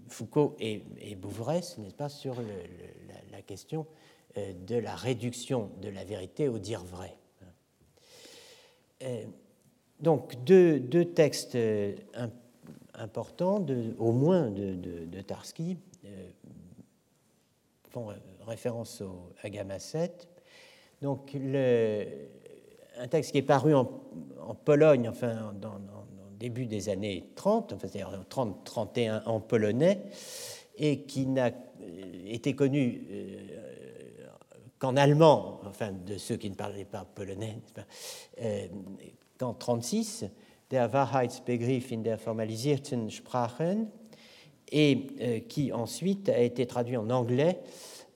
[0.09, 2.37] Foucault et, et Bouvresse, n'est-ce pas, sur
[3.33, 3.87] la, question
[4.37, 7.17] de la réduction de la vérité au dire vrai.
[10.01, 11.57] donc deux, textes
[12.95, 13.65] importants,
[13.99, 15.79] au moins de, de Tarski,
[17.91, 18.09] font
[18.47, 20.29] référence au, à Gamma 7.
[21.03, 23.87] Donc, un texte qui est paru en,
[24.65, 25.81] Pologne, enfin, dans,
[26.39, 30.03] début des années 30, enfin, c'est-à-dire 30-31 en polonais,
[30.77, 31.51] et qui n'a
[32.27, 33.57] été connu euh,
[34.79, 37.59] qu'en allemand, enfin, de ceux qui ne parlaient pas polonais,
[38.41, 38.67] euh,
[39.37, 40.27] qu'en 36,
[40.71, 43.91] Der Wahrheitsbegriff in der formalisierten Sprachen,
[44.73, 47.61] et euh, qui ensuite a été traduit en anglais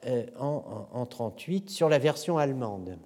[0.06, 0.60] euh, en,
[0.94, 2.98] 1938 sur la version allemande.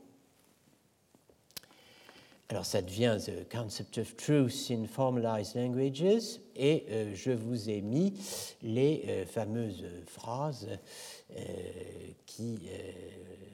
[2.49, 7.81] Alors ça devient The Concept of Truth in Formalized Languages et euh, je vous ai
[7.81, 8.15] mis
[8.63, 10.69] les fameuses phrases
[12.25, 12.61] qui,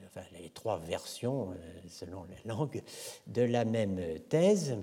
[0.05, 1.55] enfin les trois versions
[1.89, 2.83] selon la langue
[3.25, 3.99] de la même
[4.29, 4.77] thèse.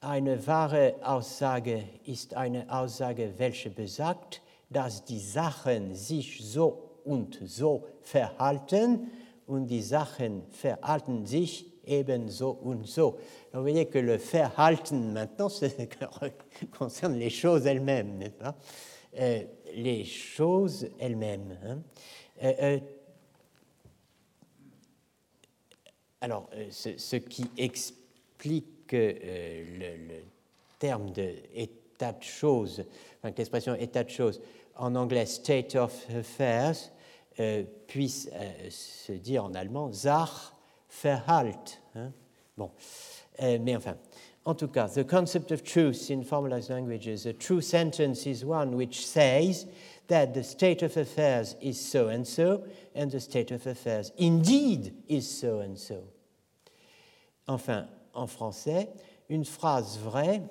[0.00, 7.84] Eine wahre Aussage ist eine Aussage, welche besagt, dass die Sachen sich so und so
[8.02, 9.10] verhalten
[9.46, 13.18] und die Sachen verhalten sich ebenso und so.
[13.52, 15.50] vous voyez que le verhalten maintenant
[16.78, 18.54] concerne les choses elles-mêmes, n'est-ce pas
[19.18, 19.42] euh,
[19.74, 21.58] Les choses elles-mêmes.
[21.64, 21.82] Hein.
[22.42, 22.80] Euh, euh,
[26.20, 30.22] alors, ce, qui explique le, le,
[30.78, 32.84] terme de état de choses,
[33.18, 34.40] enfin, l'expression état de choses,
[34.76, 36.76] en anglais state of affairs,
[37.40, 40.52] euh, puisse euh, se dire en allemand Sach
[41.02, 41.80] verhalt.
[41.94, 42.12] Hein.
[42.56, 42.70] Bon,
[43.42, 43.96] euh, mais enfin,
[44.44, 48.74] en tout cas, the concept of truth in formalized languages, a true sentence is one
[48.74, 49.66] which says
[50.08, 52.64] that the state of affairs is so and so,
[52.96, 56.02] and the state of affairs indeed is so and so.
[57.46, 57.86] Enfin,
[58.18, 58.88] en français,
[59.28, 60.42] une phrase vraie,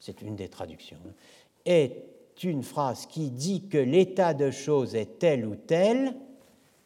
[0.00, 0.98] c'est une des traductions,
[1.64, 2.02] est
[2.42, 6.14] une phrase qui dit que l'état de choses est tel ou tel,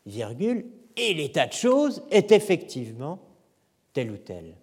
[0.07, 0.67] virgule,
[0.97, 3.19] et l'état de choses est effectivement
[3.93, 4.55] tel ou tel.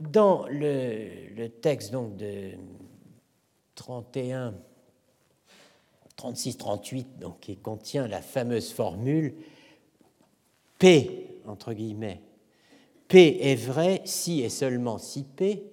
[0.00, 2.52] Dans le, texte donc de
[3.74, 4.54] 31,
[6.16, 9.34] 36, 38, donc, qui contient la fameuse formule
[10.78, 12.20] P, entre guillemets,
[13.08, 15.64] P est vrai si et seulement si P,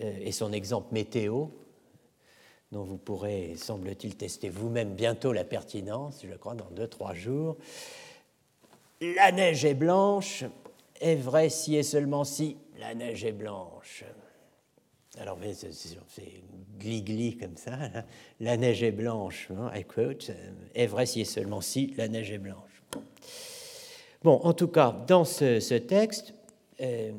[0.00, 1.46] euh, et son exemple météo,
[2.72, 7.56] dont vous pourrez, semble-t-il, tester vous-même bientôt la pertinence, je crois, dans deux, trois jours.
[9.00, 10.44] La neige est blanche,
[11.00, 14.04] est vrai si et seulement si la neige est blanche.
[15.18, 15.38] Alors,
[16.08, 16.42] c'est
[16.78, 17.78] gli-gli comme ça.
[18.40, 20.30] La neige est blanche, hein, I quote,
[20.74, 22.82] est vrai si et seulement si la neige est blanche.
[24.26, 26.34] Bon, en tout cas, dans ce, texte,
[26.80, 27.12] euh,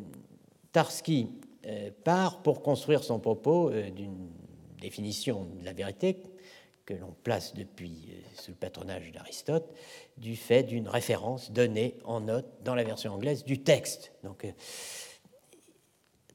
[0.74, 1.30] Tarski
[1.66, 4.28] euh, part pour construire son propos euh, d'une
[4.82, 6.22] définition de la vérité
[6.86, 9.74] que l'on place depuis sous le patronage d'Aristote,
[10.18, 14.12] du fait d'une référence donnée en note dans la version anglaise du texte.
[14.26, 14.46] Donc,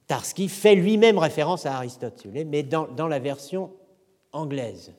[0.06, 3.74] Tarski fait lui-même référence à Aristote, si vous voulez, mais dans, dans la version
[4.32, 4.94] anglaise,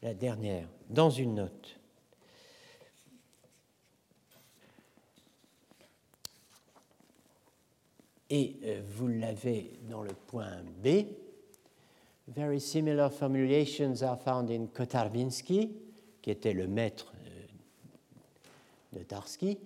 [0.00, 1.77] la dernière, dans une note.
[8.30, 11.06] Et euh, vous l'avez dans le point B.
[12.28, 15.70] Very similar formulations are found in Kotarbinsky,
[16.20, 19.58] qui était le maître euh, de Tarski,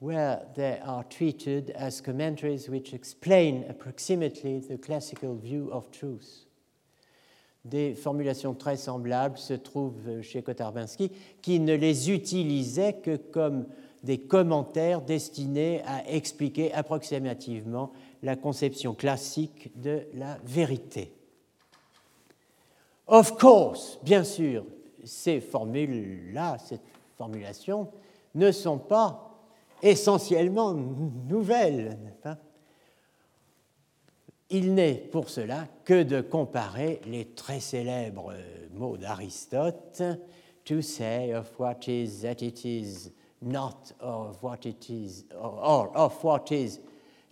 [0.00, 6.44] where they are treated as commentaries which explain approximately the classical view of truth.
[7.64, 13.66] Des formulations très semblables se trouvent chez Kotarbinsky, qui ne les utilisait que comme
[14.02, 17.92] des commentaires destinés à expliquer approximativement
[18.22, 21.12] la conception classique de la vérité.
[23.06, 24.64] Of course, bien sûr,
[25.04, 26.82] ces formules-là, cette
[27.16, 27.90] formulation,
[28.34, 29.38] ne sont pas
[29.82, 31.98] essentiellement nouvelles.
[34.50, 38.34] Il n'est pour cela que de comparer les très célèbres
[38.72, 40.02] mots d'Aristote,
[40.64, 46.22] to say of what is that it is not of what it is, or of
[46.22, 46.78] what is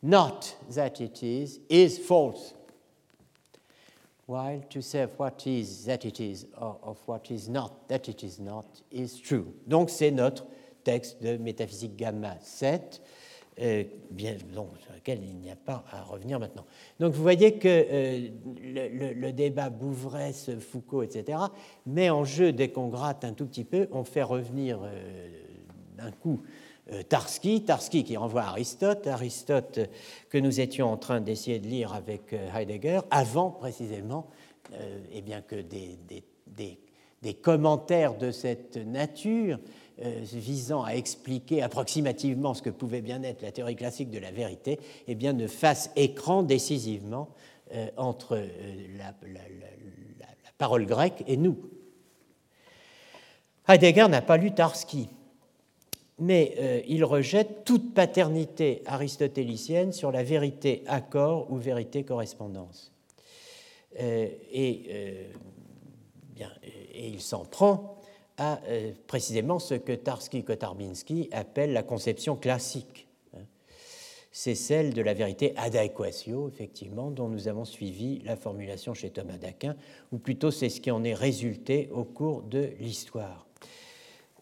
[0.02, 2.54] not that it is, is false.
[4.26, 8.08] While to say of what is that it is, or of what is not that
[8.08, 9.54] it is not, is true.
[9.68, 10.46] Donc c'est notre
[10.82, 13.00] texte de métaphysique gamma 7,
[13.58, 16.66] euh, bien, donc, sur lequel il n'y a pas à revenir maintenant.
[17.00, 18.28] Donc vous voyez que euh,
[18.62, 21.38] le, débat Bouvresse, Foucault, etc.,
[21.86, 25.30] met en jeu, dès qu'on gratte un tout petit peu, on fait revenir euh,
[25.96, 26.42] d'un coup
[27.08, 29.80] Tarski, Tarski qui renvoie à Aristote, Aristote
[30.30, 34.28] que nous étions en train d'essayer de lire avec euh, Heidegger, avant précisément
[34.72, 35.82] euh, eh bien que des,
[37.42, 39.58] commentaires de cette nature
[39.98, 44.78] visant à expliquer approximativement ce que pouvait bien être la théorie classique de la vérité,
[45.08, 47.30] eh bien, ne fassent écran décisivement
[47.96, 48.36] entre
[48.96, 49.12] la
[50.58, 51.58] parole grecque et nous.
[53.68, 55.08] Heidegger n'a pas lu Tarski
[56.18, 62.92] mais euh, il rejette toute paternité aristotélicienne sur la vérité accord ou vérité correspondance.
[64.00, 66.44] Euh, et, euh,
[66.94, 68.00] et, il s'en prend
[68.38, 68.60] à
[69.06, 73.08] précisément ce que Tarski-Kotarbinski appelle la conception classique.
[73.34, 73.44] Hein.
[74.30, 79.38] C'est celle de la vérité ad effectivement, dont nous avons suivi la formulation chez Thomas
[79.38, 79.74] d'Aquin,
[80.12, 83.45] ou plutôt c'est ce qui en est résulté au cours de l'histoire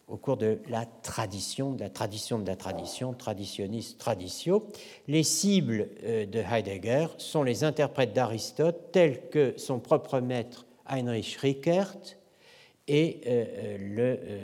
[0.07, 4.67] au cours de la tradition, de la tradition de la tradition, traditionnis traditio.
[5.07, 11.35] Les cibles euh, de Heidegger sont les interprètes d'Aristote tels que son propre maître Heinrich
[11.37, 11.97] Rickert
[12.87, 13.77] et euh, euh,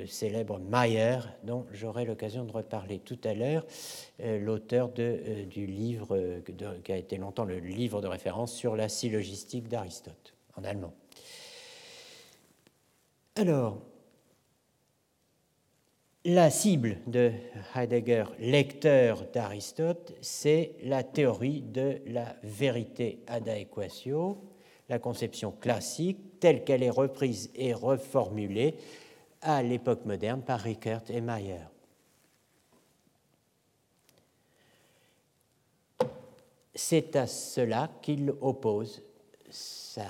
[0.01, 3.65] le célèbre Mayer, dont j'aurai l'occasion de reparler tout à l'heure,
[4.19, 6.41] l'auteur du livre
[6.83, 10.93] qui a été longtemps le livre de référence sur la syllogistique d'Aristote en allemand.
[13.35, 13.77] Alors,
[16.25, 17.31] la cible de
[17.75, 24.37] Heidegger, lecteur d'Aristote, c'est la théorie de la vérité ad aequatio,
[24.87, 28.75] la conception classique telle qu'elle est reprise et reformulée
[29.41, 31.65] à l'époque moderne par Rickert et Mayer.
[36.75, 39.01] C'est à cela qu'il oppose
[39.49, 40.05] sa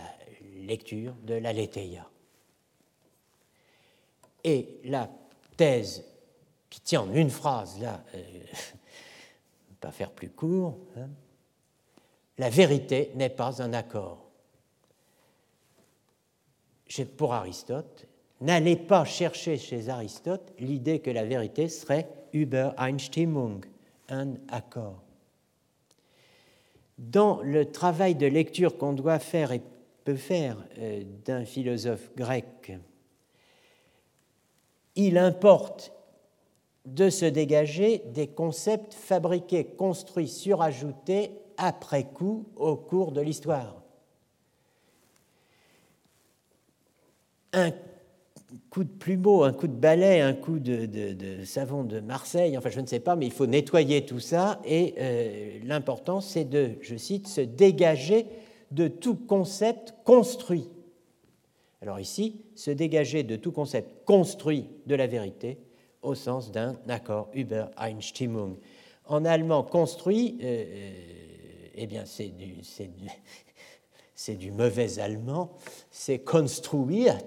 [0.55, 2.07] lecture de la Letheia.
[4.43, 5.09] Et la
[5.61, 6.03] thèse
[6.71, 8.19] qui tient en une phrase, là, euh,
[9.79, 11.07] pas faire plus court, hein.
[12.39, 14.25] la vérité n'est pas un accord.
[17.15, 18.07] Pour Aristote,
[18.41, 23.63] n'allez pas chercher chez Aristote l'idée que la vérité serait Übereinstimmung,
[24.09, 25.03] un accord.
[26.97, 29.61] Dans le travail de lecture qu'on doit faire et
[30.05, 32.73] peut faire euh, d'un philosophe grec,
[34.95, 35.93] il importe
[36.85, 43.81] de se dégager des concepts fabriqués, construits, surajoutés après coup au cours de l'histoire.
[47.53, 47.71] Un
[48.69, 52.79] coup de plumeau, un coup de balai, un coup de, savon de Marseille, enfin je
[52.79, 56.95] ne sais pas, mais il faut nettoyer tout ça et euh, l'important c'est de, je
[56.95, 58.25] cite, se dégager
[58.71, 60.69] de tout concept construit.
[61.81, 65.57] Alors ici, se dégager de tout concept construit de la vérité
[66.01, 68.57] au sens d'un accord Übereinstimmung.
[69.05, 70.91] En allemand, construit, euh, euh,
[71.75, 72.57] eh bien c'est du,
[74.27, 75.51] du, du, mauvais allemand,
[75.89, 77.25] c'est construiert.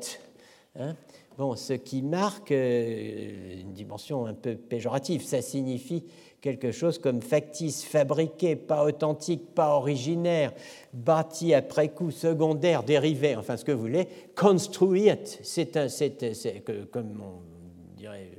[0.77, 0.97] Hein
[1.37, 5.25] bon, ce qui marque euh, une dimension un peu péjorative.
[5.25, 6.05] Ça signifie
[6.45, 10.53] quelque chose comme factice, fabriqué, pas authentique, pas originaire,
[10.93, 14.07] bâti après coup, secondaire, dérivé, enfin ce que vous voulez.
[14.37, 15.09] Construit,
[15.43, 16.63] c'est un, c'est,
[16.93, 18.31] comme on dirait,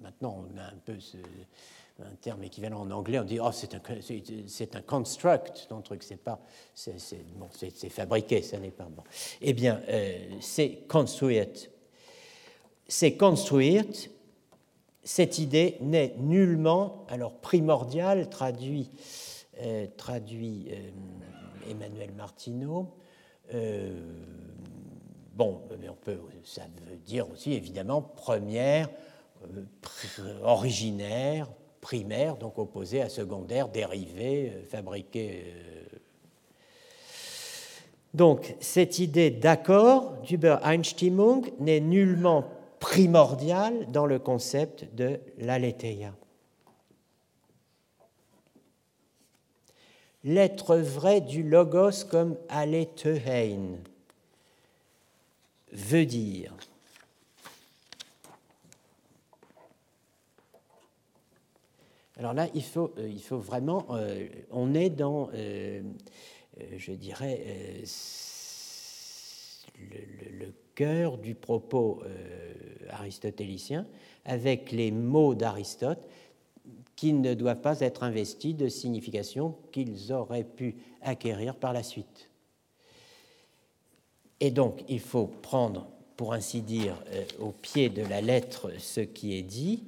[0.00, 0.96] maintenant on a un peu
[2.00, 3.80] un terme équivalent en anglais, on dit oh c'est un,
[4.46, 6.40] c'est, un construct, ton truc, c'est pas,
[6.72, 9.02] c'est, c'est, fabriqué, ça n'est pas bon.
[9.40, 11.68] Eh bien, euh, c'est construit.
[12.86, 13.84] C'est construire
[15.08, 18.90] cette idée n'est nullement, alors primordiale, traduit,
[19.62, 22.90] euh, traduit euh, Emmanuel Martineau.
[23.54, 23.98] Euh,
[25.34, 28.90] bon, mais on peut, ça veut dire aussi évidemment première,
[30.42, 31.48] originaire,
[31.80, 35.54] primaire, donc opposé à secondaire, dérivé, fabriqué.
[38.12, 46.14] Donc, cette idée d'accord d'Übereinstimmung n'est nullement primordial dans le concept de l'aletheia.
[50.24, 53.78] L'être vrai du logos comme alethein
[55.72, 56.54] veut dire
[62.18, 65.82] Alors là, il faut, euh, vraiment, euh, on est dans, euh,
[66.76, 67.44] je dirais,
[69.78, 73.86] le, du propos euh, aristotélicien
[74.24, 75.98] avec les mots d'Aristote
[76.94, 82.30] qui ne doivent pas être investis de signification qu'ils auraient pu acquérir par la suite.
[84.40, 89.00] Et donc, il faut prendre, pour ainsi dire, euh, au pied de la lettre ce
[89.00, 89.82] qui est dit.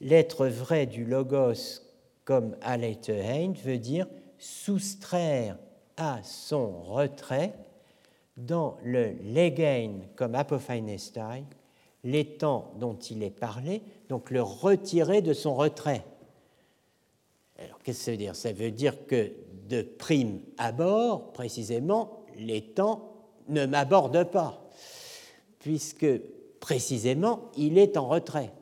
[0.00, 1.80] L'être vrai du logos
[2.24, 4.06] comme Alethein veut dire
[4.38, 5.56] soustraire
[5.96, 7.54] à son retrait
[8.36, 11.44] dans le legain comme apophainestai,
[12.02, 16.04] l'étang dont il est parlé, donc le retirer de son retrait.
[17.58, 18.36] Alors, qu'est-ce que ça veut dire?
[18.36, 19.32] Ça veut dire que
[19.68, 23.12] de prime abord, précisément, l'étang
[23.48, 24.68] ne m'aborde pas,
[25.60, 26.06] puisque
[26.60, 28.52] précisément, il est en retrait.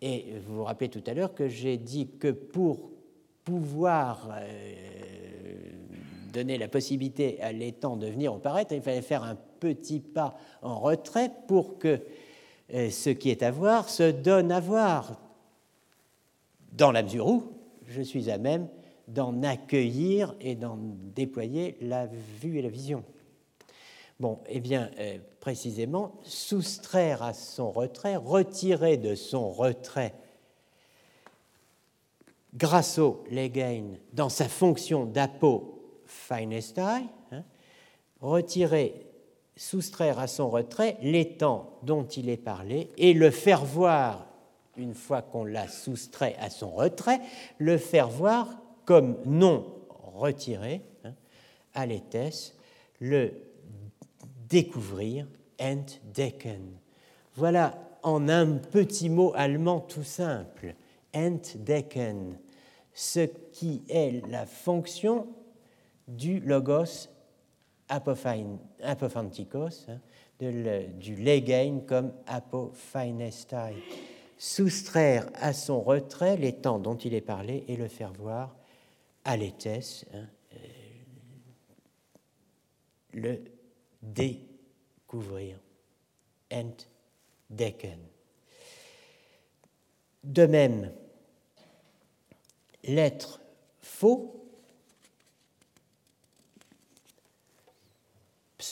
[0.00, 2.90] Et vous vous rappelez tout à l'heure que j'ai dit que pour
[3.44, 5.11] pouvoir euh,
[6.32, 10.36] donner la possibilité à l'étang de venir au paraître, il fallait faire un petit pas
[10.62, 12.00] en retrait pour que
[12.74, 15.20] euh, ce qui est à voir se donne à voir,
[16.72, 17.44] dans la mesure où
[17.86, 18.68] je suis à même
[19.08, 20.78] d'en accueillir et d'en
[21.14, 22.06] déployer la
[22.40, 23.04] vue et la vision.
[24.18, 30.14] Bon, eh bien, euh, précisément, soustraire à son retrait, retirer de son retrait
[32.54, 35.81] grâce au Legain dans sa fonction d'apo
[36.12, 37.42] Feinestai, hein,
[38.20, 39.06] retirer,
[39.56, 44.26] soustraire à son retrait l'étang dont il est parlé et le faire voir,
[44.76, 47.20] une fois qu'on l'a soustrait à son retrait,
[47.58, 48.48] le faire voir
[48.84, 49.66] comme non
[50.14, 51.14] retiré, hein,
[51.74, 52.56] à l'étesse,
[53.00, 53.32] le
[54.48, 55.26] découvrir,
[55.60, 56.62] entdecken.
[57.34, 60.74] Voilà en un petit mot allemand tout simple,
[61.14, 62.38] entdecken,
[62.94, 63.20] ce
[63.52, 65.26] qui est la fonction
[66.08, 67.08] du logos
[67.88, 70.00] apophantikos, hein,
[70.40, 73.74] du legain comme apophainestai.
[74.38, 78.56] Soustraire à son retrait les temps dont il est parlé et le faire voir
[79.24, 80.56] à l'étesse, hein, euh,
[83.12, 83.44] le
[84.02, 85.60] découvrir,
[86.52, 88.00] entdecken.
[90.24, 90.90] De même,
[92.82, 93.40] l'être
[93.80, 94.41] faux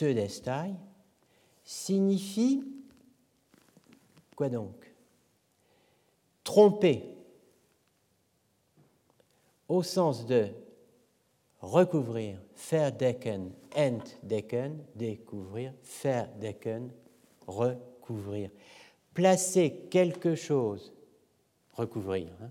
[0.00, 0.72] pseudestai,
[1.62, 2.64] signifie
[4.34, 4.90] Quoi donc?
[6.42, 7.04] Tromper
[9.68, 10.48] au sens de
[11.60, 12.38] recouvrir,
[12.70, 16.90] verdecken, entdecken, découvrir, verdecken,
[17.46, 18.48] recouvrir.
[19.12, 20.94] Placer quelque chose,
[21.74, 22.50] recouvrir, hein,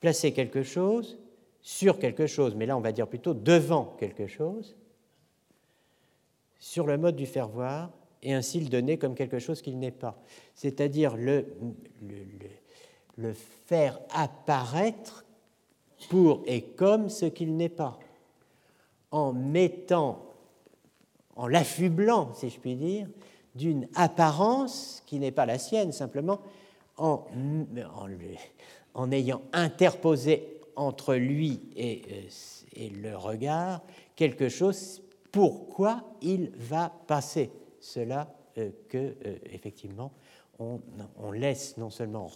[0.00, 1.20] placer quelque chose
[1.60, 4.74] sur quelque chose, mais là on va dire plutôt devant quelque chose,
[6.64, 7.90] sur le mode du faire voir,
[8.22, 10.18] et ainsi le donner comme quelque chose qu'il n'est pas.
[10.54, 11.44] C'est-à-dire le,
[13.66, 15.26] faire apparaître
[16.08, 17.98] pour et comme ce qu'il n'est pas,
[19.10, 20.24] en mettant,
[21.36, 23.08] en l'affublant, si je puis dire,
[23.54, 26.40] d'une apparence qui n'est pas la sienne, simplement
[26.96, 27.26] en,
[29.12, 32.22] ayant interposé entre lui et, euh,
[32.74, 33.82] et, le regard
[34.16, 35.03] quelque chose
[35.34, 37.50] pourquoi il va passer
[37.80, 40.12] cela euh, que, euh, effectivement,
[40.60, 40.80] on,
[41.32, 42.30] laisse non seulement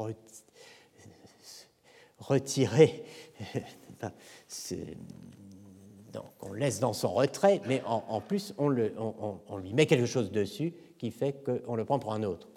[2.18, 3.04] retirer,
[6.12, 10.74] donc on laisse dans son retrait, mais en, plus on, lui met quelque chose dessus
[10.98, 12.48] qui fait qu'on le prend pour un autre.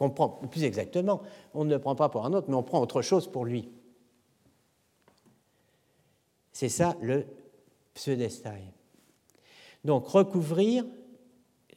[0.49, 1.21] Plus exactement,
[1.53, 3.69] on ne le prend pas pour un autre, mais on prend autre chose pour lui.
[6.51, 7.27] C'est ça le
[7.93, 8.73] pseudestai.
[9.83, 10.85] Donc recouvrir,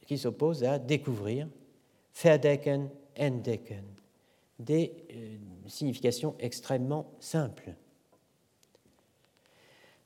[0.05, 1.47] qui s'oppose à découvrir,
[2.21, 3.83] verdecken, entdecken,
[4.59, 5.37] des euh,
[5.67, 7.73] significations extrêmement simples.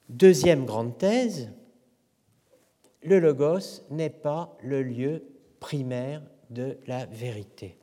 [0.07, 1.51] Deuxième grande thèse,
[3.03, 5.23] le logos n'est pas le lieu
[5.59, 7.77] primaire de la vérité.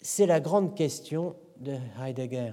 [0.00, 2.52] C'est la grande question de Heidegger,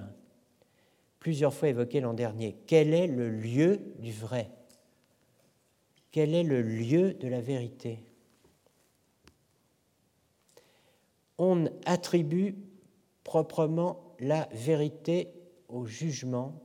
[1.20, 2.56] plusieurs fois évoquée l'an dernier.
[2.66, 4.50] Quel est le lieu du vrai?
[6.16, 7.98] Quel est le lieu de la vérité
[11.36, 12.54] On attribue
[13.22, 15.28] proprement la vérité
[15.68, 16.58] au jugement.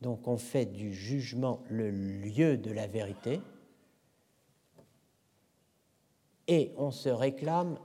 [0.00, 3.40] Donc on fait du jugement le lieu de la vérité
[6.46, 7.76] et on se réclame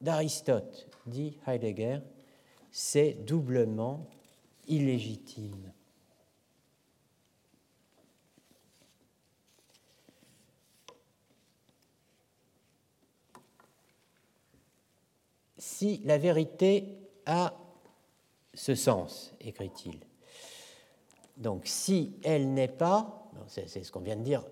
[0.00, 2.00] d'Aristote, dit Heidegger,
[2.72, 4.04] c'est doublement
[4.66, 5.71] illégitime.
[15.82, 16.96] Si la vérité
[17.26, 17.54] a
[18.54, 19.98] ce sens, écrit-il,
[21.36, 24.44] donc si elle n'est pas, c'est ce qu'on vient de dire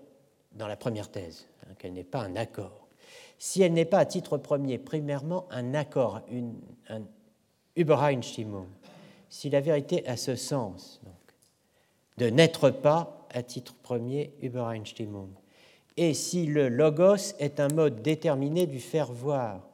[0.51, 2.85] dans la première thèse, hein, qu'elle n'est pas un accord,
[3.39, 6.59] si elle n'est pas à titre premier, primairement un accord, une,
[6.89, 7.03] un
[7.77, 8.67] Übereinstimmung,
[9.29, 11.13] si la vérité a ce sens, donc,
[12.17, 15.29] de n'être pas à titre premier Übereinstimmung,
[15.95, 19.70] et si le logos est un mode déterminé du faire voir,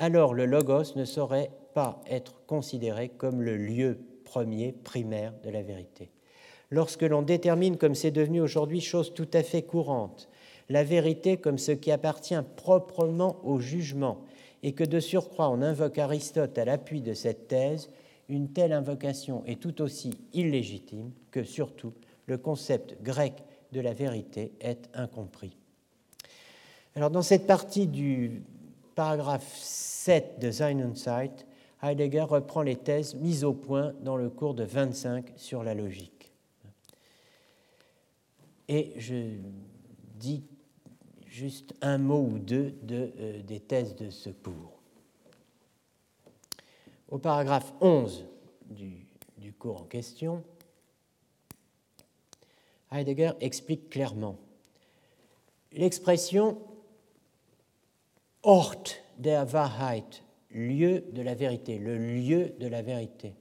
[0.00, 5.62] alors le logos ne saurait pas être considéré comme le lieu premier, primaire de la
[5.62, 6.10] vérité.
[6.70, 10.28] Lorsque l'on détermine, comme c'est devenu aujourd'hui chose tout à fait courante,
[10.70, 14.24] la vérité comme ce qui appartient proprement au jugement,
[14.62, 17.90] et que de surcroît on invoque Aristote à l'appui de cette thèse,
[18.28, 21.92] une telle invocation est tout aussi illégitime que surtout
[22.26, 23.34] le concept grec
[23.72, 25.56] de la vérité est incompris.
[26.94, 28.42] Alors dans cette partie du
[28.94, 31.46] paragraphe 7 de Sein und Zeit,
[31.82, 36.32] Heidegger reprend les thèses mises au point dans le cours de 25 sur la logique.
[38.68, 39.38] Et je
[40.16, 40.44] dis
[41.26, 44.80] juste un mot ou deux de, euh, des thèses de ce cours.
[47.08, 48.26] Au paragraphe 11
[48.70, 49.06] du,
[49.38, 50.44] du cours en question,
[52.92, 54.36] Heidegger explique clairement
[55.72, 56.58] l'expression
[58.42, 63.34] Ort der Wahrheit, lieu de la vérité, le lieu de la vérité.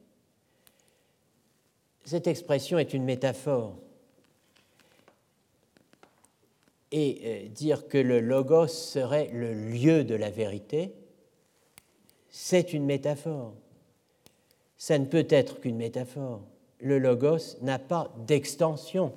[2.05, 3.75] Cette expression est une métaphore
[6.91, 10.93] et euh, dire que le logos serait le lieu de la vérité,
[12.29, 13.53] c'est une métaphore.
[14.77, 16.41] Ça ne peut être qu'une métaphore.
[16.79, 19.13] Le logos n'a pas d'extension.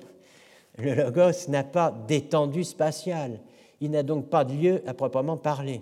[0.77, 3.39] Le logos n'a pas d'étendue spatiale.
[3.83, 5.81] Il n'a donc pas de lieu à proprement parler.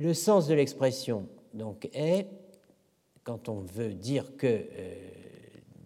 [0.00, 2.26] Le sens de l'expression donc est,
[3.22, 4.94] quand on veut dire que euh,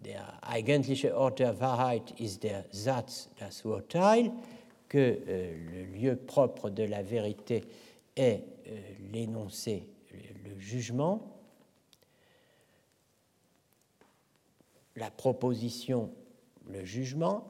[0.03, 4.31] der eigentliche Ort der Wahrheit ist der Satz, das Urteil,
[4.89, 7.63] que euh, le lieu propre de la vérité
[8.15, 8.79] est euh,
[9.13, 11.21] l'énoncé, le, le jugement,
[14.95, 16.09] la proposition,
[16.67, 17.45] le jugement.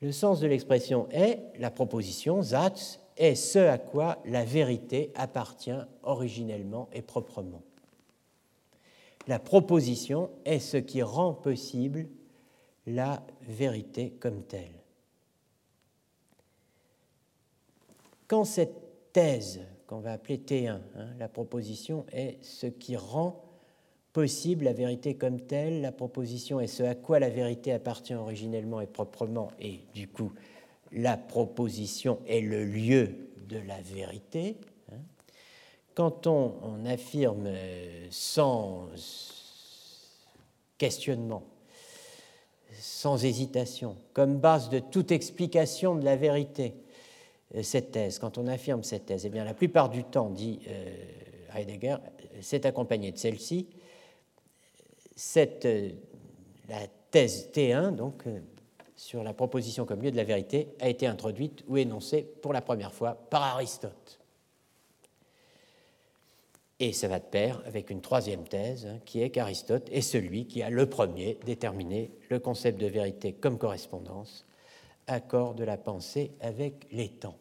[0.00, 5.78] Le sens de l'expression est la proposition, Satz, est ce à quoi la vérité appartient
[6.02, 7.62] originellement et proprement.
[9.26, 12.08] La proposition est ce qui rend possible
[12.86, 14.80] la vérité comme telle.
[18.26, 23.49] Quand cette thèse, qu'on va appeler T1, hein, la proposition est ce qui rend
[24.12, 28.80] possible la vérité comme telle, la proposition est ce à quoi la vérité appartient originellement
[28.80, 30.32] et proprement, et du coup
[30.92, 33.14] la proposition est le lieu
[33.48, 34.56] de la vérité.
[34.92, 34.98] Hein.
[35.94, 38.88] Quand on, on affirme euh, sans
[40.78, 41.44] questionnement,
[42.78, 46.74] sans hésitation, comme base de toute explication de la vérité,
[47.54, 50.60] euh, cette thèse, quand on affirme cette thèse, eh bien, la plupart du temps, dit
[50.68, 50.94] euh,
[51.54, 51.96] Heidegger,
[52.40, 53.68] c'est accompagné de celle-ci.
[55.16, 55.90] Cette, euh,
[56.68, 58.24] la thèse T1, donc,
[58.96, 62.60] sur la proposition comme lieu de la vérité, a été introduite ou énoncée pour la
[62.60, 64.20] première fois par Aristote.
[66.78, 70.46] Et ça va de pair avec une troisième thèse, hein, qui est qu'Aristote est celui
[70.46, 74.46] qui a le premier déterminé le concept de vérité comme correspondance
[75.06, 77.36] accord de la pensée avec les temps.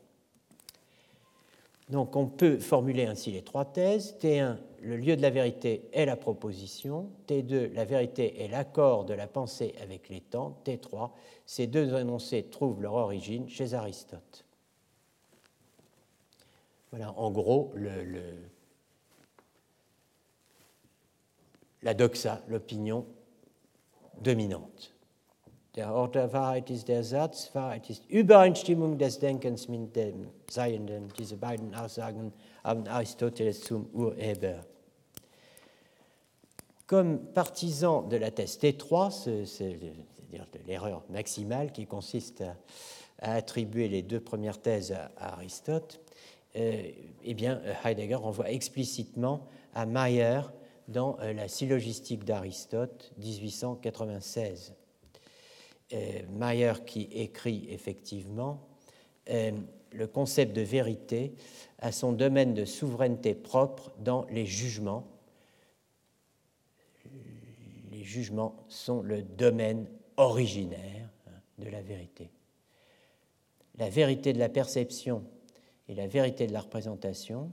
[1.90, 4.16] Donc on peut formuler ainsi les trois thèses.
[4.22, 7.10] T1, le lieu de la vérité est la proposition.
[7.28, 10.62] T2, la vérité est l'accord de la pensée avec les temps.
[10.66, 11.12] T3,
[11.46, 14.46] ces deux énoncés trouvent leur origine chez Aristote.
[16.92, 17.74] Voilà en gros
[21.82, 23.06] la doxa, l'opinion
[24.22, 24.94] dominante.
[25.76, 31.10] Der Ort der Wahrheit ist der Satz, Wahrheit ist Übereinstimmung des Denkens mit dem Seienden.
[31.18, 32.34] Diese beiden Aussagen
[32.64, 34.66] haben Aristoteles zum Urheber.
[36.90, 42.56] Comme partisan de la thèse T3, c'est-à-dire de l'erreur maximale qui consiste à,
[43.20, 46.02] à, attribuer les deux premières thèses à, à Aristote,
[46.56, 46.82] euh,
[47.24, 49.46] eh bien, Heidegger renvoie explicitement
[49.76, 50.42] à Mayer
[50.88, 54.74] dans euh, la syllogistique d'Aristote 1896.
[55.94, 55.98] Euh,
[56.32, 58.66] Mayer qui écrit effectivement
[59.92, 61.36] le concept de vérité
[61.78, 65.06] a son domaine de souveraineté propre dans les jugements.
[68.00, 69.86] Les jugements sont le domaine
[70.16, 72.30] originaire hein, de la vérité.
[73.78, 75.26] La vérité de la perception
[75.90, 77.52] et la vérité de la représentation,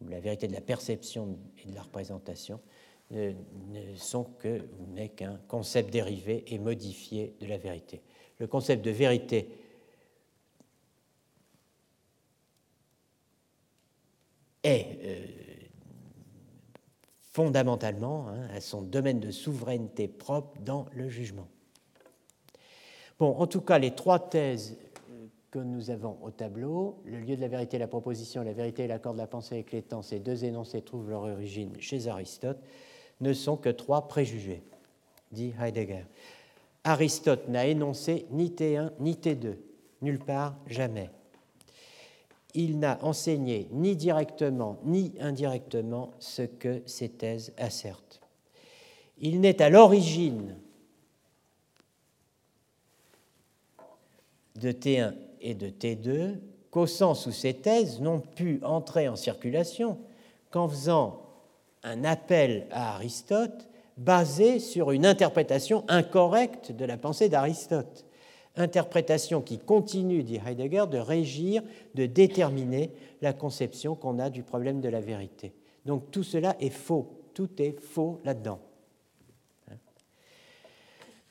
[0.00, 2.60] ou la vérité de la perception et de la représentation,
[3.10, 3.34] ne,
[3.98, 8.00] sont que n'est qu'un concept dérivé et modifié de la vérité.
[8.38, 9.50] Le concept de vérité
[14.62, 15.47] est euh,
[17.38, 21.46] fondamentalement hein, à son domaine de souveraineté propre dans le jugement.
[23.20, 24.76] Bon, en tout cas, les trois thèses
[25.12, 28.82] euh, que nous avons au tableau, le lieu de la vérité, la proposition, la vérité
[28.82, 32.08] et l'accord de la pensée avec les temps, ces deux énoncés trouvent leur origine chez
[32.08, 32.58] Aristote
[33.20, 34.64] ne sont que trois préjugés,
[35.30, 36.06] dit Heidegger.
[36.82, 39.54] Aristote n'a énoncé ni T1 ni T2,
[40.02, 41.08] nulle part, jamais.
[42.54, 48.20] Il n'a enseigné ni directement ni indirectement ce que ces thèses assertent.
[49.20, 50.56] Il n'est à l'origine
[54.56, 56.36] de T1 et de T2
[56.70, 59.98] qu'au sens où ces thèses n'ont pu entrer en circulation
[60.50, 61.22] qu'en faisant
[61.82, 68.04] un appel à Aristote basé sur une interprétation incorrecte de la pensée d'Aristote.
[68.58, 71.62] Interprétation qui continue, dit Heidegger, de régir,
[71.94, 72.90] de déterminer
[73.22, 75.54] la conception qu'on a du problème de la vérité.
[75.86, 78.60] Donc tout cela est faux, tout est faux là-dedans.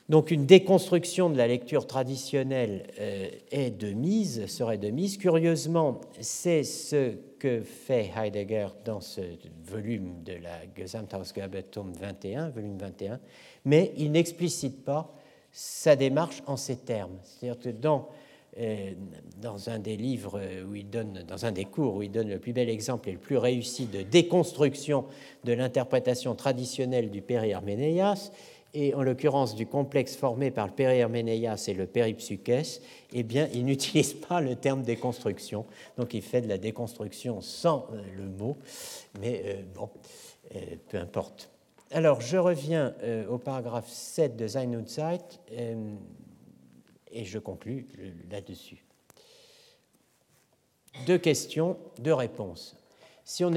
[0.10, 5.18] Donc une déconstruction de la lecture traditionnelle euh, est de mise, serait de mise.
[5.18, 9.22] Curieusement, c'est ce que fait Heidegger dans ce
[9.66, 13.20] volume de la Gesamtausgabe tome 21, volume 21,
[13.66, 15.14] mais il n'explicite pas
[15.58, 17.18] sa démarche en ces termes.
[17.24, 18.10] C'est-à-dire que dans,
[18.60, 18.92] euh,
[19.42, 20.40] dans un des livres
[20.70, 23.14] où il donne, dans un des cours où il donne le plus bel exemple et
[23.14, 25.06] le plus réussi de déconstruction
[25.46, 28.32] de l'interprétation traditionnelle du Père Herménéas,
[28.76, 32.80] et en l'occurrence du complexe formé par le périherménéas et le péripsukès,
[33.14, 35.66] eh bien, il n'utilise pas le terme déconstruction.
[35.98, 38.58] Donc, il fait de la déconstruction sans euh, le mot,
[39.20, 39.90] mais euh, bon,
[40.90, 41.50] peu importe.
[41.92, 42.94] Alors, je reviens
[43.30, 45.40] au paragraphe 7 de Sein und Zeit
[47.12, 47.88] et je conclus
[48.30, 48.84] là-dessus.
[51.06, 52.76] Deux questions, deux réponses.
[53.24, 53.54] Si on,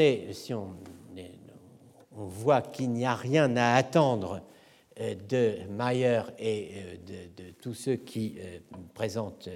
[2.13, 4.43] voit qu'il n'y a rien à attendre
[5.01, 6.97] euh, de Mayer et euh,
[7.37, 8.59] de, tous ceux qui euh,
[8.95, 9.49] présentent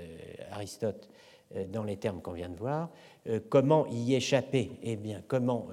[0.53, 1.09] Aristote
[1.69, 2.91] dans les termes qu'on vient de voir.
[3.49, 4.73] comment y échapper?
[4.83, 5.69] Eh bien, comment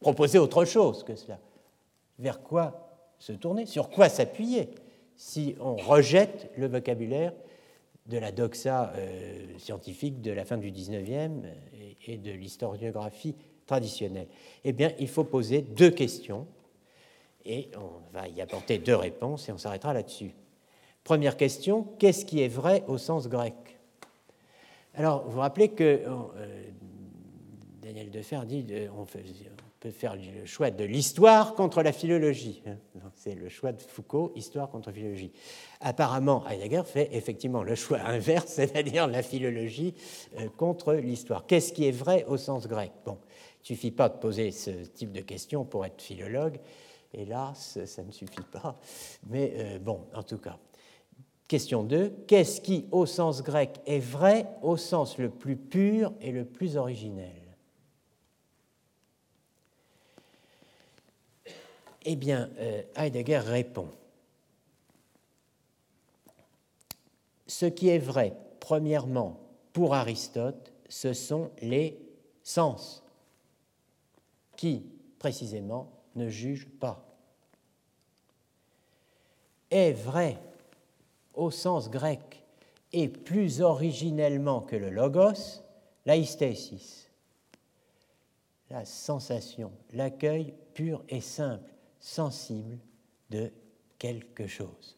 [0.00, 1.38] proposer autre chose que cela.
[2.18, 3.66] Vers quoi se tourner?
[3.66, 4.70] Sur quoi s'appuyer?
[5.16, 7.32] Si on rejette le vocabulaire
[8.06, 11.44] de la doxa euh, scientifique de la fin du XIXe
[11.74, 13.36] et, et de l'historiographie
[13.66, 14.26] traditionnelle
[14.64, 16.46] Eh bien, il faut poser deux questions
[17.44, 20.32] et on va y apporter deux réponses et on s'arrêtera là-dessus.
[21.04, 23.54] Première question, qu'est-ce qui est vrai au sens grec?
[24.94, 26.70] Alors, vous vous rappelez que euh,
[27.82, 28.88] Daniel Defer dit euh,
[29.80, 32.62] peut faire le choix de l'histoire contre la philologie.
[32.66, 32.76] Hein.
[33.14, 35.32] C'est le choix de Foucault, histoire contre philologie.
[35.80, 39.94] Apparemment, Heidegger fait effectivement le choix inverse, c'est-à-dire la philologie
[40.38, 41.46] euh, contre l'histoire.
[41.46, 42.92] Qu'est-ce qui est vrai au sens grec?
[43.06, 46.60] Bon, il ne suffit pas de poser ce type de questions pour être philologue.
[47.14, 48.78] Hélas, ça ne suffit pas.
[49.28, 50.58] Mais euh, bon, en tout cas.
[51.48, 52.24] Question 2.
[52.28, 56.76] Qu'est-ce qui, au sens grec, est vrai au sens le plus pur et le plus
[56.76, 57.39] originel?
[62.02, 63.88] Eh bien, euh, Heidegger répond.
[67.46, 69.38] Ce qui est vrai, premièrement,
[69.72, 71.98] pour Aristote, ce sont les
[72.42, 73.02] sens
[74.56, 74.84] qui,
[75.18, 77.04] précisément, ne jugent pas.
[79.70, 80.38] Est vrai
[81.34, 82.42] au sens grec
[82.92, 85.62] et plus originellement que le logos,
[86.06, 87.08] l'aïstésis,
[88.68, 91.69] la sensation, l'accueil pur et simple
[92.00, 92.78] sensible
[93.30, 93.52] de
[93.98, 94.96] quelque chose.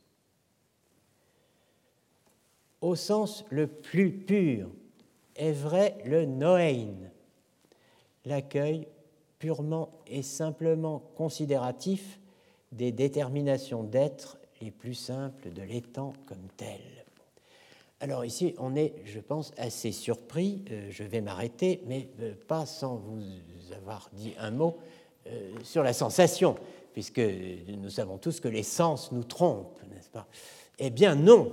[2.80, 4.70] Au sens le plus pur
[5.36, 6.94] est vrai le noein,
[8.24, 8.88] l'accueil
[9.38, 12.18] purement et simplement considératif
[12.70, 16.80] des déterminations d'être les plus simples de l'étang comme tel.
[18.00, 20.64] Alors ici, on est, je pense, assez surpris.
[20.70, 23.20] Euh, je vais m'arrêter, mais euh, pas sans vous
[23.76, 24.78] avoir dit un mot
[25.28, 26.56] euh, sur la sensation
[26.92, 30.26] puisque nous savons tous que les sens nous trompent, n'est-ce pas?
[30.78, 31.52] Eh bien non,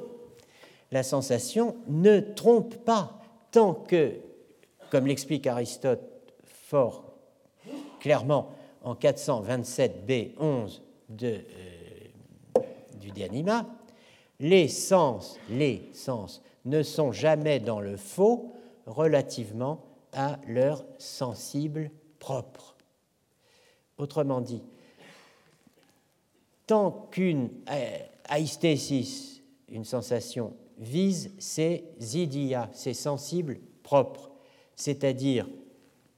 [0.91, 3.21] la sensation ne trompe pas
[3.51, 4.15] tant que,
[4.89, 6.01] comme l'explique Aristote
[6.43, 7.05] fort
[7.99, 8.51] clairement
[8.83, 12.61] en 427b11 de, euh,
[12.99, 13.65] du De Anima,
[14.39, 18.53] les sens, les sens ne sont jamais dans le faux
[18.85, 19.83] relativement
[20.13, 22.75] à leur sensible propre.
[23.97, 24.63] Autrement dit,
[26.69, 31.83] tant qu'une euh, aïstésis, une sensation, vise ses
[32.13, 34.29] idiots, ses sensibles propres,
[34.75, 35.49] c'est-à-dire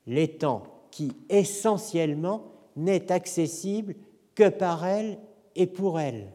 [0.05, 3.95] l'étant qui essentiellement n'est accessible
[4.35, 5.19] que par elle
[5.55, 6.33] et pour elle.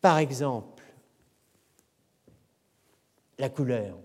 [0.00, 0.84] Par exemple,
[3.36, 3.98] la couleur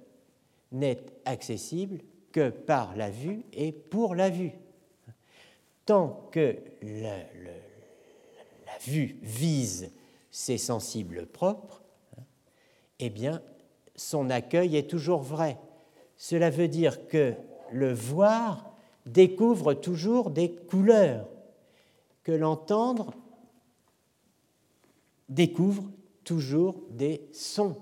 [0.71, 1.99] n'est accessible
[2.31, 4.53] que par la vue et pour la vue.
[5.85, 7.66] Tant que le,
[8.81, 9.91] vue vise
[10.31, 11.81] ses sensibles propres,
[12.99, 13.41] eh bien,
[13.95, 15.57] son accueil est toujours vrai.
[16.15, 17.33] Cela veut dire que
[17.71, 18.73] le voir
[19.05, 21.27] découvre toujours des couleurs,
[22.23, 23.13] que l'entendre
[25.29, 25.83] découvre
[26.23, 27.75] toujours des sons.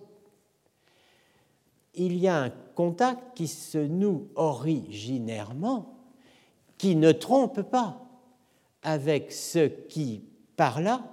[1.93, 5.97] Il y a un contact qui se noue originairement,
[6.77, 8.01] qui ne trompe pas
[8.83, 10.25] avec ce qui
[10.55, 11.03] par là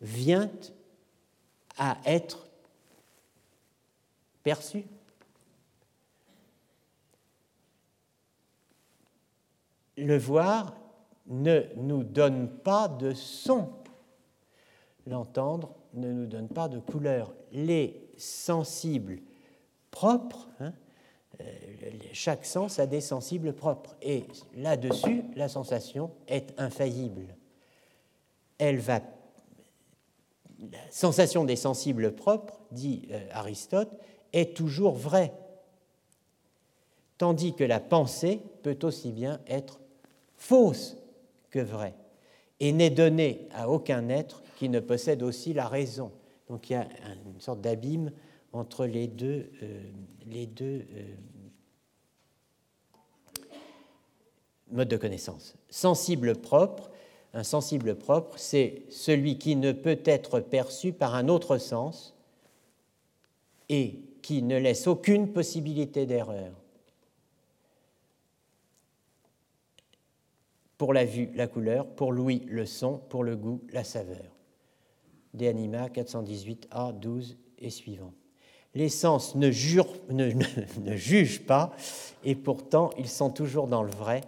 [0.00, 0.50] vient
[1.78, 2.46] à être
[4.42, 4.84] perçu.
[9.96, 10.74] Le voir
[11.26, 13.70] ne nous donne pas de son,
[15.06, 17.32] l'entendre ne nous donne pas de couleur.
[17.52, 19.20] Les sensibles
[19.90, 20.72] propres, hein,
[21.40, 21.44] euh,
[22.12, 24.24] chaque sens a des sensibles propres, et
[24.56, 27.33] là-dessus, la sensation est infaillible
[28.58, 29.00] elle va.
[30.72, 33.90] La sensation des sensibles propres, dit euh, Aristote,
[34.32, 35.32] est toujours vraie,
[37.18, 39.80] tandis que la pensée peut aussi bien être
[40.36, 40.96] fausse
[41.50, 41.94] que vraie,
[42.60, 46.10] et n'est donnée à aucun être qui ne possède aussi la raison.
[46.48, 46.86] Donc il y a
[47.26, 48.10] une sorte d'abîme
[48.52, 49.82] entre les deux, euh,
[50.60, 50.82] euh,
[54.70, 55.54] modes de connaissance.
[55.68, 56.90] Sensible propre,
[57.34, 62.14] un sensible propre, c'est celui qui ne peut être perçu par un autre sens
[63.68, 66.52] et qui ne laisse aucune possibilité d'erreur.
[70.78, 74.30] Pour la vue, la couleur, pour l'ouïe, le son, pour le goût, la saveur.
[75.34, 78.12] De Anima 418a, 12 et suivant.
[78.74, 79.48] Les sens ne,
[80.80, 81.74] ne, jugent pas,
[82.22, 84.22] et pourtant ils sont toujours dans le vrai